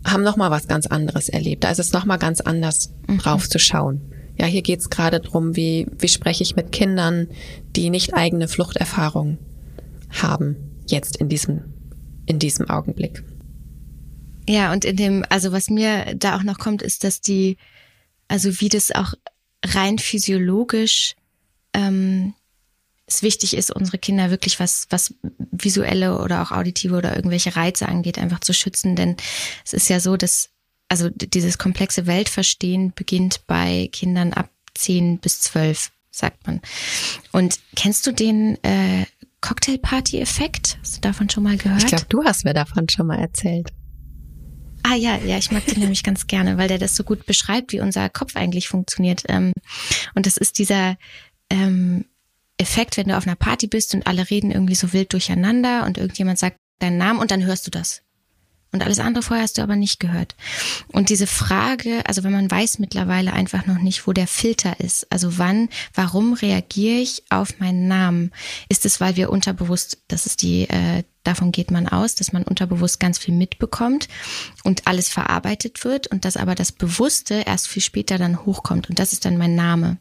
haben 0.04 0.24
nochmal 0.24 0.50
was 0.50 0.66
ganz 0.66 0.86
anderes 0.86 1.28
erlebt. 1.28 1.62
Da 1.62 1.70
ist 1.70 1.78
es 1.78 1.92
nochmal 1.92 2.18
ganz 2.18 2.40
anders 2.40 2.92
mhm. 3.07 3.18
drauf 3.18 3.48
zu 3.48 3.61
schauen. 3.61 4.00
Ja, 4.39 4.47
hier 4.47 4.62
geht 4.62 4.80
es 4.80 4.91
gerade 4.91 5.20
drum, 5.20 5.57
wie, 5.57 5.87
wie 5.99 6.09
spreche 6.09 6.43
ich 6.43 6.57
mit 6.57 6.72
Kindern, 6.72 7.28
die 7.74 7.91
nicht 7.91 8.14
eigene 8.14 8.49
Fluchterfahrung 8.49 9.39
haben, 10.11 10.57
jetzt 10.87 11.16
in 11.16 11.28
diesem, 11.28 11.64
in 12.26 12.39
diesem 12.39 12.68
Augenblick. 12.68 13.22
Ja, 14.49 14.72
und 14.72 14.84
in 14.84 14.97
dem, 14.97 15.24
also 15.28 15.53
was 15.53 15.70
mir 15.70 16.14
da 16.14 16.37
auch 16.37 16.43
noch 16.43 16.59
kommt, 16.59 16.82
ist, 16.82 17.03
dass 17.03 17.20
die, 17.20 17.57
also 18.28 18.61
wie 18.61 18.68
das 18.68 18.93
auch 18.93 19.14
rein 19.64 19.99
physiologisch 19.99 21.16
ähm, 21.72 22.34
es 23.07 23.22
wichtig 23.22 23.57
ist, 23.57 23.70
unsere 23.70 23.99
Kinder 23.99 24.30
wirklich 24.30 24.59
was, 24.59 24.87
was 24.91 25.14
visuelle 25.53 26.18
oder 26.18 26.43
auch 26.43 26.51
auditive 26.51 26.97
oder 26.97 27.14
irgendwelche 27.14 27.55
Reize 27.55 27.89
angeht, 27.89 28.18
einfach 28.18 28.41
zu 28.41 28.53
schützen. 28.53 28.97
Denn 28.97 29.16
es 29.64 29.72
ist 29.72 29.89
ja 29.89 30.01
so, 30.01 30.16
dass 30.16 30.51
also 30.89 31.11
dieses 31.11 31.59
komplexe 31.59 32.07
Weltverstehen 32.07 32.93
beginnt 32.95 33.47
bei 33.47 33.89
Kindern 33.93 34.32
ab 34.32 34.51
zehn 34.74 35.18
bis 35.18 35.41
zwölf, 35.41 35.91
sagt 36.11 36.47
man. 36.47 36.61
Und 37.32 37.59
kennst 37.74 38.07
du 38.07 38.12
den 38.12 38.62
äh, 38.62 39.07
Cocktailparty-Effekt? 39.41 40.78
Hast 40.80 40.97
du 40.97 41.01
davon 41.01 41.28
schon 41.28 41.43
mal 41.43 41.57
gehört? 41.57 41.82
Ich 41.82 41.89
glaube, 41.89 42.07
du 42.09 42.24
hast 42.24 42.45
mir 42.45 42.55
davon 42.55 42.89
schon 42.89 43.07
mal 43.07 43.18
erzählt. 43.18 43.70
Ah 44.82 44.95
ja, 44.95 45.16
ja, 45.16 45.37
ich 45.39 45.51
mag 45.51 45.66
den 45.66 45.78
nämlich 45.80 46.03
ganz 46.03 46.26
gerne, 46.26 46.59
weil 46.59 46.68
der 46.68 46.78
das 46.78 46.95
so 46.95 47.03
gut 47.03 47.26
beschreibt, 47.26 47.72
wie 47.72 47.80
unser 47.80 48.09
Kopf 48.09 48.37
eigentlich 48.37 48.68
funktioniert. 48.68 49.24
Ähm, 49.28 49.53
und 50.14 50.26
das 50.26 50.37
ist 50.37 50.59
dieser 50.59 50.97
ähm, 51.51 52.05
Effekt, 52.59 52.97
wenn 52.97 53.09
du 53.09 53.16
auf 53.16 53.26
einer 53.26 53.37
Party 53.37 53.66
bist 53.66 53.95
und 53.95 54.07
alle 54.07 54.30
reden 54.30 54.51
irgendwie 54.51 54.74
so 54.74 54.93
wild 54.93 55.12
durcheinander 55.12 55.84
und 55.84 55.99
irgendjemand 55.99 56.39
sagt 56.39 56.59
deinen 56.78 56.99
Namen 56.99 57.18
und 57.18 57.30
dann 57.30 57.45
hörst 57.45 57.66
du 57.66 57.70
das. 57.70 58.03
Und 58.72 58.82
alles 58.82 58.98
andere 58.98 59.22
vorher 59.22 59.44
hast 59.44 59.58
du 59.58 59.62
aber 59.62 59.76
nicht 59.76 60.00
gehört. 60.00 60.34
Und 60.88 61.08
diese 61.08 61.26
Frage, 61.26 62.02
also 62.06 62.24
wenn 62.24 62.32
man 62.32 62.50
weiß 62.50 62.78
mittlerweile 62.78 63.32
einfach 63.32 63.66
noch 63.66 63.78
nicht, 63.78 64.06
wo 64.06 64.12
der 64.12 64.26
Filter 64.26 64.80
ist, 64.80 65.10
also 65.10 65.38
wann, 65.38 65.68
warum 65.94 66.34
reagiere 66.34 67.00
ich 67.00 67.22
auf 67.30 67.58
meinen 67.58 67.88
Namen? 67.88 68.32
Ist 68.68 68.84
es, 68.84 69.00
weil 69.00 69.16
wir 69.16 69.30
unterbewusst, 69.30 69.98
das 70.08 70.26
ist 70.26 70.42
die, 70.42 70.68
äh, 70.68 71.04
davon 71.22 71.52
geht 71.52 71.70
man 71.70 71.88
aus, 71.88 72.16
dass 72.16 72.32
man 72.32 72.42
unterbewusst 72.42 73.00
ganz 73.00 73.18
viel 73.18 73.34
mitbekommt 73.34 74.08
und 74.62 74.86
alles 74.86 75.08
verarbeitet 75.08 75.84
wird 75.84 76.08
und 76.08 76.24
dass 76.24 76.36
aber 76.36 76.54
das 76.54 76.72
Bewusste 76.72 77.44
erst 77.46 77.68
viel 77.68 77.82
später 77.82 78.18
dann 78.18 78.44
hochkommt 78.44 78.90
und 78.90 78.98
das 78.98 79.12
ist 79.12 79.24
dann 79.24 79.38
mein 79.38 79.54
Name. 79.54 79.98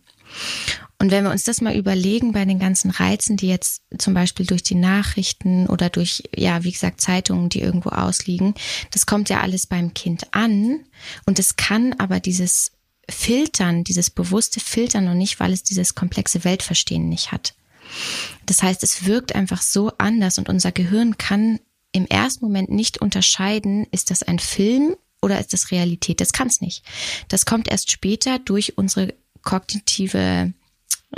Und 1.06 1.12
wenn 1.12 1.24
wir 1.24 1.30
uns 1.30 1.44
das 1.44 1.62
mal 1.62 1.76
überlegen 1.76 2.32
bei 2.32 2.46
den 2.46 2.58
ganzen 2.58 2.90
Reizen, 2.90 3.38
die 3.38 3.48
jetzt 3.48 3.84
zum 4.00 4.16
Beispiel 4.16 4.48
durch 4.48 4.64
die 4.64 4.74
Nachrichten 4.74 5.68
oder 5.68 5.92
durch, 5.92 6.24
ja, 6.36 6.64
wie 6.64 6.72
gesagt, 6.72 7.00
Zeitungen, 7.00 7.48
die 7.48 7.62
irgendwo 7.62 7.90
ausliegen, 7.90 8.56
das 8.90 9.06
kommt 9.06 9.30
ja 9.30 9.42
alles 9.42 9.68
beim 9.68 9.94
Kind 9.94 10.34
an 10.34 10.80
und 11.28 11.38
es 11.38 11.58
kann 11.58 11.94
aber 12.00 12.20
dieses 12.20 12.72
Filtern, 13.08 13.84
dieses 13.84 14.10
bewusste 14.10 14.60
Filtern 14.60 15.06
noch 15.06 15.14
nicht, 15.14 15.40
weil 15.40 15.54
es 15.54 15.62
dieses 15.62 15.94
komplexe 15.94 16.44
Weltverstehen 16.44 17.08
nicht 17.08 17.32
hat. 17.32 17.54
Das 18.48 18.64
heißt, 18.64 18.82
es 18.82 19.06
wirkt 19.06 19.36
einfach 19.36 19.62
so 19.62 19.92
anders 20.00 20.40
und 20.40 20.50
unser 20.50 20.72
Gehirn 20.72 21.20
kann 21.20 21.60
im 21.92 22.08
ersten 22.08 22.46
Moment 22.46 22.72
nicht 22.72 23.00
unterscheiden, 23.00 23.86
ist 23.92 24.10
das 24.10 24.24
ein 24.24 24.40
Film 24.40 24.96
oder 25.22 25.40
ist 25.40 25.54
das 25.54 25.70
Realität? 25.70 26.20
Das 26.20 26.34
kann 26.34 26.48
es 26.48 26.62
nicht. 26.62 26.84
Das 27.28 27.46
kommt 27.46 27.68
erst 27.68 27.92
später 27.92 28.40
durch 28.40 28.80
unsere 28.80 29.14
kognitive, 29.44 30.52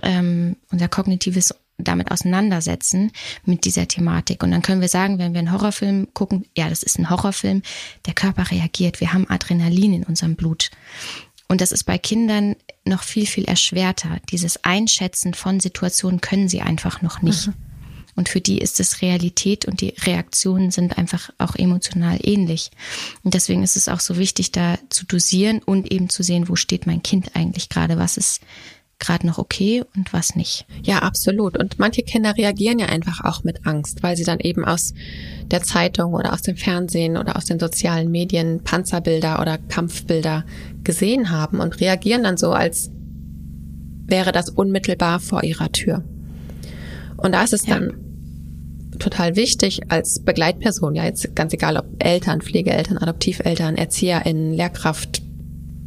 ähm, 0.04 0.58
unser 0.72 0.88
kognitives 0.88 1.54
damit 1.78 2.12
auseinandersetzen 2.12 3.12
mit 3.46 3.66
dieser 3.66 3.88
Thematik. 3.88 4.44
Und 4.44 4.52
dann 4.52 4.62
können 4.62 4.82
wir 4.82 4.88
sagen, 4.88 5.20
wenn 5.20 5.34
wir 5.34 5.40
einen 5.40 5.52
Horrorfilm 5.52 6.08
gucken, 6.14 6.46
ja, 6.56 6.70
das 6.70 6.84
ist 6.84 6.98
ein 6.98 7.10
Horrorfilm, 7.10 7.62
der 8.06 8.14
Körper 8.14 8.50
reagiert, 8.50 9.00
wir 9.00 9.14
haben 9.14 9.30
Adrenalin 9.30 9.94
in 9.94 10.04
unserem 10.04 10.36
Blut. 10.36 10.72
Und 11.48 11.62
das 11.62 11.72
ist 11.72 11.86
bei 11.86 11.98
Kindern 11.98 12.56
noch 12.84 13.04
viel, 13.04 13.26
viel 13.26 13.46
erschwerter. 13.46 14.20
Dieses 14.32 14.64
Einschätzen 14.64 15.34
von 15.34 15.60
Situationen 15.60 16.20
können 16.20 16.50
sie 16.50 16.62
einfach 16.62 17.02
noch 17.02 17.22
nicht. 17.22 17.48
Mhm. 17.48 17.54
Und 18.16 18.30
für 18.30 18.42
die 18.42 18.58
ist 18.58 18.80
es 18.80 19.04
Realität 19.04 19.66
und 19.66 19.80
die 19.80 19.94
Reaktionen 20.00 20.72
sind 20.72 20.98
einfach 20.98 21.30
auch 21.38 21.56
emotional 21.56 22.18
ähnlich. 22.24 22.72
Und 23.22 23.36
deswegen 23.36 23.62
ist 23.62 23.78
es 23.78 23.88
auch 23.88 24.00
so 24.00 24.18
wichtig, 24.18 24.52
da 24.52 24.80
zu 24.90 25.06
dosieren 25.06 25.60
und 25.60 25.92
eben 25.92 26.10
zu 26.10 26.24
sehen, 26.24 26.50
wo 26.50 26.56
steht 26.56 26.88
mein 26.88 27.04
Kind 27.04 27.36
eigentlich 27.36 27.70
gerade, 27.70 28.00
was 28.00 28.18
ist 28.18 28.42
gerade 29.00 29.28
noch 29.28 29.38
okay 29.38 29.84
und 29.96 30.12
was 30.14 30.36
nicht. 30.36 30.66
Ja, 30.84 31.00
absolut. 31.00 31.58
Und 31.58 31.80
manche 31.80 32.02
Kinder 32.02 32.36
reagieren 32.36 32.80
ja 32.80 32.88
einfach 32.88 33.24
auch 33.24 33.44
mit 33.44 33.66
Angst, 33.66 34.02
weil 34.02 34.18
sie 34.18 34.24
dann 34.24 34.40
eben 34.40 34.66
aus 34.66 34.94
der 35.46 35.62
Zeitung 35.62 36.14
oder 36.14 36.34
aus 36.34 36.42
dem 36.42 36.58
Fernsehen 36.58 37.18
oder 37.18 37.36
aus 37.36 37.46
den 37.46 37.60
sozialen 37.60 38.10
Medien 38.10 38.64
Panzerbilder 38.64 39.40
oder 39.40 39.58
Kampfbilder 39.58 40.46
gesehen 40.84 41.30
haben 41.30 41.60
und 41.60 41.80
reagieren 41.80 42.24
dann 42.24 42.38
so, 42.38 42.52
als 42.52 42.92
wäre 44.08 44.32
das 44.32 44.50
unmittelbar 44.50 45.20
vor 45.20 45.44
ihrer 45.44 45.72
Tür. 45.72 46.04
Und 47.18 47.34
da 47.34 47.44
ist 47.44 47.54
es 47.54 47.66
ja. 47.66 47.76
dann 47.76 47.94
total 49.00 49.36
wichtig 49.36 49.82
als 49.90 50.20
Begleitperson, 50.20 50.96
ja 50.96 51.04
jetzt 51.04 51.36
ganz 51.36 51.54
egal 51.54 51.78
ob 51.78 51.86
Eltern, 52.00 52.42
Pflegeeltern, 52.42 52.98
Adoptiveltern, 52.98 53.76
ErzieherInnen, 53.76 54.54
Lehrkraft, 54.54 55.22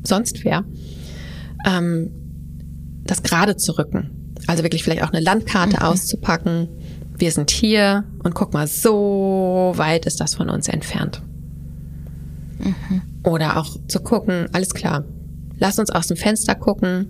sonst 0.04 0.44
wer, 0.44 0.64
ähm, 1.66 2.12
das 3.05 3.22
gerade 3.22 3.57
zu 3.57 3.72
rücken. 3.78 4.34
Also 4.46 4.62
wirklich 4.62 4.82
vielleicht 4.82 5.03
auch 5.03 5.12
eine 5.12 5.20
Landkarte 5.20 5.78
mhm. 5.78 5.82
auszupacken. 5.82 6.68
Wir 7.16 7.32
sind 7.32 7.51
hier 7.51 8.05
und 8.22 8.34
guck 8.34 8.53
mal, 8.53 8.66
so 8.66 9.72
weit 9.76 10.07
ist 10.07 10.20
das 10.20 10.34
von 10.34 10.48
uns 10.48 10.68
entfernt. 10.68 11.22
Mhm. 12.59 13.03
Oder 13.24 13.59
auch 13.59 13.76
zu 13.88 14.01
gucken, 14.01 14.46
alles 14.53 14.74
klar, 14.74 15.05
lass 15.59 15.78
uns 15.78 15.90
aus 15.90 16.07
dem 16.07 16.16
Fenster 16.16 16.55
gucken. 16.55 17.09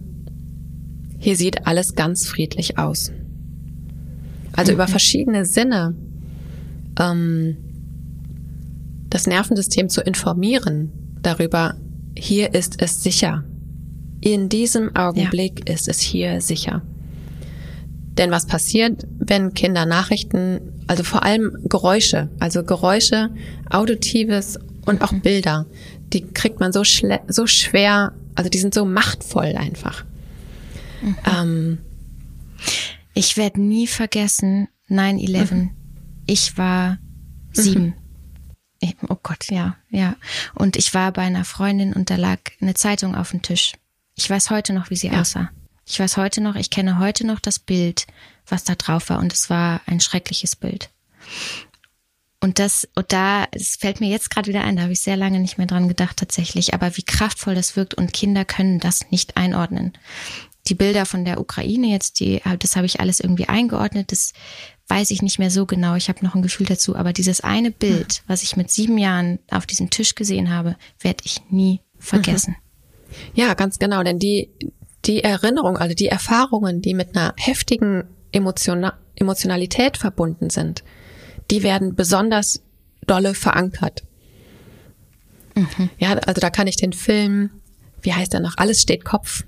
Hier 1.18 1.36
sieht 1.36 1.66
alles 1.66 1.94
ganz 1.94 2.26
friedlich 2.26 2.78
aus. 2.78 3.12
Also 4.52 4.72
mhm. 4.72 4.76
über 4.76 4.88
verschiedene 4.88 5.44
Sinne 5.44 5.94
ähm, 6.98 7.56
das 9.08 9.26
Nervensystem 9.26 9.88
zu 9.88 10.00
informieren 10.00 10.92
darüber, 11.22 11.74
hier 12.16 12.54
ist 12.54 12.80
es 12.80 13.02
sicher. 13.02 13.44
In 14.20 14.48
diesem 14.48 14.94
Augenblick 14.94 15.68
ja. 15.68 15.74
ist 15.74 15.88
es 15.88 16.00
hier 16.00 16.40
sicher. 16.40 16.82
Denn 18.20 18.30
was 18.30 18.46
passiert, 18.46 19.06
wenn 19.18 19.54
Kinder 19.54 19.86
Nachrichten, 19.86 20.60
also 20.86 21.04
vor 21.04 21.22
allem 21.22 21.56
Geräusche, 21.64 22.28
also 22.38 22.64
Geräusche, 22.64 23.30
Auditives 23.70 24.58
und 24.84 25.02
auch 25.02 25.12
mhm. 25.12 25.20
Bilder, 25.22 25.66
die 26.12 26.22
kriegt 26.22 26.60
man 26.60 26.72
so, 26.72 26.82
so 27.28 27.46
schwer, 27.46 28.12
also 28.34 28.50
die 28.50 28.58
sind 28.58 28.74
so 28.74 28.84
machtvoll 28.84 29.54
einfach. 29.56 30.04
Mhm. 31.00 31.16
Ähm, 31.24 31.78
ich 33.14 33.36
werde 33.36 33.60
nie 33.60 33.86
vergessen 33.86 34.68
9-11. 34.90 35.54
Mhm. 35.54 35.70
Ich 36.26 36.58
war 36.58 36.98
sieben. 37.52 37.94
Mhm. 38.82 38.92
Oh 39.08 39.16
Gott, 39.22 39.50
ja, 39.50 39.76
ja. 39.90 40.16
Und 40.54 40.76
ich 40.76 40.94
war 40.94 41.12
bei 41.12 41.22
einer 41.22 41.44
Freundin 41.44 41.92
und 41.92 42.10
da 42.10 42.16
lag 42.16 42.38
eine 42.60 42.74
Zeitung 42.74 43.14
auf 43.14 43.30
dem 43.30 43.42
Tisch. 43.42 43.74
Ich 44.14 44.28
weiß 44.28 44.50
heute 44.50 44.72
noch, 44.72 44.90
wie 44.90 44.96
sie 44.96 45.08
ja. 45.08 45.20
aussah. 45.20 45.50
Ich 45.86 45.98
weiß 45.98 46.16
heute 46.16 46.40
noch, 46.40 46.54
ich 46.54 46.70
kenne 46.70 46.98
heute 46.98 47.26
noch 47.26 47.40
das 47.40 47.58
Bild, 47.58 48.06
was 48.46 48.64
da 48.64 48.74
drauf 48.74 49.10
war. 49.10 49.18
Und 49.18 49.32
es 49.32 49.50
war 49.50 49.80
ein 49.86 50.00
schreckliches 50.00 50.56
Bild. 50.56 50.90
Und 52.42 52.58
das, 52.58 52.88
und 52.94 53.12
da, 53.12 53.46
es 53.52 53.76
fällt 53.76 54.00
mir 54.00 54.08
jetzt 54.08 54.30
gerade 54.30 54.48
wieder 54.48 54.62
ein, 54.62 54.76
da 54.76 54.82
habe 54.82 54.92
ich 54.92 55.00
sehr 55.00 55.16
lange 55.16 55.40
nicht 55.40 55.58
mehr 55.58 55.66
dran 55.66 55.88
gedacht 55.88 56.16
tatsächlich, 56.16 56.72
aber 56.72 56.96
wie 56.96 57.02
kraftvoll 57.02 57.54
das 57.54 57.76
wirkt 57.76 57.94
und 57.94 58.14
Kinder 58.14 58.46
können 58.46 58.80
das 58.80 59.10
nicht 59.10 59.36
einordnen. 59.36 59.92
Die 60.68 60.74
Bilder 60.74 61.04
von 61.04 61.26
der 61.26 61.38
Ukraine 61.38 61.88
jetzt, 61.88 62.18
die, 62.18 62.40
das 62.58 62.76
habe 62.76 62.86
ich 62.86 63.00
alles 63.00 63.20
irgendwie 63.20 63.48
eingeordnet, 63.48 64.10
das 64.10 64.32
weiß 64.88 65.10
ich 65.10 65.20
nicht 65.20 65.38
mehr 65.38 65.50
so 65.50 65.66
genau, 65.66 65.96
ich 65.96 66.08
habe 66.08 66.24
noch 66.24 66.34
ein 66.34 66.42
Gefühl 66.42 66.66
dazu, 66.66 66.96
aber 66.96 67.12
dieses 67.12 67.42
eine 67.42 67.70
Bild, 67.70 68.22
was 68.26 68.42
ich 68.42 68.56
mit 68.56 68.70
sieben 68.70 68.96
Jahren 68.96 69.38
auf 69.50 69.66
diesem 69.66 69.90
Tisch 69.90 70.14
gesehen 70.14 70.50
habe, 70.50 70.76
werde 70.98 71.24
ich 71.24 71.42
nie 71.50 71.80
vergessen. 71.98 72.56
Mhm. 72.58 72.64
Ja, 73.34 73.54
ganz 73.54 73.78
genau, 73.78 74.02
denn 74.02 74.18
die, 74.18 74.50
die 75.04 75.24
Erinnerung, 75.24 75.76
also 75.78 75.94
die 75.94 76.08
Erfahrungen, 76.08 76.82
die 76.82 76.94
mit 76.94 77.16
einer 77.16 77.34
heftigen 77.36 78.04
Emotiona 78.32 78.94
Emotionalität 79.16 79.98
verbunden 79.98 80.48
sind, 80.48 80.82
die 81.50 81.62
werden 81.62 81.94
besonders 81.94 82.62
dolle 83.06 83.34
verankert. 83.34 84.02
Mhm. 85.54 85.90
Ja, 85.98 86.12
also 86.12 86.40
da 86.40 86.48
kann 86.48 86.66
ich 86.66 86.76
den 86.76 86.94
Film, 86.94 87.50
wie 88.00 88.14
heißt 88.14 88.32
der 88.32 88.40
noch? 88.40 88.56
Alles 88.56 88.80
steht 88.80 89.04
Kopf, 89.04 89.44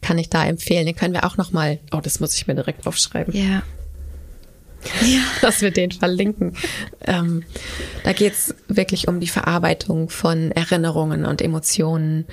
kann 0.00 0.18
ich 0.18 0.30
da 0.30 0.44
empfehlen. 0.44 0.86
Den 0.86 0.96
können 0.96 1.12
wir 1.12 1.24
auch 1.24 1.36
noch 1.36 1.52
mal. 1.52 1.78
Oh, 1.92 2.00
das 2.00 2.20
muss 2.20 2.34
ich 2.34 2.46
mir 2.46 2.54
direkt 2.54 2.86
aufschreiben. 2.86 3.34
Ja. 3.34 3.62
Ja. 5.02 5.20
Dass 5.42 5.60
wir 5.60 5.70
den 5.70 5.92
verlinken. 5.92 6.56
Ähm, 7.04 7.44
da 8.04 8.12
geht's 8.12 8.54
wirklich 8.68 9.08
um 9.08 9.20
die 9.20 9.28
Verarbeitung 9.28 10.08
von 10.08 10.50
Erinnerungen 10.52 11.24
und 11.24 11.42
Emotionen. 11.42 12.26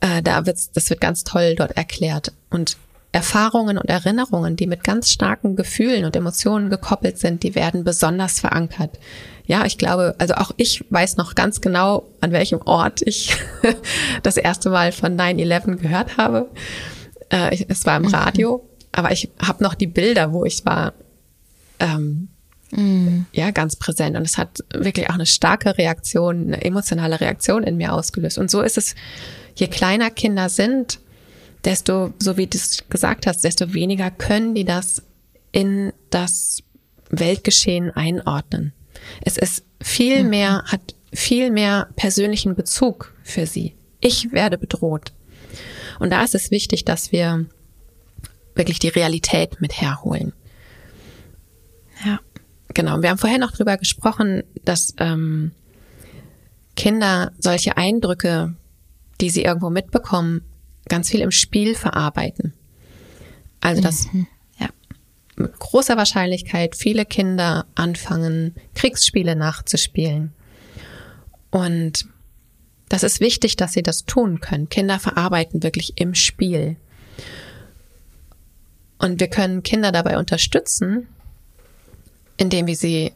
Äh, 0.00 0.22
da 0.22 0.46
wird's, 0.46 0.70
das 0.72 0.90
wird 0.90 1.00
ganz 1.00 1.24
toll 1.24 1.54
dort 1.56 1.76
erklärt. 1.76 2.32
Und 2.50 2.76
Erfahrungen 3.14 3.78
und 3.78 3.88
Erinnerungen, 3.88 4.56
die 4.56 4.66
mit 4.66 4.82
ganz 4.82 5.10
starken 5.10 5.54
Gefühlen 5.54 6.04
und 6.04 6.16
Emotionen 6.16 6.68
gekoppelt 6.68 7.16
sind, 7.16 7.44
die 7.44 7.54
werden 7.54 7.84
besonders 7.84 8.40
verankert. 8.40 8.98
Ja, 9.46 9.64
ich 9.66 9.78
glaube, 9.78 10.16
also 10.18 10.34
auch 10.34 10.50
ich 10.56 10.84
weiß 10.90 11.16
noch 11.16 11.36
ganz 11.36 11.60
genau, 11.60 12.04
an 12.20 12.32
welchem 12.32 12.60
Ort 12.62 13.02
ich 13.02 13.36
das 14.24 14.36
erste 14.36 14.68
Mal 14.70 14.90
von 14.90 15.16
9-11 15.16 15.76
gehört 15.76 16.16
habe. 16.16 16.50
Äh, 17.28 17.64
es 17.68 17.86
war 17.86 17.98
im 17.98 18.04
mhm. 18.04 18.14
Radio, 18.14 18.68
aber 18.90 19.12
ich 19.12 19.30
habe 19.40 19.62
noch 19.62 19.74
die 19.74 19.86
Bilder, 19.86 20.32
wo 20.32 20.44
ich 20.44 20.64
war 20.64 20.92
ähm, 21.78 22.28
mm. 22.70 23.26
ja 23.32 23.50
ganz 23.50 23.76
präsent 23.76 24.16
und 24.16 24.22
es 24.22 24.38
hat 24.38 24.58
wirklich 24.72 25.08
auch 25.10 25.14
eine 25.14 25.26
starke 25.26 25.76
Reaktion, 25.78 26.54
eine 26.54 26.64
emotionale 26.64 27.20
Reaktion 27.20 27.62
in 27.62 27.76
mir 27.76 27.92
ausgelöst. 27.92 28.38
Und 28.38 28.50
so 28.50 28.62
ist 28.62 28.78
es, 28.78 28.94
je 29.56 29.68
kleiner 29.68 30.10
Kinder 30.10 30.48
sind, 30.48 31.00
desto, 31.64 32.12
so 32.18 32.36
wie 32.36 32.46
du 32.46 32.58
es 32.58 32.84
gesagt 32.88 33.26
hast, 33.26 33.44
desto 33.44 33.72
weniger 33.72 34.10
können 34.10 34.54
die 34.54 34.64
das 34.64 35.02
in 35.52 35.92
das 36.10 36.62
Weltgeschehen 37.10 37.90
einordnen. 37.90 38.72
Es 39.22 39.36
ist 39.36 39.64
viel 39.80 40.24
mhm. 40.24 40.30
mehr, 40.30 40.64
hat 40.66 40.94
viel 41.12 41.50
mehr 41.50 41.88
persönlichen 41.96 42.54
Bezug 42.54 43.14
für 43.22 43.46
sie. 43.46 43.74
Ich 44.00 44.32
werde 44.32 44.58
bedroht. 44.58 45.12
Und 46.00 46.10
da 46.10 46.24
ist 46.24 46.34
es 46.34 46.50
wichtig, 46.50 46.84
dass 46.84 47.12
wir 47.12 47.46
wirklich 48.54 48.78
die 48.78 48.88
Realität 48.88 49.60
mit 49.60 49.80
herholen. 49.80 50.32
Ja. 52.04 52.20
Genau. 52.74 53.02
Wir 53.02 53.10
haben 53.10 53.18
vorher 53.18 53.38
noch 53.38 53.52
drüber 53.52 53.76
gesprochen, 53.76 54.42
dass 54.64 54.94
ähm, 54.98 55.52
Kinder 56.76 57.32
solche 57.38 57.76
Eindrücke, 57.76 58.54
die 59.20 59.30
sie 59.30 59.44
irgendwo 59.44 59.70
mitbekommen, 59.70 60.42
ganz 60.88 61.08
viel 61.10 61.20
im 61.20 61.30
Spiel 61.30 61.74
verarbeiten. 61.74 62.52
Also 63.60 63.80
dass 63.80 64.12
mhm. 64.12 64.26
ja. 64.58 64.68
mit 65.36 65.58
großer 65.58 65.96
Wahrscheinlichkeit 65.96 66.76
viele 66.76 67.04
Kinder 67.04 67.66
anfangen, 67.74 68.54
Kriegsspiele 68.74 69.36
nachzuspielen. 69.36 70.32
Und 71.50 72.06
das 72.88 73.04
ist 73.04 73.20
wichtig, 73.20 73.56
dass 73.56 73.72
sie 73.72 73.82
das 73.82 74.04
tun 74.04 74.40
können. 74.40 74.68
Kinder 74.68 74.98
verarbeiten 74.98 75.62
wirklich 75.62 75.94
im 75.96 76.14
Spiel. 76.14 76.76
Und 78.98 79.20
wir 79.20 79.28
können 79.28 79.62
Kinder 79.62 79.92
dabei 79.92 80.18
unterstützen, 80.18 81.08
indem 82.36 82.66
wir 82.66 82.76
sie 82.76 83.12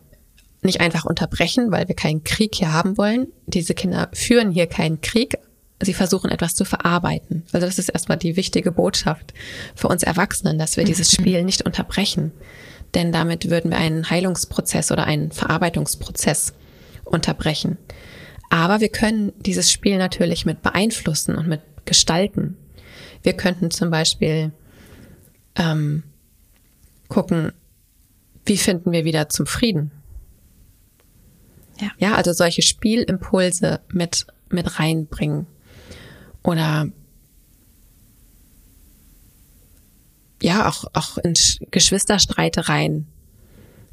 nicht 0.62 0.80
einfach 0.80 1.04
unterbrechen, 1.04 1.70
weil 1.70 1.88
wir 1.88 1.94
keinen 1.94 2.24
Krieg 2.24 2.54
hier 2.54 2.72
haben 2.72 2.98
wollen. 2.98 3.28
Diese 3.46 3.74
Kinder 3.74 4.08
führen 4.12 4.50
hier 4.50 4.66
keinen 4.66 5.00
Krieg. 5.00 5.36
Sie 5.80 5.94
versuchen 5.94 6.30
etwas 6.30 6.56
zu 6.56 6.64
verarbeiten. 6.64 7.44
Also 7.52 7.66
das 7.66 7.78
ist 7.78 7.88
erstmal 7.88 8.18
die 8.18 8.36
wichtige 8.36 8.72
Botschaft 8.72 9.32
für 9.76 9.86
uns 9.86 10.02
Erwachsenen, 10.02 10.58
dass 10.58 10.76
wir 10.76 10.84
dieses 10.84 11.12
mhm. 11.12 11.22
Spiel 11.22 11.44
nicht 11.44 11.62
unterbrechen. 11.62 12.32
Denn 12.94 13.12
damit 13.12 13.50
würden 13.50 13.70
wir 13.70 13.78
einen 13.78 14.10
Heilungsprozess 14.10 14.90
oder 14.90 15.04
einen 15.04 15.30
Verarbeitungsprozess 15.30 16.54
unterbrechen. 17.04 17.78
Aber 18.50 18.80
wir 18.80 18.88
können 18.88 19.32
dieses 19.38 19.70
Spiel 19.70 19.98
natürlich 19.98 20.46
mit 20.46 20.62
beeinflussen 20.62 21.36
und 21.36 21.46
mit 21.46 21.60
gestalten. 21.84 22.56
Wir 23.22 23.34
könnten 23.34 23.70
zum 23.70 23.90
Beispiel 23.90 24.52
ähm, 25.56 26.02
gucken, 27.08 27.52
wie 28.48 28.58
finden 28.58 28.92
wir 28.92 29.04
wieder 29.04 29.28
zum 29.28 29.46
Frieden? 29.46 29.90
Ja. 31.80 31.90
ja, 31.98 32.14
also 32.14 32.32
solche 32.32 32.62
Spielimpulse 32.62 33.80
mit, 33.92 34.26
mit 34.48 34.80
reinbringen. 34.80 35.46
Oder 36.42 36.88
ja, 40.42 40.68
auch, 40.68 40.84
auch 40.92 41.18
in 41.18 41.34
Geschwisterstreitereien. 41.70 43.06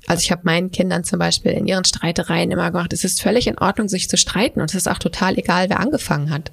Also 0.07 0.21
ich 0.21 0.31
habe 0.31 0.41
meinen 0.45 0.71
Kindern 0.71 1.03
zum 1.03 1.19
Beispiel 1.19 1.51
in 1.51 1.67
ihren 1.67 1.85
Streitereien 1.85 2.51
immer 2.51 2.71
gemacht, 2.71 2.93
es 2.93 3.03
ist 3.03 3.21
völlig 3.21 3.47
in 3.47 3.57
Ordnung, 3.57 3.87
sich 3.87 4.09
zu 4.09 4.17
streiten 4.17 4.61
und 4.61 4.69
es 4.69 4.75
ist 4.75 4.87
auch 4.87 4.99
total 4.99 5.37
egal, 5.37 5.69
wer 5.69 5.79
angefangen 5.79 6.29
hat. 6.29 6.51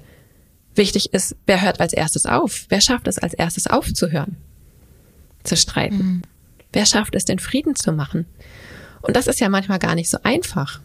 Wichtig 0.75 1.13
ist, 1.13 1.35
wer 1.45 1.61
hört 1.61 1.79
als 1.79 1.93
erstes 1.93 2.25
auf? 2.25 2.65
Wer 2.69 2.81
schafft 2.81 3.07
es 3.07 3.19
als 3.19 3.35
erstes 3.35 3.67
aufzuhören? 3.67 4.37
Zu 5.43 5.55
streiten. 5.55 5.97
Mhm. 5.97 6.21
Wer 6.73 6.85
schafft 6.85 7.15
es, 7.15 7.25
den 7.25 7.39
Frieden 7.39 7.75
zu 7.75 7.93
machen? 7.93 8.25
Und 9.01 9.15
das 9.15 9.27
ist 9.27 9.39
ja 9.39 9.47
manchmal 9.49 9.79
gar 9.79 9.95
nicht 9.95 10.09
so 10.09 10.17
einfach. 10.23 10.81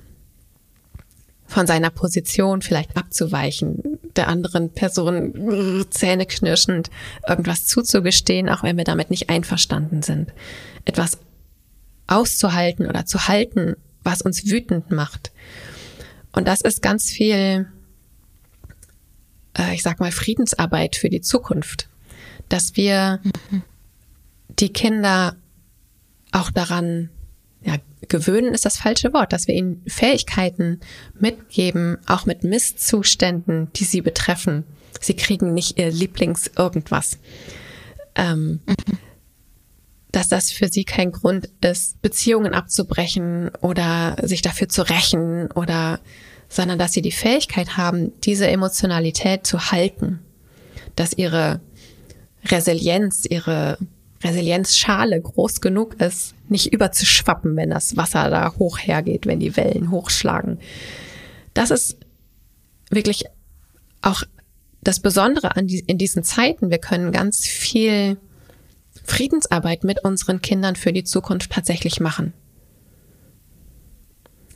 von 1.51 1.67
seiner 1.67 1.89
Position 1.89 2.61
vielleicht 2.61 2.95
abzuweichen, 2.99 3.99
der 4.17 4.29
anderen 4.29 4.71
Person 4.71 5.87
zähneknirschend 5.89 6.91
irgendwas 7.27 7.65
zuzugestehen, 7.65 8.51
auch 8.51 8.63
wenn 8.63 8.77
wir 8.77 8.85
damit 8.85 9.09
nicht 9.09 9.31
einverstanden 9.31 10.03
sind. 10.03 10.31
Etwas 10.85 11.17
auszuhalten 12.07 12.87
oder 12.87 13.07
zu 13.07 13.29
halten, 13.29 13.77
was 14.05 14.21
uns 14.21 14.45
wütend 14.51 14.91
macht. 14.91 15.33
Und 16.33 16.47
das 16.47 16.61
ist 16.61 16.83
ganz 16.83 17.11
viel, 17.11 17.67
äh, 19.57 19.75
ich 19.75 19.83
sag 19.83 20.01
mal, 20.01 20.13
Friedensarbeit 20.13 20.97
für 20.97 21.09
die 21.09 21.23
Zukunft. 21.23 21.89
Dass 22.51 22.77
wir 22.77 23.21
mhm. 23.51 23.63
die 24.51 24.73
Kinder 24.73 25.35
auch 26.33 26.51
daran 26.51 27.11
ja, 27.63 27.77
gewöhnen 28.09 28.55
ist 28.55 28.65
das 28.65 28.79
falsche 28.79 29.13
Wort, 29.13 29.33
dass 29.33 29.49
wir 29.49 29.55
ihnen 29.55 29.83
Fähigkeiten 29.87 30.81
mitgeben, 31.19 31.99
auch 32.07 32.27
mit 32.27 32.45
Misszuständen, 32.45 33.73
die 33.75 33.85
sie 33.85 34.01
betreffen. 34.01 34.65
Sie 35.01 35.15
kriegen 35.15 35.55
nicht 35.55 35.79
ihr 35.79 35.91
Lieblings 35.91 36.51
irgendwas. 36.57 37.19
Ähm, 38.15 38.61
dass 40.13 40.29
das 40.29 40.51
für 40.51 40.69
sie 40.69 40.85
kein 40.85 41.13
Grund 41.13 41.51
ist, 41.61 42.01
Beziehungen 42.01 42.55
abzubrechen 42.55 43.51
oder 43.61 44.17
sich 44.23 44.41
dafür 44.41 44.69
zu 44.69 44.89
rächen 44.89 45.51
oder, 45.53 46.01
sondern 46.49 46.79
dass 46.79 46.93
sie 46.93 47.03
die 47.03 47.13
Fähigkeit 47.13 47.77
haben, 47.77 48.19
diese 48.21 48.49
Emotionalität 48.49 49.47
zu 49.47 49.71
halten, 49.71 50.21
dass 50.97 51.13
ihre 51.13 51.61
Resilienz, 52.47 53.27
ihre 53.29 53.79
Resilienzschale 54.23 55.21
groß 55.21 55.61
genug 55.61 56.01
ist, 56.01 56.35
nicht 56.49 56.73
überzuschwappen, 56.73 57.57
wenn 57.57 57.71
das 57.71 57.97
Wasser 57.97 58.31
da 58.31 58.53
hoch 58.59 58.79
hergeht, 58.79 59.27
wenn 59.27 59.41
die 59.41 59.57
Wellen 59.57 59.91
hochschlagen. 59.91 60.59
Das 61.55 61.71
ist 61.71 61.97
wirklich 62.91 63.25
auch 64.03 64.23
das 64.81 65.01
Besondere 65.01 65.57
an 65.57 65.67
die, 65.67 65.81
in 65.81 65.99
diesen 65.99 66.25
Zeiten. 66.25 66.71
Wir 66.71 66.79
können 66.79 67.13
ganz 67.13 67.47
viel 67.47 68.17
Friedensarbeit 69.05 69.85
mit 69.85 70.05
unseren 70.05 70.43
Kindern 70.43 70.77
für 70.77 70.93
die 70.93 71.05
Zukunft 71.05 71.53
tatsächlich 71.53 72.01
machen. 72.01 72.33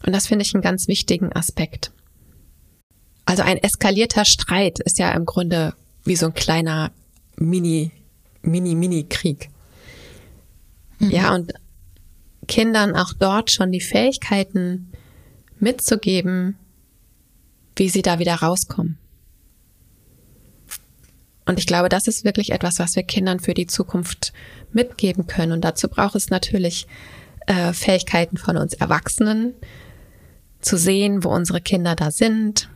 Und 0.04 0.12
das 0.12 0.26
finde 0.26 0.44
ich 0.44 0.54
einen 0.54 0.62
ganz 0.62 0.88
wichtigen 0.88 1.32
Aspekt. 1.32 1.92
Also 3.24 3.42
ein 3.42 3.58
eskalierter 3.58 4.24
Streit 4.24 4.80
ist 4.80 4.98
ja 4.98 5.12
im 5.12 5.24
Grunde 5.24 5.74
wie 6.04 6.16
so 6.16 6.26
ein 6.26 6.34
kleiner 6.34 6.90
Mini, 7.36 7.92
Mini, 8.42 8.74
Mini-Krieg. 8.74 9.48
Mhm. 10.98 11.10
Ja, 11.10 11.34
und 11.34 11.52
Kindern 12.48 12.96
auch 12.96 13.12
dort 13.12 13.50
schon 13.50 13.72
die 13.72 13.80
Fähigkeiten 13.80 14.92
mitzugeben, 15.58 16.56
wie 17.76 17.88
sie 17.88 18.02
da 18.02 18.18
wieder 18.18 18.34
rauskommen. 18.34 18.98
Und 21.44 21.58
ich 21.58 21.66
glaube, 21.66 21.88
das 21.88 22.06
ist 22.06 22.24
wirklich 22.24 22.50
etwas, 22.52 22.78
was 22.78 22.94
wir 22.96 23.02
Kindern 23.02 23.40
für 23.40 23.54
die 23.54 23.66
Zukunft 23.66 24.32
mitgeben 24.72 25.26
können. 25.26 25.52
Und 25.52 25.62
dazu 25.62 25.88
braucht 25.88 26.14
es 26.14 26.30
natürlich 26.30 26.86
äh, 27.46 27.72
Fähigkeiten 27.72 28.36
von 28.36 28.56
uns 28.56 28.74
Erwachsenen, 28.74 29.54
zu 30.60 30.76
sehen, 30.76 31.24
wo 31.24 31.28
unsere 31.28 31.60
Kinder 31.60 31.96
da 31.96 32.10
sind, 32.10 32.68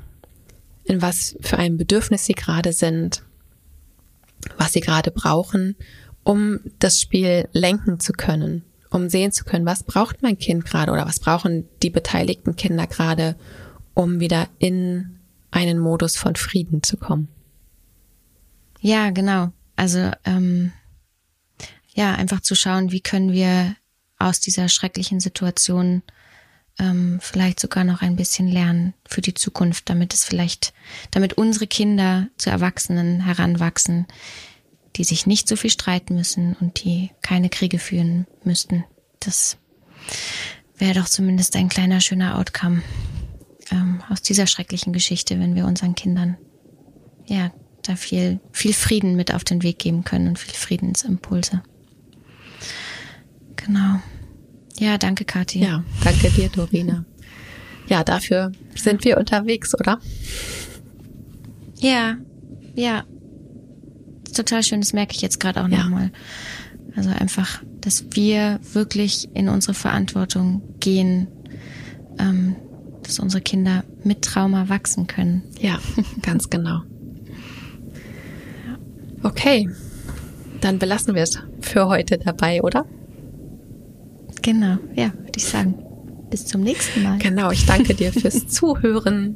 in 0.85 1.03
was 1.03 1.37
für 1.41 1.57
einem 1.57 1.77
Bedürfnis 1.77 2.27
sie 2.27 2.35
gerade 2.35 2.73
sind, 2.73 3.23
was 4.59 4.73
sie 4.73 4.81
gerade 4.81 5.11
brauchen, 5.11 5.77
um 6.25 6.61
das 6.79 7.01
Spiel 7.01 7.49
lenken 7.53 8.01
zu 8.01 8.13
können 8.13 8.65
um 8.91 9.09
sehen 9.09 9.33
zu 9.33 9.45
können, 9.45 9.67
was 9.67 9.85
braucht 9.85 10.23
mein 10.23 10.39
Kind 10.39 10.65
gerade 10.65 10.93
oder 10.93 11.07
was 11.07 11.21
brauchen 11.21 11.69
die 11.83 11.91
beteiligten 11.91 12.57
Kinder 12.57 12.87
gerade, 12.87 13.37
um 13.95 14.21
wieder 14.21 14.49
in 14.59 15.21
einen 15.51 15.79
Modus 15.79 16.17
von 16.17 16.37
Frieden 16.37 16.83
zu 16.83 16.97
kommen. 16.97 17.29
Ja, 18.81 19.11
genau. 19.11 19.53
Also 19.77 20.11
ähm, 20.25 20.73
ja, 21.95 22.15
einfach 22.15 22.41
zu 22.41 22.55
schauen, 22.55 22.91
wie 22.93 23.01
können 23.01 23.33
wir 23.33 23.77
aus 24.19 24.41
dieser 24.41 24.69
schrecklichen 24.69 25.21
Situation 25.21 26.03
ähm, 26.79 27.19
vielleicht 27.21 27.61
sogar 27.61 27.85
noch 27.85 28.03
ein 28.03 28.17
bisschen 28.17 28.49
lernen 28.49 28.95
für 29.09 29.21
die 29.21 29.35
Zukunft, 29.35 29.89
damit 29.89 30.13
es 30.13 30.25
vielleicht, 30.25 30.75
damit 31.11 31.35
unsere 31.35 31.67
Kinder 31.67 32.29
zu 32.37 32.51
Erwachsenen 32.51 33.21
heranwachsen, 33.21 34.07
die 34.97 35.05
sich 35.05 35.27
nicht 35.27 35.49
so 35.49 35.57
viel 35.57 35.71
streiten 35.71 36.15
müssen 36.15 36.55
und 36.61 36.85
die 36.85 37.11
keine 37.23 37.49
Kriege 37.49 37.79
führen 37.79 38.27
müssten. 38.45 38.85
Das 39.21 39.59
wäre 40.77 40.95
doch 40.95 41.07
zumindest 41.07 41.57
ein 41.57 41.69
kleiner 41.69 42.01
schöner 42.01 42.39
Outcome 42.39 42.83
ähm, 43.71 44.03
aus 44.09 44.23
dieser 44.23 44.47
schrecklichen 44.47 44.93
Geschichte, 44.93 45.39
wenn 45.41 45.55
wir 45.55 45.67
unseren 45.67 45.95
Kindern 45.95 46.37
ja 47.27 47.53
da 47.83 47.97
viel 47.97 48.41
viel 48.53 48.73
Frieden 48.73 49.17
mit 49.17 49.33
auf 49.33 49.45
den 49.45 49.63
Weg 49.63 49.79
geben 49.79 50.05
können 50.05 50.29
und 50.29 50.39
viel 50.39 50.55
Friedensimpulse. 50.55 51.63
Genau. 53.57 54.01
Ja, 54.79 54.99
danke, 54.99 55.25
Kathi. 55.25 55.61
Ja, 55.61 55.85
danke 56.05 56.31
dir, 56.31 56.49
Dorina. 56.49 57.05
Ja, 57.89 58.05
dafür 58.05 58.53
sind 58.75 59.05
wir 59.05 59.17
unterwegs, 59.17 59.75
oder? 59.79 60.01
Ja, 61.79 62.17
ja, 62.75 63.05
total 64.35 64.63
schön, 64.63 64.81
das 64.81 64.93
merke 64.93 65.15
ich 65.15 65.23
jetzt 65.23 65.41
gerade 65.41 65.63
auch 65.63 65.69
ja. 65.69 65.85
nochmal. 65.85 66.11
Also 66.95 67.11
einfach, 67.11 67.63
dass 67.81 68.05
wir 68.11 68.61
wirklich 68.73 69.29
in 69.35 69.49
unsere 69.49 69.75
Verantwortung 69.75 70.63
gehen, 70.81 71.29
ähm, 72.19 72.57
dass 73.03 73.19
unsere 73.19 73.43
Kinder 73.43 73.85
mit 74.03 74.23
Trauma 74.23 74.69
wachsen 74.69 75.07
können. 75.07 75.43
Ja, 75.61 75.79
ganz 76.23 76.51
genau. 76.51 76.83
Okay, 79.23 79.69
dann 80.61 80.79
belassen 80.79 81.15
wir 81.15 81.23
es 81.23 81.39
für 81.61 81.87
heute 81.89 82.19
dabei, 82.19 82.63
oder? 82.63 82.87
Genau, 84.47 84.79
ja, 84.95 85.13
würde 85.13 85.33
ich 85.39 85.45
sagen. 85.45 85.75
Bis 86.31 86.47
zum 86.47 86.61
nächsten 86.61 87.03
Mal. 87.03 87.19
Genau, 87.19 87.51
ich 87.51 87.67
danke 87.67 87.95
dir 87.97 88.13
fürs 88.13 88.47
Zuhören 88.47 89.35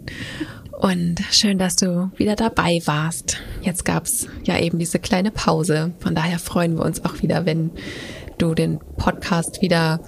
und 0.78 1.16
schön, 1.32 1.58
dass 1.58 1.74
du 1.74 2.12
wieder 2.16 2.36
dabei 2.36 2.80
warst. 2.84 3.38
Jetzt 3.60 3.84
gab's 3.84 4.28
ja 4.44 4.56
eben 4.60 4.78
diese 4.78 5.00
kleine 5.00 5.32
Pause. 5.32 5.94
Von 5.98 6.14
daher 6.14 6.38
freuen 6.38 6.76
wir 6.76 6.84
uns 6.84 7.04
auch 7.04 7.22
wieder, 7.22 7.44
wenn 7.44 7.72
du 8.38 8.54
den 8.54 8.78
Podcast 8.98 9.62
wieder 9.62 9.98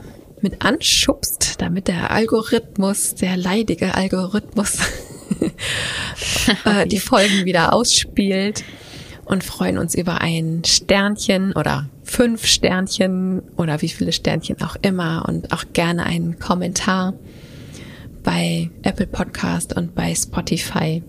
mit 0.41 0.65
anschubst, 0.65 1.61
damit 1.61 1.89
der 1.89 2.13
Algorithmus, 2.13 3.17
der 3.17 3.37
leidige 3.37 3.97
Algorithmus, 3.97 4.79
äh, 6.65 6.87
die 6.87 7.01
Folgen 7.01 7.45
wieder 7.45 7.73
ausspielt 7.73 8.63
und 9.25 9.43
freuen 9.43 9.79
uns 9.79 9.97
über 9.97 10.21
ein 10.21 10.63
Sternchen 10.65 11.55
oder 11.55 11.89
fünf 12.03 12.47
Sternchen 12.47 13.43
oder 13.57 13.81
wie 13.83 13.89
viele 13.89 14.13
Sternchen 14.13 14.61
auch 14.63 14.77
immer 14.83 15.25
und 15.29 15.53
auch 15.53 15.65
gerne 15.73 16.05
einen 16.05 16.39
Kommentar 16.39 17.15
bei 18.23 18.71
Apple 18.83 19.07
Podcast 19.07 19.77
und 19.77 19.95
bei 19.95 20.15
Spotify. 20.15 21.03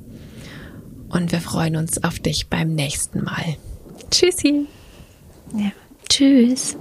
Und 1.09 1.31
wir 1.31 1.41
freuen 1.41 1.75
uns 1.75 2.03
auf 2.03 2.19
dich 2.19 2.47
beim 2.47 2.73
nächsten 2.73 3.23
Mal. 3.23 3.57
Tschüssi. 4.09 4.65
Ja. 5.55 5.71
Tschüss. 6.09 6.75